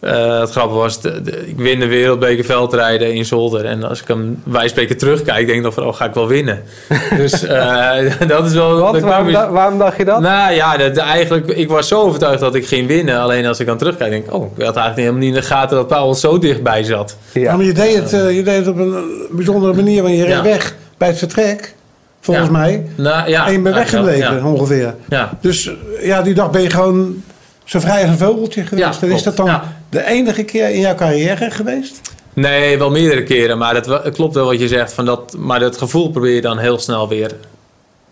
uh, 0.00 0.40
het 0.40 0.50
grappige 0.50 0.78
was, 0.78 1.00
de, 1.00 1.22
de, 1.22 1.48
ik 1.48 1.58
win 1.58 1.80
de 1.80 1.86
wereldbeker 1.86 2.44
veldrijden 2.44 3.14
in 3.14 3.24
Zolder. 3.24 3.64
En 3.64 3.84
als 3.84 4.00
ik 4.00 4.08
hem 4.08 4.42
wijsbeker 4.44 4.96
terugkijk, 4.96 5.46
denk 5.46 5.58
ik 5.58 5.62
dan 5.62 5.72
van, 5.72 5.86
oh, 5.86 5.94
ga 5.94 6.04
ik 6.04 6.14
wel 6.14 6.28
winnen. 6.28 6.62
dus 7.16 7.44
uh, 7.44 7.92
dat 8.28 8.46
is 8.46 8.52
wel... 8.52 8.78
Wat? 8.78 9.00
Waarom, 9.00 9.32
da 9.32 9.50
waarom, 9.50 9.78
dacht 9.78 9.96
je 9.96 10.04
dat? 10.04 10.20
Nou 10.20 10.52
ja, 10.52 10.76
dat, 10.76 10.96
eigenlijk, 10.96 11.46
ik 11.46 11.68
was 11.68 11.88
zo 11.88 12.00
overtuigd 12.00 12.40
dat 12.40 12.54
ik 12.54 12.66
ging 12.66 12.86
winnen. 12.86 13.20
Alleen 13.20 13.46
als 13.46 13.60
ik 13.60 13.66
dan 13.66 13.78
terugkijk, 13.78 14.10
denk 14.10 14.26
ik, 14.26 14.34
oh, 14.34 14.42
ik 14.42 14.64
had 14.64 14.76
eigenlijk 14.76 14.96
helemaal 14.96 15.20
niet 15.20 15.34
in 15.34 15.40
de 15.40 15.46
gaten 15.46 15.76
dat 15.76 15.88
Paul 15.88 16.14
zo 16.14 16.38
dichtbij 16.38 16.82
zat. 16.82 17.16
Ja, 17.32 17.56
maar 17.56 17.66
je 17.66 17.72
deed, 17.72 17.94
het, 17.94 18.12
uh, 18.12 18.36
je 18.36 18.42
deed 18.42 18.56
het 18.56 18.68
op 18.68 18.78
een 18.78 19.04
bijzondere 19.30 19.74
manier, 19.74 20.02
want 20.02 20.14
je 20.14 20.24
reed 20.24 20.32
ja. 20.32 20.42
weg 20.42 20.74
bij 20.98 21.08
het 21.08 21.18
vertrek. 21.18 21.74
Volgens 22.20 22.46
ja. 22.46 22.52
mij. 22.52 22.86
Nou, 22.94 23.28
ja, 23.28 23.46
en 23.46 23.52
je 23.52 23.60
bent 23.60 23.74
weggebleven, 23.74 24.44
ongeveer. 24.44 24.94
Ja. 25.08 25.38
Dus 25.40 25.70
ja, 26.00 26.22
die 26.22 26.34
dag 26.34 26.50
ben 26.50 26.62
je 26.62 26.70
gewoon 26.70 27.22
zo 27.70 27.80
vrij 27.80 28.00
als 28.00 28.10
een 28.10 28.18
vogeltje 28.18 28.64
geweest. 28.64 29.02
is 29.02 29.22
dat 29.22 29.36
dan 29.36 29.60
de 29.88 30.04
enige 30.04 30.42
keer 30.42 30.70
in 30.70 30.80
jouw 30.80 30.94
carrière 30.94 31.50
geweest? 31.50 32.00
Nee, 32.32 32.78
wel 32.78 32.90
meerdere 32.90 33.22
keren. 33.22 33.58
Maar 33.58 33.74
het, 33.74 34.12
klopt 34.12 34.34
wel 34.34 34.46
wat 34.46 34.60
je 34.60 34.68
zegt. 34.68 34.92
Van 34.92 35.04
dat, 35.04 35.36
maar 35.38 35.60
dat 35.60 35.78
gevoel 35.78 36.10
probeer 36.10 36.34
je 36.34 36.40
dan 36.40 36.58
heel 36.58 36.78
snel 36.78 37.08
weer 37.08 37.30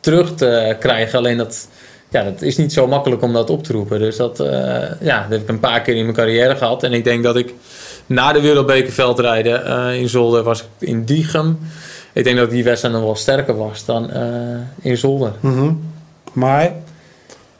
terug 0.00 0.34
te 0.34 0.76
krijgen. 0.80 1.18
Alleen 1.18 1.36
dat, 1.36 1.68
ja, 2.08 2.22
dat 2.22 2.42
is 2.42 2.56
niet 2.56 2.72
zo 2.72 2.86
makkelijk 2.86 3.22
om 3.22 3.32
dat 3.32 3.50
op 3.50 3.64
te 3.64 3.72
roepen. 3.72 3.98
Dus 3.98 4.16
dat, 4.16 4.40
uh, 4.40 4.46
ja, 5.00 5.20
dat 5.20 5.30
heb 5.30 5.40
ik 5.40 5.48
een 5.48 5.60
paar 5.60 5.80
keer 5.80 5.94
in 5.94 6.02
mijn 6.02 6.16
carrière 6.16 6.56
gehad. 6.56 6.82
En 6.82 6.92
ik 6.92 7.04
denk 7.04 7.22
dat 7.22 7.36
ik 7.36 7.54
na 8.06 8.32
de 8.32 8.40
Wereldbeker 8.40 8.92
veldrijden 8.92 9.66
uh, 9.66 10.00
in 10.00 10.08
Zolder 10.08 10.42
was 10.42 10.60
ik 10.60 10.88
in 10.88 11.04
Diegem. 11.04 11.58
Ik 12.12 12.24
denk 12.24 12.36
dat 12.36 12.50
die 12.50 12.64
wedstrijd 12.64 12.94
nog 12.94 13.04
wel 13.04 13.16
sterker 13.16 13.56
was 13.56 13.84
dan 13.84 14.10
uh, 14.14 14.20
in 14.82 14.96
Zolder. 14.96 15.32
Mm 15.40 15.58
-hmm. 15.58 15.80
Maar 16.32 16.72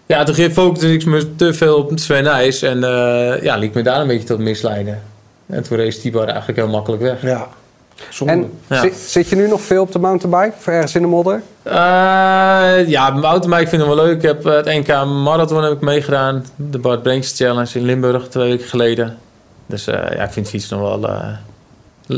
ja, 0.09 0.25
toen 0.25 0.51
focuste 0.51 0.93
ik 0.93 1.05
me 1.05 1.35
te 1.35 1.55
veel 1.55 1.77
op 1.77 1.93
Sven 1.95 2.23
Nijs. 2.23 2.63
En 2.63 2.77
uh, 2.77 3.43
ja, 3.43 3.57
liet 3.57 3.75
me 3.75 3.83
daar 3.83 4.01
een 4.01 4.07
beetje 4.07 4.27
tot 4.27 4.39
misleiden. 4.39 5.03
En 5.47 5.63
toen 5.63 5.79
race 5.79 6.01
Tibor 6.01 6.25
eigenlijk 6.25 6.59
heel 6.59 6.69
makkelijk 6.69 7.03
weg. 7.03 7.23
Ja. 7.23 7.49
Zonde. 8.11 8.33
En 8.33 8.51
ja. 8.67 8.81
Zit, 8.81 8.97
zit, 8.97 9.29
je 9.29 9.37
nu 9.37 9.49
nog 9.49 9.61
veel 9.61 9.83
op 9.83 9.93
de 9.93 9.99
mountainbike? 9.99 10.57
Of 10.59 10.67
ergens 10.67 10.95
in 10.95 11.03
de 11.03 11.09
modder? 11.09 11.43
Uh, 11.67 11.73
ja, 12.89 13.11
mountainbike 13.11 13.69
vind 13.69 13.83
ik 13.83 13.89
wel 13.89 13.97
leuk. 13.97 14.17
Ik 14.17 14.23
heb 14.23 14.45
het 14.45 14.65
NK 14.65 15.05
Marathon 15.05 15.63
heb 15.63 15.73
ik 15.73 15.81
meegedaan. 15.81 16.45
De 16.57 16.79
Bart 16.79 17.03
Brenkjes 17.03 17.37
Challenge 17.37 17.79
in 17.79 17.85
Limburg 17.85 18.29
twee 18.29 18.51
weken 18.51 18.69
geleden. 18.69 19.19
Dus 19.67 19.89
uh, 19.89 19.95
ja, 19.95 20.25
ik 20.25 20.31
vind 20.31 20.49
fietsen 20.49 20.79
nog 20.79 21.01
wel 21.01 21.11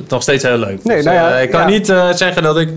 nog 0.08 0.22
steeds 0.22 0.42
heel 0.42 0.58
leuk. 0.58 0.84
Nee, 0.84 0.96
dus, 0.96 1.04
nou 1.04 1.16
ja, 1.16 1.36
uh, 1.36 1.42
ik 1.42 1.50
kan 1.50 1.60
ja. 1.60 1.66
niet 1.66 1.88
uh, 1.88 2.12
zeggen 2.12 2.42
dat 2.42 2.58
ik, 2.58 2.68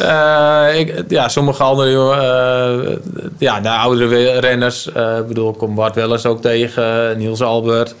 uh, 0.00 0.66
ik, 0.74 1.04
ja, 1.08 1.28
sommige 1.28 1.62
andere, 1.62 3.00
ja, 3.38 3.60
de 3.60 3.68
oudere 3.68 4.38
renners, 4.38 4.86
ik 4.86 5.26
bedoel, 5.26 5.50
ik 5.50 5.58
kom 5.58 5.74
Bart 5.74 5.94
Wellers 5.94 6.26
ook 6.26 6.40
tegen, 6.40 7.18
Niels 7.18 7.42
Albert. 7.42 7.94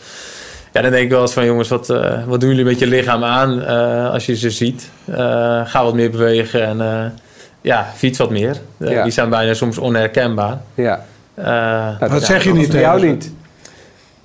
Ja, 0.72 0.82
dan 0.82 0.90
denk 0.90 1.04
ik 1.04 1.10
wel 1.10 1.20
eens 1.20 1.32
van 1.32 1.44
jongens, 1.44 1.68
wat, 1.68 1.86
wat 2.26 2.40
doen 2.40 2.48
jullie 2.48 2.64
met 2.64 2.78
je 2.78 2.86
lichaam 2.86 3.24
aan 3.24 3.66
als 4.12 4.26
je 4.26 4.36
ze 4.36 4.50
ziet? 4.50 4.90
ga 5.64 5.82
wat 5.84 5.94
meer 5.94 6.10
bewegen 6.10 6.64
en 6.64 7.12
ja, 7.60 7.86
fiets 7.94 8.18
wat 8.18 8.30
meer. 8.30 8.56
Ja. 8.76 9.02
Die 9.02 9.12
zijn 9.12 9.30
bijna 9.30 9.54
soms 9.54 9.78
onherkenbaar. 9.78 10.58
Ja. 10.74 11.04
Nou, 11.34 12.10
dat 12.10 12.24
zeg 12.24 12.44
je 12.44 12.52
niet 12.52 12.72
jou 12.72 13.06
niet. 13.06 13.32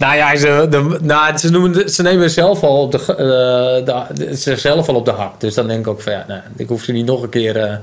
Nou 0.01 0.15
ja, 0.15 0.35
ze, 0.35 0.67
de, 0.69 0.97
nou, 1.01 1.37
ze, 1.37 1.51
noemen, 1.51 1.89
ze 1.89 2.01
nemen 2.01 2.29
zelf 2.29 2.63
al 2.63 2.81
op 2.81 2.91
de, 2.91 2.97
uh, 2.99 4.15
de, 4.15 4.35
zichzelf 4.35 4.87
al 4.87 4.95
op 4.95 5.05
de 5.05 5.11
hak. 5.11 5.39
Dus 5.39 5.53
dan 5.53 5.67
denk 5.67 5.79
ik 5.79 5.87
ook 5.87 6.01
van 6.01 6.13
ja, 6.13 6.25
nou, 6.27 6.41
ik 6.55 6.67
hoef 6.67 6.83
ze 6.83 6.91
niet 6.91 7.05
nog 7.05 7.21
een 7.23 7.29
keer 7.29 7.55
uh, 7.55 7.73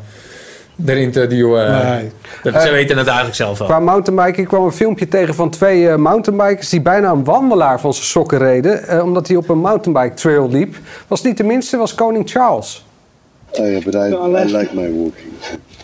erin 0.86 1.12
te 1.12 1.26
duwen. 1.26 1.70
Nee. 1.70 2.12
Dat, 2.42 2.54
uh, 2.54 2.60
ze 2.60 2.70
weten 2.70 2.96
het 2.96 3.06
eigenlijk 3.06 3.36
zelf 3.36 3.58
wel. 3.58 3.68
Qua 3.68 3.80
mountainbiken, 3.80 4.42
ik 4.42 4.48
kwam 4.48 4.64
een 4.64 4.72
filmpje 4.72 5.08
tegen 5.08 5.34
van 5.34 5.50
twee 5.50 5.96
mountainbikers 5.96 6.68
die 6.68 6.80
bijna 6.80 7.10
een 7.10 7.24
wandelaar 7.24 7.80
van 7.80 7.92
zijn 7.92 8.06
sokken 8.06 8.38
reden. 8.38 9.02
omdat 9.02 9.28
hij 9.28 9.36
op 9.36 9.48
een 9.48 9.58
mountainbike 9.58 10.14
trail 10.14 10.50
liep. 10.50 10.76
Was 11.06 11.22
niet 11.22 11.36
de 11.36 11.44
minste, 11.44 11.76
was 11.76 11.94
koning 11.94 12.30
Charles. 12.30 12.84
Oh 13.50 13.84
but 13.84 13.94
I, 13.94 13.98
I 13.98 14.56
like 14.56 14.68
my 14.74 14.92
walking. 14.92 15.32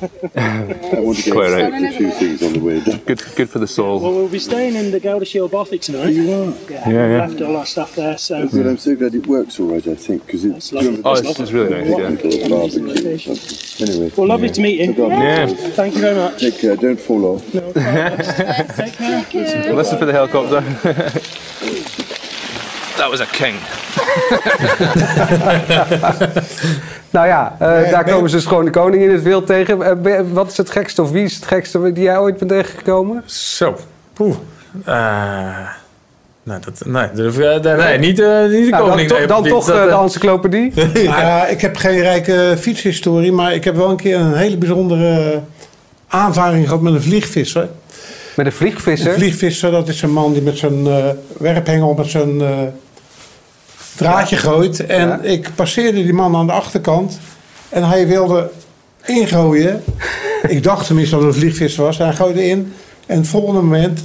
I 0.02 1.00
want 1.00 1.18
to 1.18 1.30
clear 1.30 1.54
out 1.54 1.72
a 1.72 1.92
few 1.92 2.10
things 2.10 2.42
on 2.42 2.52
the 2.54 2.58
way. 2.60 2.80
Good, 2.80 3.22
good 3.36 3.48
for 3.48 3.58
the 3.58 3.66
soul. 3.66 4.00
Well, 4.00 4.12
we'll 4.12 4.28
be 4.28 4.38
staying 4.38 4.74
in 4.74 4.90
the 4.90 4.98
Gouda 5.00 5.24
Bothic 5.48 5.82
tonight. 5.82 6.10
You 6.10 6.32
are. 6.32 6.46
Yeah, 6.70 6.88
Yeah, 6.88 7.08
yeah. 7.08 7.26
left 7.26 7.40
all 7.40 7.56
our 7.56 7.66
stuff 7.66 7.94
there, 7.94 8.18
so 8.18 8.48
But 8.48 8.66
I'm 8.66 8.76
so 8.76 8.96
glad 8.96 9.14
it 9.14 9.26
works 9.26 9.60
all 9.60 9.68
right, 9.68 9.86
I 9.86 9.94
think, 9.94 10.26
because 10.26 10.44
it's... 10.44 10.72
lovely. 10.72 11.00
Oh, 11.04 11.12
it's, 11.12 11.38
it's 11.40 11.52
really 11.52 11.70
nice. 11.70 11.88
Yeah. 11.88 12.08
Little 12.08 12.48
barbecue. 12.48 13.86
Anyway. 13.86 14.12
well, 14.16 14.26
lovely 14.26 14.50
to 14.50 14.60
meet 14.60 14.80
you. 14.80 14.94
Yeah. 15.08 15.46
Thank 15.46 15.94
you 15.94 16.00
very 16.00 16.16
much. 16.16 16.40
Take 16.40 16.58
care, 16.58 16.76
don't 16.76 16.98
fall 17.00 17.24
off. 17.36 17.54
No, 17.54 17.72
Take 17.72 18.94
care. 18.94 19.74
Listen 19.74 19.98
for 19.98 20.06
the 20.06 20.12
helicopter. 20.12 20.60
that 22.98 23.10
was 23.10 23.20
a 23.20 23.26
king. 23.26 23.56
Nou 27.10 27.26
ja, 27.26 27.56
eh, 27.58 27.90
daar 27.90 28.04
komen 28.04 28.30
ze 28.30 28.36
dus 28.36 28.44
gewoon 28.46 28.64
de 28.64 28.70
koning 28.70 29.02
in 29.02 29.10
het 29.10 29.22
wild 29.22 29.46
tegen. 29.46 29.82
Eh, 29.82 29.92
ben- 30.02 30.32
wat 30.32 30.50
is 30.50 30.56
het 30.56 30.70
gekste 30.70 31.02
of 31.02 31.10
wie 31.10 31.24
is 31.24 31.34
het 31.34 31.46
gekste 31.46 31.92
die 31.92 32.02
jij 32.04 32.18
ooit 32.18 32.36
bent 32.38 32.50
tegengekomen? 32.50 33.22
Zo. 33.26 33.76
Poeh. 34.12 34.34
Eh, 34.84 35.68
nee, 36.42 36.58
dat, 36.58 36.82
nee, 36.86 37.06
durf, 37.14 37.36
nee, 37.36 37.58
nee, 37.60 37.98
niet, 37.98 38.00
niet 38.00 38.16
de 38.16 38.66
Nou, 38.70 38.70
dan 38.70 38.88
koning. 38.90 39.08
to- 39.08 39.26
dan 39.26 39.44
toch 39.44 39.64
dat, 39.66 39.88
de 39.88 39.94
encyclopedie. 39.96 40.72
Nou 40.94 41.04
ja, 41.20 41.46
ik 41.46 41.60
heb 41.60 41.76
geen 41.76 42.00
rijke 42.00 42.56
fietshistorie, 42.58 43.32
maar 43.32 43.54
ik 43.54 43.64
heb 43.64 43.76
wel 43.76 43.90
een 43.90 43.96
keer 43.96 44.16
een 44.18 44.34
hele 44.34 44.56
bijzondere 44.56 45.40
aanvaring 46.08 46.64
gehad 46.64 46.80
met 46.82 46.92
een 46.94 47.02
vliegvisser. 47.02 47.68
Met 48.36 48.46
een 48.46 48.52
vliegvisser. 48.52 49.08
Een 49.08 49.14
vliegvisser, 49.18 49.70
dat 49.70 49.88
is 49.88 50.02
een 50.02 50.12
man 50.12 50.32
die 50.32 50.42
met 50.42 50.58
zijn 50.58 50.86
eh 50.86 51.04
werphengel 51.38 51.94
met 51.94 52.06
zijn 52.06 52.40
eh, 52.40 52.48
draadje 53.96 54.36
gooit. 54.36 54.86
En 54.86 55.08
Ja. 55.08 55.20
ik 55.22 55.50
passeerde 55.54 56.02
die 56.02 56.12
man 56.12 56.36
aan 56.36 56.46
de 56.46 56.52
achterkant 56.52 57.18
en 57.68 57.88
hij 57.88 58.06
wilde 58.06 58.50
ingooien. 59.06 59.82
ik 60.48 60.62
dacht 60.62 60.86
tenminste 60.86 61.14
dat 61.16 61.24
het 61.24 61.34
een 61.34 61.40
vliegvisser 61.40 61.84
was. 61.84 61.98
Hij 61.98 62.12
gooide 62.12 62.46
in 62.46 62.72
en 63.06 63.16
het 63.18 63.28
volgende 63.28 63.60
moment, 63.60 64.04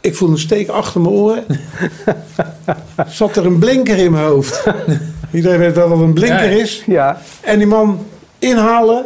ik 0.00 0.16
voelde 0.16 0.34
een 0.34 0.40
steek 0.40 0.68
achter 0.68 1.00
mijn 1.00 1.14
oren. 1.14 1.44
Zat 3.08 3.36
er 3.36 3.46
een 3.46 3.58
blinker 3.58 3.96
in 3.98 4.12
mijn 4.12 4.24
hoofd. 4.24 4.64
Iedereen 5.32 5.58
weet 5.58 5.74
wel 5.74 5.88
wat 5.88 5.98
een 5.98 6.12
blinker 6.12 6.50
Ja. 6.50 6.60
is. 6.62 6.82
Ja, 6.86 7.20
En 7.40 7.58
die 7.58 7.66
man 7.66 8.06
inhalen. 8.38 9.04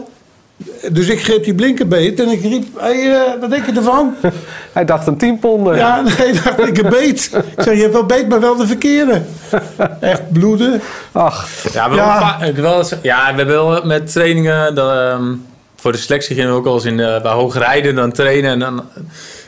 Dus 0.92 1.08
ik 1.08 1.22
greep 1.22 1.44
die 1.44 1.54
blinkerbeet 1.54 2.20
en 2.20 2.28
ik 2.28 2.42
riep, 2.42 2.66
hey, 2.80 3.12
eh, 3.12 3.40
wat 3.40 3.50
denk 3.50 3.66
je 3.66 3.72
ervan? 3.72 4.14
hij 4.72 4.84
dacht 4.84 5.06
een 5.06 5.16
tienponder. 5.16 5.76
Ja, 5.76 6.00
nee, 6.18 6.32
dacht 6.32 6.66
ik 6.66 6.78
een 6.78 6.90
beet. 6.90 7.30
Ik 7.56 7.62
zei, 7.62 7.76
je 7.76 7.82
hebt 7.82 7.92
wel 7.92 8.06
beet, 8.06 8.28
maar 8.28 8.40
wel 8.40 8.56
de 8.56 8.66
verkeerde. 8.66 9.22
Echt 10.00 10.32
bloeden. 10.32 10.80
Ach, 11.12 11.48
Ja, 11.72 11.90
we, 11.90 11.96
Ja. 11.96 12.38
Wel 12.54 12.78
eens, 12.78 12.94
ja, 13.02 13.30
we 13.30 13.36
hebben 13.36 13.54
wel 13.54 13.84
met 13.84 14.12
trainingen. 14.12 14.74
Dat, 14.74 14.90
ehm, 14.92 15.34
voor 15.76 15.92
de 15.92 15.98
selectie 15.98 16.34
gingen 16.34 16.50
we 16.50 16.56
ook 16.56 16.64
wel 16.64 16.74
eens 16.74 16.84
in, 16.84 17.00
eh, 17.00 17.22
bij 17.22 17.32
hoog 17.32 17.58
rijden 17.58 17.94
dan 17.94 18.12
trainen. 18.12 18.50
En 18.50 18.58
dan 18.58 18.84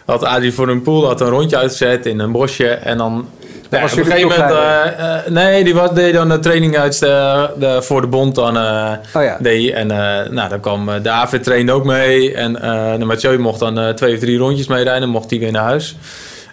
had 0.05 0.25
Adrie 0.25 0.53
voor 0.53 0.69
een 0.69 0.83
pool 0.83 1.07
had 1.07 1.21
een 1.21 1.29
rondje 1.29 1.57
uitgezet 1.57 2.07
in 2.07 2.19
een 2.19 2.33
bosje. 2.33 2.69
En 2.69 2.99
dan. 2.99 3.29
Ja, 3.71 3.81
was 3.81 3.93
op 3.93 3.99
een 3.99 4.05
gegeven 4.05 4.29
moment. 4.29 4.47
ploegrijder? 4.47 4.99
eh, 4.99 5.17
eh, 5.17 5.27
nee, 5.33 5.65
die 5.65 5.75
was, 5.75 5.93
deed 5.93 6.15
dan 6.15 6.29
de 6.29 6.39
training 6.39 6.77
uit 6.79 6.99
de, 7.01 7.49
de, 7.59 7.83
voor 7.83 8.01
de 8.01 8.07
bond. 8.07 8.35
Dan, 8.35 8.57
eh, 8.57 8.93
Oh 9.15 9.23
ja. 9.23 9.37
deed, 9.41 9.73
en 9.73 9.91
eh, 9.91 10.31
nou, 10.31 10.49
dan 10.49 10.61
kwam 10.61 10.89
eh, 10.89 11.13
AV 11.13 11.41
trainde 11.41 11.73
ook 11.73 11.85
mee. 11.85 12.35
En 12.35 12.63
eh, 12.63 12.99
de 12.99 13.05
Mathieu 13.05 13.39
mocht 13.39 13.59
dan 13.59 13.79
eh, 13.79 13.89
twee 13.89 14.15
of 14.15 14.21
drie 14.21 14.39
rondjes 14.39 14.67
meerijden. 14.67 15.01
Dan 15.01 15.11
mocht 15.11 15.31
hij 15.31 15.39
weer 15.39 15.53
naar 15.53 15.63
huis. 15.65 15.97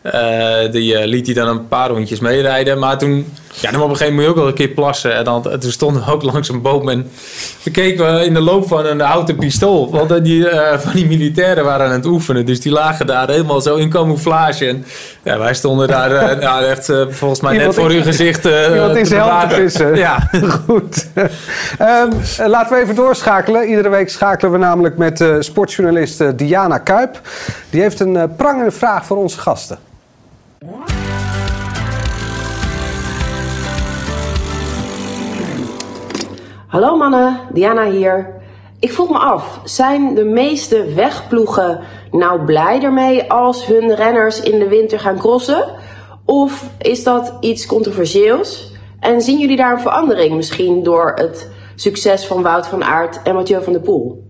Eh, 0.02 0.72
die 0.72 0.98
eh, 0.98 1.06
liet 1.08 1.26
hij 1.26 1.36
dan 1.36 1.48
een 1.48 1.68
paar 1.68 1.90
rondjes 1.90 2.20
meerijden. 2.20 2.80
Maar 2.80 2.98
toen, 2.98 3.34
ja, 3.62 3.72
dan 3.72 3.82
op 3.82 3.90
een 3.90 3.96
gegeven 3.96 4.16
moment 4.16 4.16
moet 4.16 4.24
je 4.24 4.30
ook 4.30 4.36
wel 4.36 4.48
een 4.48 4.54
keer 4.54 4.68
plassen. 4.68 5.16
En 5.16 5.24
dan, 5.24 5.52
en 5.52 5.60
toen 5.60 5.72
stonden 5.72 6.06
we 6.06 6.12
ook 6.12 6.24
langs 6.24 6.50
een 6.50 6.62
boom. 6.62 6.90
En 6.90 7.12
we 7.64 7.72
keken 7.72 8.26
in 8.26 8.34
de 8.34 8.42
loop 8.42 8.68
van 8.68 8.86
een 8.86 9.00
houten 9.00 9.36
pistool. 9.36 9.92
Want 9.92 10.24
die, 10.24 10.50
eh, 10.50 10.80
van 10.80 10.92
die 10.94 11.08
militairen 11.08 11.64
waren 11.64 11.86
aan 11.86 11.92
het 11.92 12.06
oefenen. 12.06 12.46
Dus 12.46 12.62
die 12.62 12.72
lagen 12.72 13.08
daar 13.08 13.30
helemaal 13.30 13.62
zo 13.62 13.76
in 13.76 13.90
camouflage. 13.90 14.68
En 14.68 14.86
ja, 15.24 15.38
wij 15.38 15.54
stonden 15.54 15.88
daar 15.88 16.12
eh, 16.12 16.40
nou, 16.48 16.66
echt 16.66 16.90
eh, 16.90 17.06
volgens 17.10 17.42
mij 17.42 17.54
Iemand 17.54 17.76
net 17.76 17.86
voor 17.86 17.94
uw 17.94 18.02
gezicht. 18.02 18.46
iemand 18.74 18.96
in 18.96 19.04
te 19.04 19.16
bewaken. 19.16 19.56
vissen. 19.56 19.96
Ja. 19.96 20.30
Goed. 20.68 21.08
Ehm, 21.78 22.12
eh, 22.38 22.48
laten 22.48 22.76
we 22.76 22.84
even 22.84 22.96
doorschakelen. 22.96 23.68
Iedere 23.70 23.90
week 23.90 24.10
schakelen 24.10 24.52
we 24.52 24.58
namelijk 24.58 24.98
met 24.98 25.24
sportjournalist 25.40 26.38
Diana 26.38 26.78
Kuip. 26.78 27.22
Die 27.70 27.82
heeft 27.82 28.00
een 28.00 28.36
prangende 28.38 28.72
vraag 28.72 29.06
voor 29.06 29.18
onze 29.18 29.40
gasten. 29.40 29.78
Hallo 36.76 36.98
mannen, 36.98 37.40
Diana 37.54 37.90
hier. 37.90 38.34
Ik 38.80 38.92
vroeg 38.94 39.10
me 39.10 39.18
af, 39.18 39.60
zijn 39.64 40.16
de 40.16 40.24
meeste 40.24 40.94
wegploegen 40.94 41.80
nou 42.12 42.46
blij 42.46 42.82
ermee 42.84 43.32
als 43.32 43.66
hun 43.66 43.96
renners 43.96 44.42
in 44.42 44.60
de 44.60 44.68
winter 44.68 45.00
gaan 45.00 45.18
crossen? 45.18 45.66
Of 46.26 46.70
is 46.78 47.04
dat 47.04 47.34
iets 47.40 47.66
controversieels? 47.66 48.72
En 49.00 49.22
zien 49.22 49.40
jullie 49.40 49.58
daar 49.58 49.72
een 49.74 49.80
verandering 49.80 50.36
misschien 50.36 50.84
door 50.84 51.12
het 51.16 51.50
succes 51.76 52.26
van 52.28 52.42
Wout 52.42 52.68
van 52.68 52.84
Aert 52.84 53.20
en 53.24 53.36
Mathieu 53.36 53.64
van 53.64 53.74
der 53.74 53.82
Poel? 53.82 54.24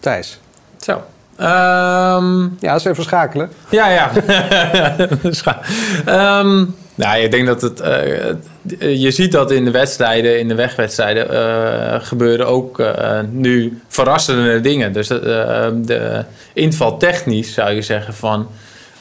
Thijs. 0.00 0.40
Zo. 0.76 1.00
Ehm, 1.36 2.42
Ja, 2.60 2.72
eens 2.72 2.84
even 2.84 3.04
schakelen. 3.04 3.50
Ja, 3.70 3.88
ja. 3.88 4.10
Scha- 5.30 5.60
Ehm, 6.04 6.64
nou, 6.94 7.20
ik 7.22 7.30
denk 7.30 7.46
dat 7.46 7.62
het. 7.62 7.80
eh, 7.80 8.34
je 9.02 9.10
ziet 9.10 9.32
dat 9.32 9.50
in 9.50 9.64
de 9.64 9.70
wedstrijden, 9.70 10.38
in 10.38 10.48
de 10.48 10.54
wegwedstrijden, 10.54 11.30
eh, 11.30 12.00
gebeuren 12.00 12.46
ook 12.46 12.80
eh, 12.80 13.18
nu 13.30 13.80
verrassende 13.88 14.60
dingen. 14.60 14.92
Dus 14.92 15.10
eh, 15.10 15.18
de 15.74 16.24
inval 16.52 16.96
technisch 16.98 17.54
zou 17.54 17.70
je 17.72 17.82
zeggen 17.82 18.14
van. 18.14 18.46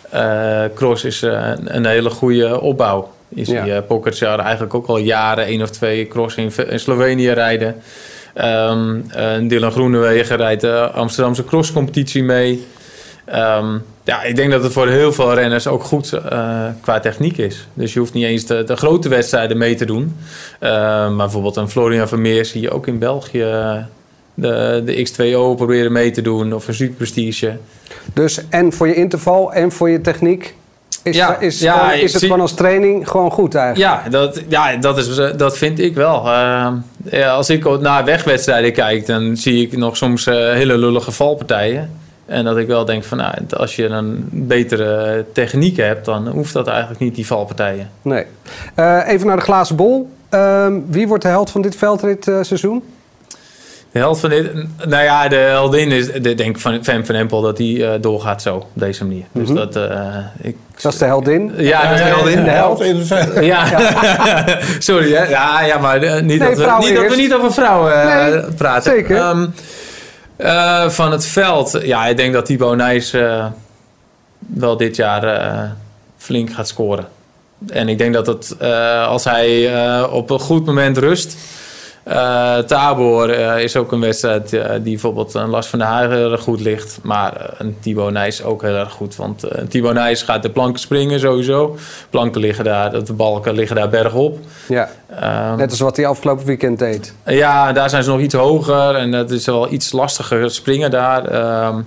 eh, 0.10 0.64
Cross 0.76 1.04
is 1.04 1.22
eh, 1.24 1.52
een 1.66 1.86
hele 1.86 2.10
goede 2.10 2.62
opbouw. 2.62 3.12
Je 3.30 3.46
ziet 3.46 3.66
Ja. 3.66 3.82
Pogacar 3.82 4.40
eigenlijk 4.40 4.74
ook 4.74 4.88
al 4.88 4.98
jaren 4.98 5.46
één 5.46 5.62
of 5.62 5.70
twee 5.70 6.08
cross 6.08 6.36
in, 6.36 6.52
in 6.70 6.80
Slovenië 6.80 7.32
rijden. 7.32 7.76
Eh, 8.34 8.78
Dylan 9.44 9.72
Groenewegen 9.72 10.38
rijdt 10.38 10.62
de 10.62 10.90
Amsterdamse 10.94 11.46
crosscompetitie 11.46 12.24
mee. 12.24 12.68
Ehm, 13.26 13.78
ja, 14.12 14.24
ik 14.24 14.36
denk 14.36 14.52
dat 14.52 14.64
het 14.64 14.74
voor 14.74 14.88
heel 14.88 15.14
veel 15.14 15.34
renners 15.34 15.68
ook 15.68 15.84
goed 15.84 16.14
eh, 16.14 16.66
qua 16.82 17.00
techniek 17.00 17.38
is. 17.38 17.68
Dus 17.74 17.94
je 17.94 18.00
hoeft 18.00 18.14
niet 18.14 18.24
eens 18.26 18.46
de, 18.46 18.64
de 18.64 18.76
grote 18.76 19.10
wedstrijden 19.10 19.58
mee 19.58 19.76
te 19.76 19.86
doen. 19.86 20.16
Eh, 20.60 20.70
maar 20.72 21.16
bijvoorbeeld 21.16 21.56
een 21.56 21.70
Florian 21.70 22.08
Vermeer 22.08 22.46
zie 22.46 22.62
je 22.62 22.72
ook 22.72 22.88
in 22.88 23.00
België 23.00 23.42
eh, 23.44 23.76
de, 24.34 24.82
de 24.86 25.08
X2O 25.10 25.56
proberen 25.58 25.92
mee 25.92 26.12
te 26.12 26.22
doen. 26.22 26.54
Of 26.54 26.68
een 26.68 26.74
Super 26.74 26.96
Prestige. 26.96 27.58
Dus 28.14 28.40
en 28.50 28.74
voor 28.74 28.88
je 28.88 28.94
interval 28.96 29.54
en 29.54 29.72
voor 29.72 29.90
je 29.90 30.02
techniek 30.02 30.56
is, 31.04 31.16
Ja, 31.16 31.38
is, 31.40 31.60
ja, 31.60 31.74
gewoon- 31.78 31.94
is 31.94 32.02
het 32.02 32.12
zie- 32.12 32.20
gewoon 32.20 32.42
als 32.42 32.54
training 32.54 33.08
gewoon 33.10 33.32
goed 33.32 33.56
eigenlijk. 33.56 34.04
Ja, 34.04 34.10
dat, 34.10 34.42
ja 34.48 34.76
dat, 34.78 34.98
is, 34.98 35.16
dat 35.38 35.58
vind 35.58 35.80
ik 35.80 35.96
wel. 35.96 36.26
Ja, 36.26 37.30
als 37.32 37.50
ik 37.50 37.80
naar 37.80 38.06
wegwedstrijden 38.06 38.74
kijk, 38.74 39.06
dan 39.06 39.38
zie 39.38 39.62
ik 39.62 39.78
nog 39.78 39.98
soms 39.98 40.26
hele 40.26 40.78
lullige 40.78 41.12
valpartijen. 41.12 42.00
En 42.32 42.44
dat 42.44 42.58
ik 42.58 42.68
wel 42.68 42.86
denk 42.86 43.04
van, 43.04 43.18
nou, 43.18 43.34
als 43.58 43.76
je 43.76 43.86
een 43.86 44.28
betere 44.32 45.26
techniek 45.34 45.78
hebt, 45.78 46.06
dan 46.06 46.28
hoeft 46.28 46.54
dat 46.54 46.68
eigenlijk 46.68 47.00
niet, 47.00 47.16
die 47.16 47.26
valpartijen. 47.28 47.90
Nee. 48.02 48.26
Eh, 48.76 49.00
even 49.08 49.28
naar 49.28 49.36
de 49.36 49.42
glazen 49.42 49.76
bol. 49.76 50.10
Ehm, 50.30 50.80
wie 50.88 51.08
wordt 51.08 51.24
de 51.24 51.30
held 51.30 51.50
van 51.52 51.62
dit 51.62 51.76
veldritseizoen? 51.76 52.84
De 53.92 54.00
held 54.00 54.20
van 54.20 54.30
dit, 54.30 54.54
nou 54.88 55.04
ja, 55.04 55.28
de 55.28 55.36
heldin 55.36 55.92
is, 55.92 56.12
de, 56.12 56.36
denk 56.36 56.56
ik 56.56 56.60
van 56.62 56.84
Fem 56.84 57.06
van 57.06 57.16
Empel, 57.16 57.42
dat 57.42 57.58
die 57.58 57.86
eh, 57.86 57.92
doorgaat 58.02 58.42
zo, 58.42 58.56
op 58.56 58.66
deze 58.74 59.06
manier. 59.06 59.24
Dus 59.32 59.50
dat, 59.50 59.76
eh, 59.76 60.18
ik, 60.42 60.56
Dat 60.82 60.94
is 60.94 61.00
de 61.00 61.06
heldin. 61.06 61.52
ja, 61.58 61.82
dat 61.82 61.92
is 61.92 62.06
de 62.06 62.06
heldin. 62.06 62.44
de 62.44 62.50
held. 62.50 62.82
in 62.82 62.96
het 63.08 63.46
Ja, 63.46 63.66
sorry 64.80 65.14
hè. 65.14 65.24
Ja, 65.24 65.62
ja 65.62 65.78
maar 65.78 66.02
eh, 66.02 66.14
niet, 66.14 66.40
Nee, 66.40 66.56
dat 66.56 66.58
we, 66.58 66.86
niet 66.88 66.96
dat 66.96 67.10
we 67.10 67.16
niet 67.16 67.34
over 67.34 67.54
vrouwen 67.54 68.02
eh, 68.02 68.26
Nee, 68.26 68.42
praten. 68.58 68.92
zeker. 68.92 69.18
Ehm, 69.18 69.48
eh, 70.42 70.90
van 70.90 71.12
het 71.12 71.26
veld, 71.26 71.80
ja, 71.84 72.08
ik 72.08 72.18
denk 72.18 72.34
dat 72.34 72.46
Thibaut 72.46 72.76
Nijs 72.76 73.14
eh, 73.14 73.46
wel 74.40 74.78
dit 74.78 74.96
jaar 74.96 75.24
eh, 75.24 75.70
flink 76.18 76.54
gaat 76.54 76.68
scoren. 76.68 77.08
En 77.68 77.90
ik 77.90 77.98
denk 77.98 78.14
dat 78.14 78.28
het, 78.28 78.60
als 79.08 79.24
hij 79.24 80.06
op 80.06 80.30
een 80.30 80.40
goed 80.40 80.66
moment 80.66 80.98
rust. 80.98 81.38
Eh 82.12 82.58
Tabor 82.58 83.30
eh, 83.30 83.64
is 83.64 83.76
ook 83.76 83.92
een 83.92 84.00
wedstrijd 84.00 84.54
eh, 84.54 84.72
die 84.72 84.82
bijvoorbeeld 84.82 85.34
een 85.34 85.50
Lars 85.50 85.68
van 85.68 85.80
der 85.80 85.88
Haag 85.88 86.10
heel 86.10 86.32
erg 86.32 86.42
goed 86.42 86.60
ligt. 86.60 87.00
Maar 87.04 87.36
eh, 87.36 87.46
een 87.58 87.78
Thibaut 87.80 88.12
Nijs 88.12 88.44
ook 88.44 88.62
heel 88.62 88.76
erg 88.76 88.92
goed. 88.92 89.16
Want 89.16 89.44
eh 89.44 89.64
Thibaut 89.68 89.94
Nijs 89.94 90.22
gaat 90.22 90.42
de 90.44 90.50
planken 90.50 90.80
springen 90.80 91.20
sowieso. 91.20 91.78
Planken 92.10 92.42
liggen 92.42 92.64
daar, 92.64 93.04
de 93.04 93.14
balken 93.14 93.54
liggen 93.54 93.76
daar 93.76 93.90
bergop. 93.90 94.40
Ja, 94.68 94.90
Ehm, 95.20 95.56
net 95.58 95.70
als 95.70 95.80
wat 95.80 95.96
hij 95.96 96.06
afgelopen 96.06 96.46
weekend 96.46 96.80
deed. 96.80 97.14
ja, 97.26 97.72
daar 97.72 97.90
zijn 97.90 98.04
ze 98.04 98.10
nog 98.10 98.20
iets 98.20 98.34
hoger 98.34 98.96
en 98.96 99.12
het 99.12 99.32
is 99.32 99.46
wel 99.46 99.72
iets 99.72 99.92
lastiger 99.92 100.52
springen 100.52 100.92
daar. 100.92 101.26
Ehm, 101.26 101.82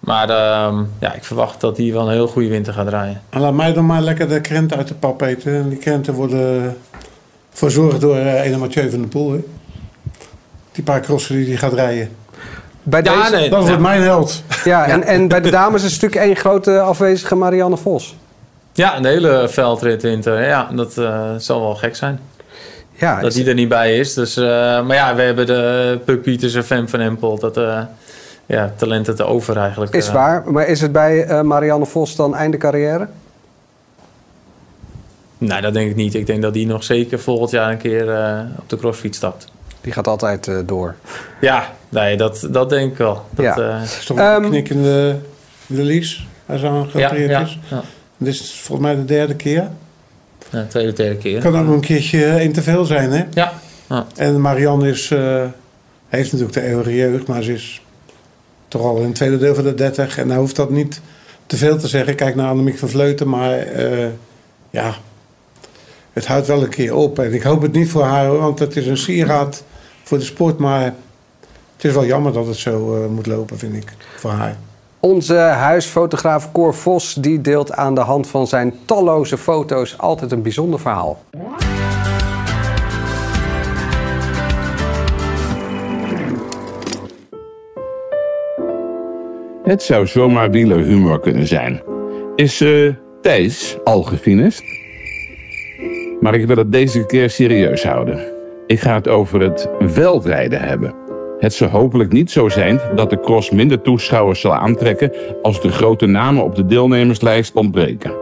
maar 0.00 0.28
ehm, 0.30 0.82
ja, 1.00 1.14
ik 1.14 1.24
verwacht 1.24 1.60
dat 1.60 1.76
hij 1.76 1.92
wel 1.92 2.06
een 2.06 2.12
heel 2.12 2.26
goede 2.26 2.48
winter 2.48 2.72
gaat 2.72 2.86
draaien. 2.86 3.20
En 3.28 3.40
laat 3.40 3.52
mij 3.52 3.72
dan 3.72 3.86
maar 3.86 4.00
lekker 4.02 4.28
de 4.28 4.40
krenten 4.40 4.76
uit 4.76 4.88
de 4.88 4.94
pap 4.94 5.20
eten. 5.20 5.54
En 5.54 5.68
die 5.68 5.78
krenten 5.78 6.14
worden 6.14 6.76
verzorgd 7.56 8.00
door 8.00 8.16
uh, 8.16 8.44
ene 8.44 8.56
Mathieu 8.56 8.90
van 8.90 8.98
der 9.00 9.08
Poel. 9.08 9.32
Hè. 9.32 9.38
Die 10.72 10.84
paar 10.84 11.00
crossen 11.00 11.34
die 11.36 11.46
hij 11.46 11.56
gaat 11.56 11.72
rijden. 11.72 12.08
bij 12.82 13.02
Ja, 13.02 13.18
deze... 13.18 13.36
nee. 13.36 13.50
Dat 13.50 13.60
Ja. 13.60 13.66
wordt 13.66 13.82
mijn 13.82 14.00
held. 14.02 14.42
Ja, 14.64 14.86
en, 14.86 15.02
en 15.02 15.28
bij 15.28 15.40
de 15.40 15.50
dames 15.50 15.84
is 15.84 15.92
natuurlijk 15.92 16.20
één 16.20 16.36
grote 16.36 16.80
afwezige 16.80 17.34
Marianne 17.34 17.76
Vos. 17.76 18.16
Ja, 18.72 18.96
een 18.96 19.04
hele 19.04 19.46
veldrit 19.48 20.02
winter. 20.02 20.42
Ja, 20.46 20.68
dat 20.74 20.98
eh, 20.98 21.30
zal 21.38 21.60
wel 21.60 21.74
gek 21.74 21.96
zijn. 21.96 22.20
Ja, 22.92 23.20
dat 23.20 23.32
die 23.32 23.48
er 23.48 23.54
niet 23.54 23.68
bij 23.68 23.98
is. 23.98 24.14
Dus, 24.14 24.36
eh, 24.36 24.44
maar 24.86 24.94
ja, 24.94 25.14
we 25.14 25.22
hebben 25.22 25.46
de 25.46 25.98
Puk 26.04 26.22
Pieters 26.22 26.54
en 26.54 26.64
Fem 26.64 26.88
van 26.88 27.00
Empel. 27.00 27.38
Dat 27.38 27.56
eh, 27.56 27.80
ja, 28.46 28.72
talenten 28.76 29.16
te 29.16 29.24
over 29.24 29.56
eigenlijk. 29.56 29.94
is 29.94 30.08
eh. 30.08 30.14
waar. 30.14 30.42
Maar 30.52 30.66
is 30.66 30.80
het 30.80 30.92
bij 30.92 31.24
eh, 31.24 31.40
Marianne 31.40 31.86
Vos 31.86 32.16
dan 32.16 32.34
einde 32.36 32.56
carrière? 32.56 33.08
Nee, 35.46 35.60
dat 35.60 35.74
denk 35.74 35.90
ik 35.90 35.96
niet. 35.96 36.14
Ik 36.14 36.26
denk 36.26 36.42
dat 36.42 36.52
die 36.54 36.66
nog 36.66 36.84
zeker 36.84 37.18
volgend 37.20 37.50
jaar 37.50 37.70
een 37.70 37.78
keer 37.78 38.10
eh, 38.14 38.40
op 38.58 38.68
de 38.68 38.76
crossfiets 38.76 39.16
stapt. 39.16 39.46
Die 39.80 39.92
gaat 39.92 40.06
altijd 40.06 40.48
eh, 40.48 40.56
door. 40.66 40.94
Ja, 41.40 41.72
nee, 41.88 42.16
dat, 42.16 42.48
dat 42.50 42.70
denk 42.70 42.92
ik 42.92 42.98
wel. 42.98 43.22
Dat, 43.30 43.44
Ja. 43.44 43.50
eh, 43.56 43.80
Dat 43.80 43.82
is 43.98 44.04
toch 44.04 44.18
Ehm, 44.18 44.42
een 44.44 44.50
knik 44.50 44.68
in 44.68 44.82
de, 44.82 45.14
in 45.66 45.76
de 45.76 45.82
lies 45.82 46.26
als 46.46 46.60
hij 46.60 46.70
ja, 46.70 46.76
aangeopereerd 46.76 47.30
ja, 47.30 47.40
is. 47.40 47.58
ja. 47.70 47.82
Dit 48.16 48.34
is 48.34 48.60
volgens 48.60 48.88
mij 48.88 48.96
de 48.96 49.04
derde 49.04 49.34
keer. 49.34 49.68
Ja, 50.50 50.64
tweede, 50.68 50.92
derde 50.92 51.16
keer. 51.16 51.40
Kan 51.40 51.56
ook 51.58 51.64
nog 51.64 51.74
een 51.74 51.80
keertje 51.80 52.24
één 52.24 52.52
te 52.52 52.62
veel 52.62 52.84
zijn, 52.84 53.10
hè? 53.12 53.24
Ja. 53.32 53.52
ja. 53.88 54.06
En 54.16 54.40
Marianne 54.40 54.88
is, 54.88 55.10
eh, 55.10 55.42
heeft 56.08 56.32
natuurlijk 56.32 56.58
de 56.58 56.66
eeuwige 56.66 56.94
jeugd, 56.94 57.26
maar 57.26 57.42
ze 57.42 57.52
is 57.52 57.82
toch 58.68 58.82
al 58.82 58.96
in 58.96 59.04
het 59.04 59.14
tweede 59.14 59.38
deel 59.38 59.54
van 59.54 59.64
de 59.64 59.74
30. 59.74 60.18
En 60.18 60.26
nou 60.26 60.40
hoeft 60.40 60.56
dat 60.56 60.70
niet 60.70 61.00
te 61.46 61.56
veel 61.56 61.78
te 61.78 61.88
zeggen. 61.88 62.14
Kijk 62.14 62.34
naar 62.34 62.48
Annemiek 62.48 62.78
van 62.78 62.88
Vleuten, 62.88 63.28
maar 63.28 63.58
eh, 63.58 64.06
ja, 64.70 64.94
het 66.16 66.26
houdt 66.26 66.46
wel 66.46 66.62
een 66.62 66.68
keer 66.68 66.94
op. 66.94 67.18
En 67.18 67.34
ik 67.34 67.42
hoop 67.42 67.62
het 67.62 67.72
niet 67.72 67.90
voor 67.90 68.02
haar, 68.02 68.36
want 68.36 68.58
het 68.58 68.76
is 68.76 68.86
een 68.86 68.96
sieraad 68.96 69.64
voor 70.02 70.18
de 70.18 70.24
sport. 70.24 70.58
Maar 70.58 70.82
het 71.76 71.84
is 71.84 71.92
wel 71.92 72.04
jammer 72.04 72.32
dat 72.32 72.46
het 72.46 72.56
zo 72.56 72.94
eh, 72.94 73.08
moet 73.08 73.26
lopen, 73.26 73.58
vind 73.58 73.74
ik, 73.74 73.92
voor 74.16 74.30
haar. 74.30 74.56
Onze 75.00 75.34
huisfotograaf 75.34 76.52
Cor 76.52 76.74
Vos 76.74 77.14
die 77.14 77.40
deelt 77.40 77.72
aan 77.72 77.94
de 77.94 78.00
hand 78.00 78.26
van 78.26 78.46
zijn 78.46 78.74
talloze 78.84 79.38
foto's 79.38 79.98
altijd 79.98 80.32
een 80.32 80.42
bijzonder 80.42 80.80
verhaal. 80.80 81.18
Het 89.62 89.82
zou 89.82 90.06
zomaar 90.06 90.50
wielerhumor 90.50 91.20
kunnen 91.20 91.46
zijn. 91.46 91.82
Is 92.36 92.60
eh 92.60 92.94
Thijs 93.22 93.76
al 93.84 94.02
gefinist? 94.02 94.75
Maar 96.20 96.34
ik 96.34 96.46
wil 96.46 96.56
het 96.56 96.72
deze 96.72 97.06
keer 97.06 97.30
serieus 97.30 97.84
houden. 97.84 98.18
Ik 98.66 98.80
ga 98.80 98.94
het 98.94 99.08
over 99.08 99.40
het 99.40 99.68
veldrijden 99.80 100.60
hebben. 100.60 100.94
Het 101.38 101.52
zal 101.52 101.68
hopelijk 101.68 102.12
niet 102.12 102.30
zo 102.30 102.48
zijn 102.48 102.80
dat 102.94 103.10
de 103.10 103.20
cross 103.20 103.50
minder 103.50 103.80
toeschouwers 103.80 104.40
zal 104.40 104.54
aantrekken 104.54 105.12
als 105.42 105.60
de 105.60 105.68
grote 105.68 106.06
namen 106.06 106.44
op 106.44 106.54
de 106.54 106.66
deelnemerslijst 106.66 107.54
ontbreken. 107.54 108.12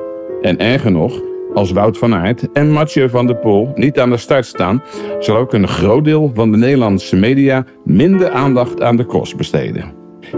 En 0.43 0.59
erger 0.59 0.91
nog, 0.91 1.21
als 1.55 1.73
Wout 1.73 1.99
van 1.99 2.15
Aert 2.15 2.53
en 2.53 2.71
Mathieu 2.71 3.09
van 3.09 3.27
der 3.27 3.37
Poel 3.37 3.73
niet 3.75 3.99
aan 3.99 4.11
de 4.11 4.17
start 4.17 4.47
staan, 4.47 4.83
zal 5.19 5.37
ook 5.37 5.53
een 5.53 5.69
groot 5.69 6.05
deel 6.05 6.31
van 6.35 6.51
de 6.51 6.57
Nederlandse 6.57 7.17
media 7.17 7.65
minder 7.85 8.31
aandacht 8.31 8.83
aan 8.83 8.97
de 8.97 9.07
cross 9.07 9.35
besteden. 9.35 9.93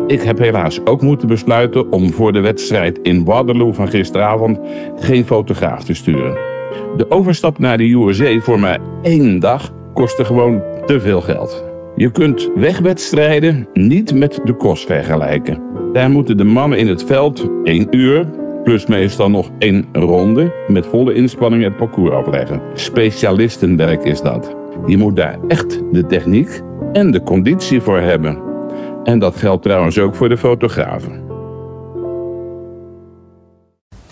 Ik 0.07 0.23
heb 0.23 0.39
helaas 0.39 0.85
ook 0.85 1.03
moeten 1.03 1.29
besluiten 1.29 1.93
om 1.93 2.13
voor 2.13 2.33
de 2.33 2.41
wedstrijd 2.41 2.99
in 3.03 3.25
Waterloo 3.25 3.73
van 3.73 3.89
gisteravond 3.89 4.59
geen 4.97 5.25
fotograaf 5.25 5.85
te 5.85 5.95
sturen. 5.95 6.56
De 6.97 7.11
overstap 7.11 7.59
naar 7.59 7.79
de 7.79 7.93
USA 7.93 8.41
voor 8.41 8.61
maar 8.61 8.79
één 9.03 9.39
dag 9.39 9.73
kostte 9.95 10.25
gewoon 10.25 10.63
te 10.87 11.01
veel 11.01 11.21
geld. 11.21 11.65
Je 11.97 12.11
kunt 12.11 12.51
wegwedstrijden 12.55 13.69
niet 13.73 14.15
met 14.15 14.41
de 14.45 14.55
kost 14.55 14.87
vergelijken. 14.87 15.63
Daar 15.93 16.11
moeten 16.11 16.37
de 16.37 16.45
mannen 16.45 16.79
in 16.79 16.89
het 16.89 17.05
veld 17.05 17.49
één 17.65 17.87
uur, 17.97 18.27
plus 18.65 18.87
meestal 18.87 19.31
nog 19.31 19.51
één 19.59 19.87
ronde, 19.93 20.53
met 20.69 20.87
volle 20.87 21.15
inspanning 21.15 21.63
het 21.63 21.77
parcours 21.77 22.11
afleggen. 22.11 22.61
Specialistenwerk 22.75 24.05
is 24.05 24.21
dat. 24.21 24.55
Je 24.87 24.97
moet 24.97 25.17
daar 25.17 25.39
echt 25.49 25.81
de 25.93 26.07
techniek 26.07 26.61
en 26.93 27.11
de 27.11 27.23
conditie 27.23 27.81
voor 27.81 27.99
hebben. 27.99 28.39
En 29.05 29.19
dat 29.19 29.37
geldt 29.37 29.63
trouwens 29.63 29.99
ook 29.99 30.15
voor 30.15 30.29
de 30.29 30.37
fotografen. 30.37 31.25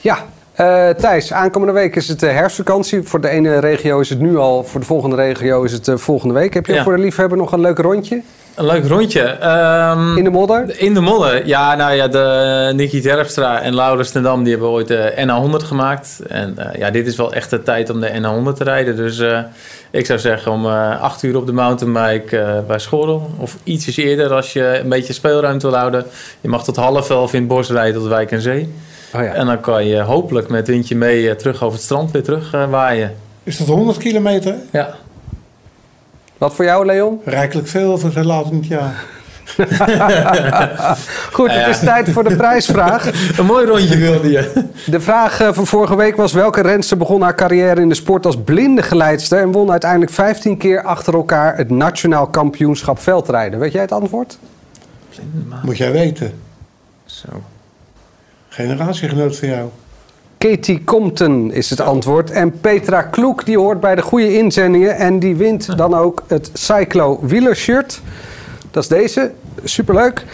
Ja, 0.00 0.18
eh, 0.54 0.88
Thijs, 0.88 1.32
aankomende 1.32 1.72
week 1.74 1.96
is 1.96 2.08
het 2.08 2.22
eh, 2.22 2.30
herfstvakantie. 2.30 3.02
Voor 3.02 3.20
de 3.20 3.28
ene 3.28 3.58
regio 3.58 4.00
is 4.00 4.08
het 4.10 4.20
nu 4.20 4.36
al, 4.36 4.64
voor 4.64 4.80
de 4.80 4.86
volgende 4.86 5.16
regio 5.16 5.62
is 5.62 5.72
het 5.72 5.88
eh, 5.88 5.96
volgende 5.96 6.34
week. 6.34 6.54
Heb 6.54 6.66
je 6.66 6.72
Ja. 6.74 6.82
voor 6.82 6.96
de 6.96 7.02
liefhebber 7.02 7.38
nog 7.38 7.52
een 7.52 7.60
leuk 7.60 7.78
rondje? 7.78 8.22
Een 8.54 8.66
leuk 8.66 8.86
rondje. 8.86 9.20
Ehm, 9.22 10.16
In 10.16 10.24
de 10.24 10.30
modder? 10.30 10.80
In 10.80 10.94
de 10.94 11.00
modder. 11.00 11.46
Ja, 11.46 11.74
nou 11.74 11.92
ja, 11.94 12.08
de 12.08 12.72
Nicky 12.74 13.00
Terpstra 13.00 13.60
en 13.62 13.74
Laurens 13.74 14.10
ten 14.10 14.22
Dam 14.22 14.42
die 14.42 14.52
hebben 14.52 14.70
ooit 14.70 14.88
de 14.88 15.12
NA100 15.16 15.64
gemaakt. 15.64 16.20
En 16.28 16.56
ja, 16.78 16.90
dit 16.90 17.06
is 17.06 17.16
wel 17.16 17.32
echt 17.32 17.50
de 17.50 17.62
tijd 17.62 17.90
om 17.90 18.00
de 18.00 18.08
NA100 18.08 18.56
te 18.56 18.64
rijden. 18.64 18.96
Dus 18.96 19.22
ik 19.90 20.06
zou 20.06 20.18
zeggen 20.18 20.52
om 20.52 20.66
8 20.66 21.22
uur 21.22 21.36
op 21.36 21.46
de 21.46 21.52
mountainbike 21.52 22.64
bij 22.66 22.78
Schorrel. 22.78 23.30
Of 23.38 23.56
ietsjes 23.64 23.96
eerder 23.96 24.32
als 24.32 24.52
je 24.52 24.78
een 24.82 24.88
beetje 24.88 25.12
speelruimte 25.12 25.66
wil 25.68 25.76
houden. 25.78 26.04
Je 26.40 26.48
mag 26.48 26.64
tot 26.64 26.76
half 26.76 27.10
elf 27.10 27.32
in 27.32 27.38
het 27.38 27.48
bos 27.48 27.70
rijden 27.70 28.00
tot 28.00 28.08
Wijk 28.08 28.30
en 28.30 28.40
Zee. 28.40 28.74
Oh 29.14 29.22
ja. 29.22 29.32
En 29.32 29.46
dan 29.46 29.60
kan 29.60 29.86
je 29.86 30.00
hopelijk 30.00 30.48
met 30.48 30.66
windje 30.66 30.96
mee 30.96 31.30
eh, 31.30 31.36
terug 31.36 31.62
over 31.62 31.74
het 31.74 31.84
strand 31.84 32.10
weer 32.10 32.22
terug 32.22 32.52
eh, 32.52 32.70
waaien. 32.70 33.16
Is 33.42 33.56
dat 33.56 33.66
100 33.66 33.98
kilometer? 33.98 34.54
Ja. 34.70 34.94
Wat 36.38 36.54
voor 36.54 36.64
jou, 36.64 36.86
Leon? 36.86 37.20
Rijkelijk 37.24 37.68
veel 37.68 37.98
voor 37.98 38.10
zo 38.10 38.22
laat 38.22 38.50
in 38.50 38.56
het 38.56 38.66
jaar. 38.66 39.04
Goed, 41.32 41.50
het 41.50 41.66
is 41.66 41.78
tijd 41.78 42.10
voor 42.10 42.28
de 42.28 42.36
prijsvraag. 42.36 43.06
Een 43.38 43.46
mooi 43.46 43.66
rondje 43.66 43.96
wilde 43.96 44.30
je. 44.30 44.64
De 44.86 45.00
vraag 45.00 45.40
eh, 45.40 45.52
van 45.52 45.66
vorige 45.66 45.96
week 45.96 46.16
was 46.16 46.32
welke 46.32 46.60
renster 46.60 46.96
begon 46.96 47.22
haar 47.22 47.34
carrière 47.34 47.80
in 47.80 47.88
de 47.88 47.94
sport 47.94 48.26
als 48.26 48.36
blinde 48.44 48.82
geleidster 48.82 49.40
en 49.40 49.52
won 49.52 49.70
uiteindelijk 49.70 50.12
15 50.12 50.56
keer 50.56 50.82
achter 50.82 51.14
elkaar 51.14 51.56
het 51.56 51.70
nationaal 51.70 52.26
kampioenschap 52.26 52.98
veldrijden. 52.98 53.58
Weet 53.58 53.72
jij 53.72 53.82
het 53.82 53.92
antwoord? 53.92 54.38
Moet 55.62 55.76
jij 55.76 55.92
weten. 55.92 56.32
Zo. 57.04 57.28
Generatiegenoot 58.54 59.36
van 59.36 59.48
jou. 59.48 59.68
Katie 60.38 60.84
Compton 60.84 61.52
is 61.52 61.70
het 61.70 61.80
antwoord. 61.80 62.30
En 62.30 62.60
Petra 62.60 63.02
Kloek 63.02 63.44
die 63.44 63.58
hoort 63.58 63.80
bij 63.80 63.94
de 63.94 64.02
goede 64.02 64.36
inzendingen. 64.36 64.96
En 64.96 65.18
die 65.18 65.36
wint 65.36 65.76
dan 65.76 65.94
ook 65.94 66.22
het 66.26 66.50
Cyclo 66.52 67.18
wielershirt. 67.22 68.00
Dat 68.70 68.82
is 68.82 68.88
deze. 68.88 69.32
Superleuk. 69.64 70.24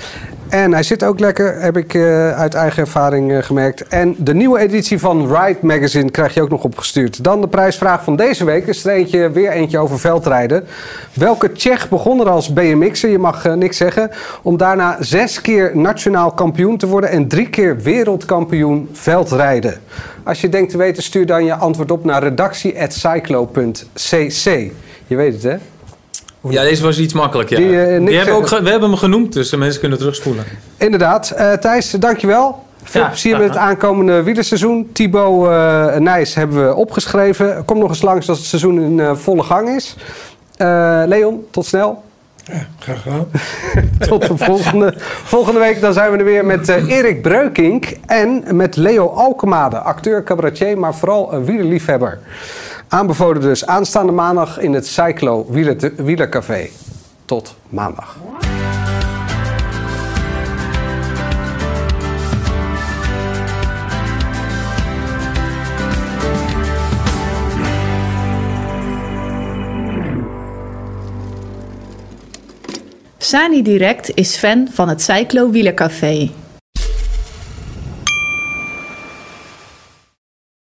En 0.51 0.73
hij 0.73 0.83
zit 0.83 1.05
ook 1.05 1.21
lekker, 1.21 1.61
heb 1.61 1.77
ik 1.77 1.95
eh, 1.95 2.39
uit 2.39 2.55
eigen 2.55 2.83
ervaring 2.83 3.33
eh, 3.33 3.43
gemerkt. 3.43 3.89
En 3.89 4.15
de 4.19 4.35
nieuwe 4.35 4.59
editie 4.59 4.99
van 4.99 5.37
Ride 5.37 5.59
Magazine 5.61 6.11
krijg 6.11 6.35
je 6.35 6.43
ook 6.43 6.49
nog 6.49 6.65
opgestuurd. 6.65 7.25
Dan 7.25 7.41
de 7.41 7.49
prijsvraag 7.49 8.05
van 8.05 8.17
deze 8.17 8.45
week. 8.45 8.67
Is 8.67 8.85
er 8.85 9.33
weer 9.33 9.51
eentje 9.51 9.79
over 9.79 9.99
veldrijden. 9.99 10.67
Welke 11.13 11.53
Tsjech 11.53 11.89
begon 11.89 12.21
er 12.21 12.29
als 12.29 12.53
BMX'er, 12.53 13.11
je 13.11 13.19
mag 13.19 13.45
eh, 13.45 13.53
niks 13.53 13.77
zeggen... 13.77 14.11
om 14.43 14.57
daarna 14.57 14.97
zes 15.01 15.41
keer 15.41 15.77
nationaal 15.77 16.33
kampioen 16.33 16.77
te 16.77 16.87
worden... 16.87 17.11
en 17.11 17.29
drie 17.29 17.49
keer 17.49 17.79
wereldkampioen 17.79 18.89
veldrijden? 18.93 19.81
Als 20.25 20.41
je 20.41 20.49
denkt 20.49 20.71
te 20.71 20.77
weten, 20.77 21.03
stuur 21.03 21.27
dan 21.27 21.45
je 21.45 21.55
antwoord 21.55 21.91
op 21.91 22.05
naar 22.05 22.23
redactie.cyclo.cc. 22.23 24.71
Je 25.07 25.17
weet 25.17 25.33
het, 25.33 25.43
hè? 25.43 25.57
Ja, 26.49 26.62
deze 26.62 26.82
was 26.82 26.99
iets 26.99 27.14
makkelijk. 27.14 27.49
Ja. 27.49 27.57
Die, 27.57 27.66
Die, 27.68 27.78
eh, 27.78 28.16
hebben 28.16 28.34
ook 28.34 28.49
we 28.49 28.70
hebben 28.70 28.88
hem 28.88 28.99
genoemd, 28.99 29.32
dus 29.32 29.51
de 29.51 29.57
mensen 29.57 29.80
kunnen 29.80 29.99
terugspoelen. 29.99 30.45
Inderdaad. 30.76 31.30
Eh, 31.30 31.53
Thijs, 31.53 31.91
dankjewel. 31.91 32.62
Veel 32.82 33.03
Ja, 33.03 33.09
plezier 33.09 33.38
met 33.38 33.49
het 33.49 33.57
aankomende 33.57 34.22
wielerseizoen. 34.22 34.91
Thibaut 34.93 35.49
eh 35.49 35.97
Nijs 36.01 36.34
hebben 36.34 36.66
we 36.68 36.74
opgeschreven. 36.74 37.64
Kom 37.64 37.78
nog 37.78 37.88
eens 37.88 38.03
langs 38.03 38.28
als 38.28 38.38
het 38.38 38.47
seizoen 38.47 38.80
in 38.80 39.01
eh, 39.01 39.14
volle 39.14 39.43
gang 39.43 39.68
is. 39.68 39.97
Eh, 40.57 41.03
Leon, 41.07 41.45
tot 41.51 41.66
snel. 41.66 42.03
Graag 42.78 43.03
gedaan. 43.03 43.26
Tot 44.09 44.26
de 44.26 44.36
volgende, 44.36 44.95
volgende 45.24 45.61
week. 45.61 45.80
Dan 45.80 45.93
zijn 45.93 46.12
we 46.12 46.18
er 46.18 46.24
weer 46.24 46.45
met 46.45 46.68
eh, 46.68 46.88
Erik 46.88 47.22
Breukink 47.22 47.97
en 48.07 48.57
met 48.57 48.76
Leo 48.76 49.07
Alkemade. 49.07 49.78
Acteur, 49.78 50.22
cabaretier, 50.24 50.78
maar 50.78 50.95
vooral 50.95 51.32
een 51.32 51.45
wielerliefhebber. 51.45 52.18
Aanbevolen 52.93 53.43
dus 53.43 53.66
aanstaande 53.66 54.12
maandag 54.12 54.59
in 54.59 54.72
het 54.72 54.86
Cyclo 54.86 55.47
Wieler- 55.49 55.93
Wielercafé. 55.97 56.68
Tot 57.24 57.55
maandag. 57.68 58.16
Sani 73.18 73.62
Direct 73.62 74.11
is 74.14 74.36
fan 74.36 74.68
van 74.70 74.88
het 74.88 75.03
Cyclo 75.03 75.51
Wielercafé. 75.51 76.30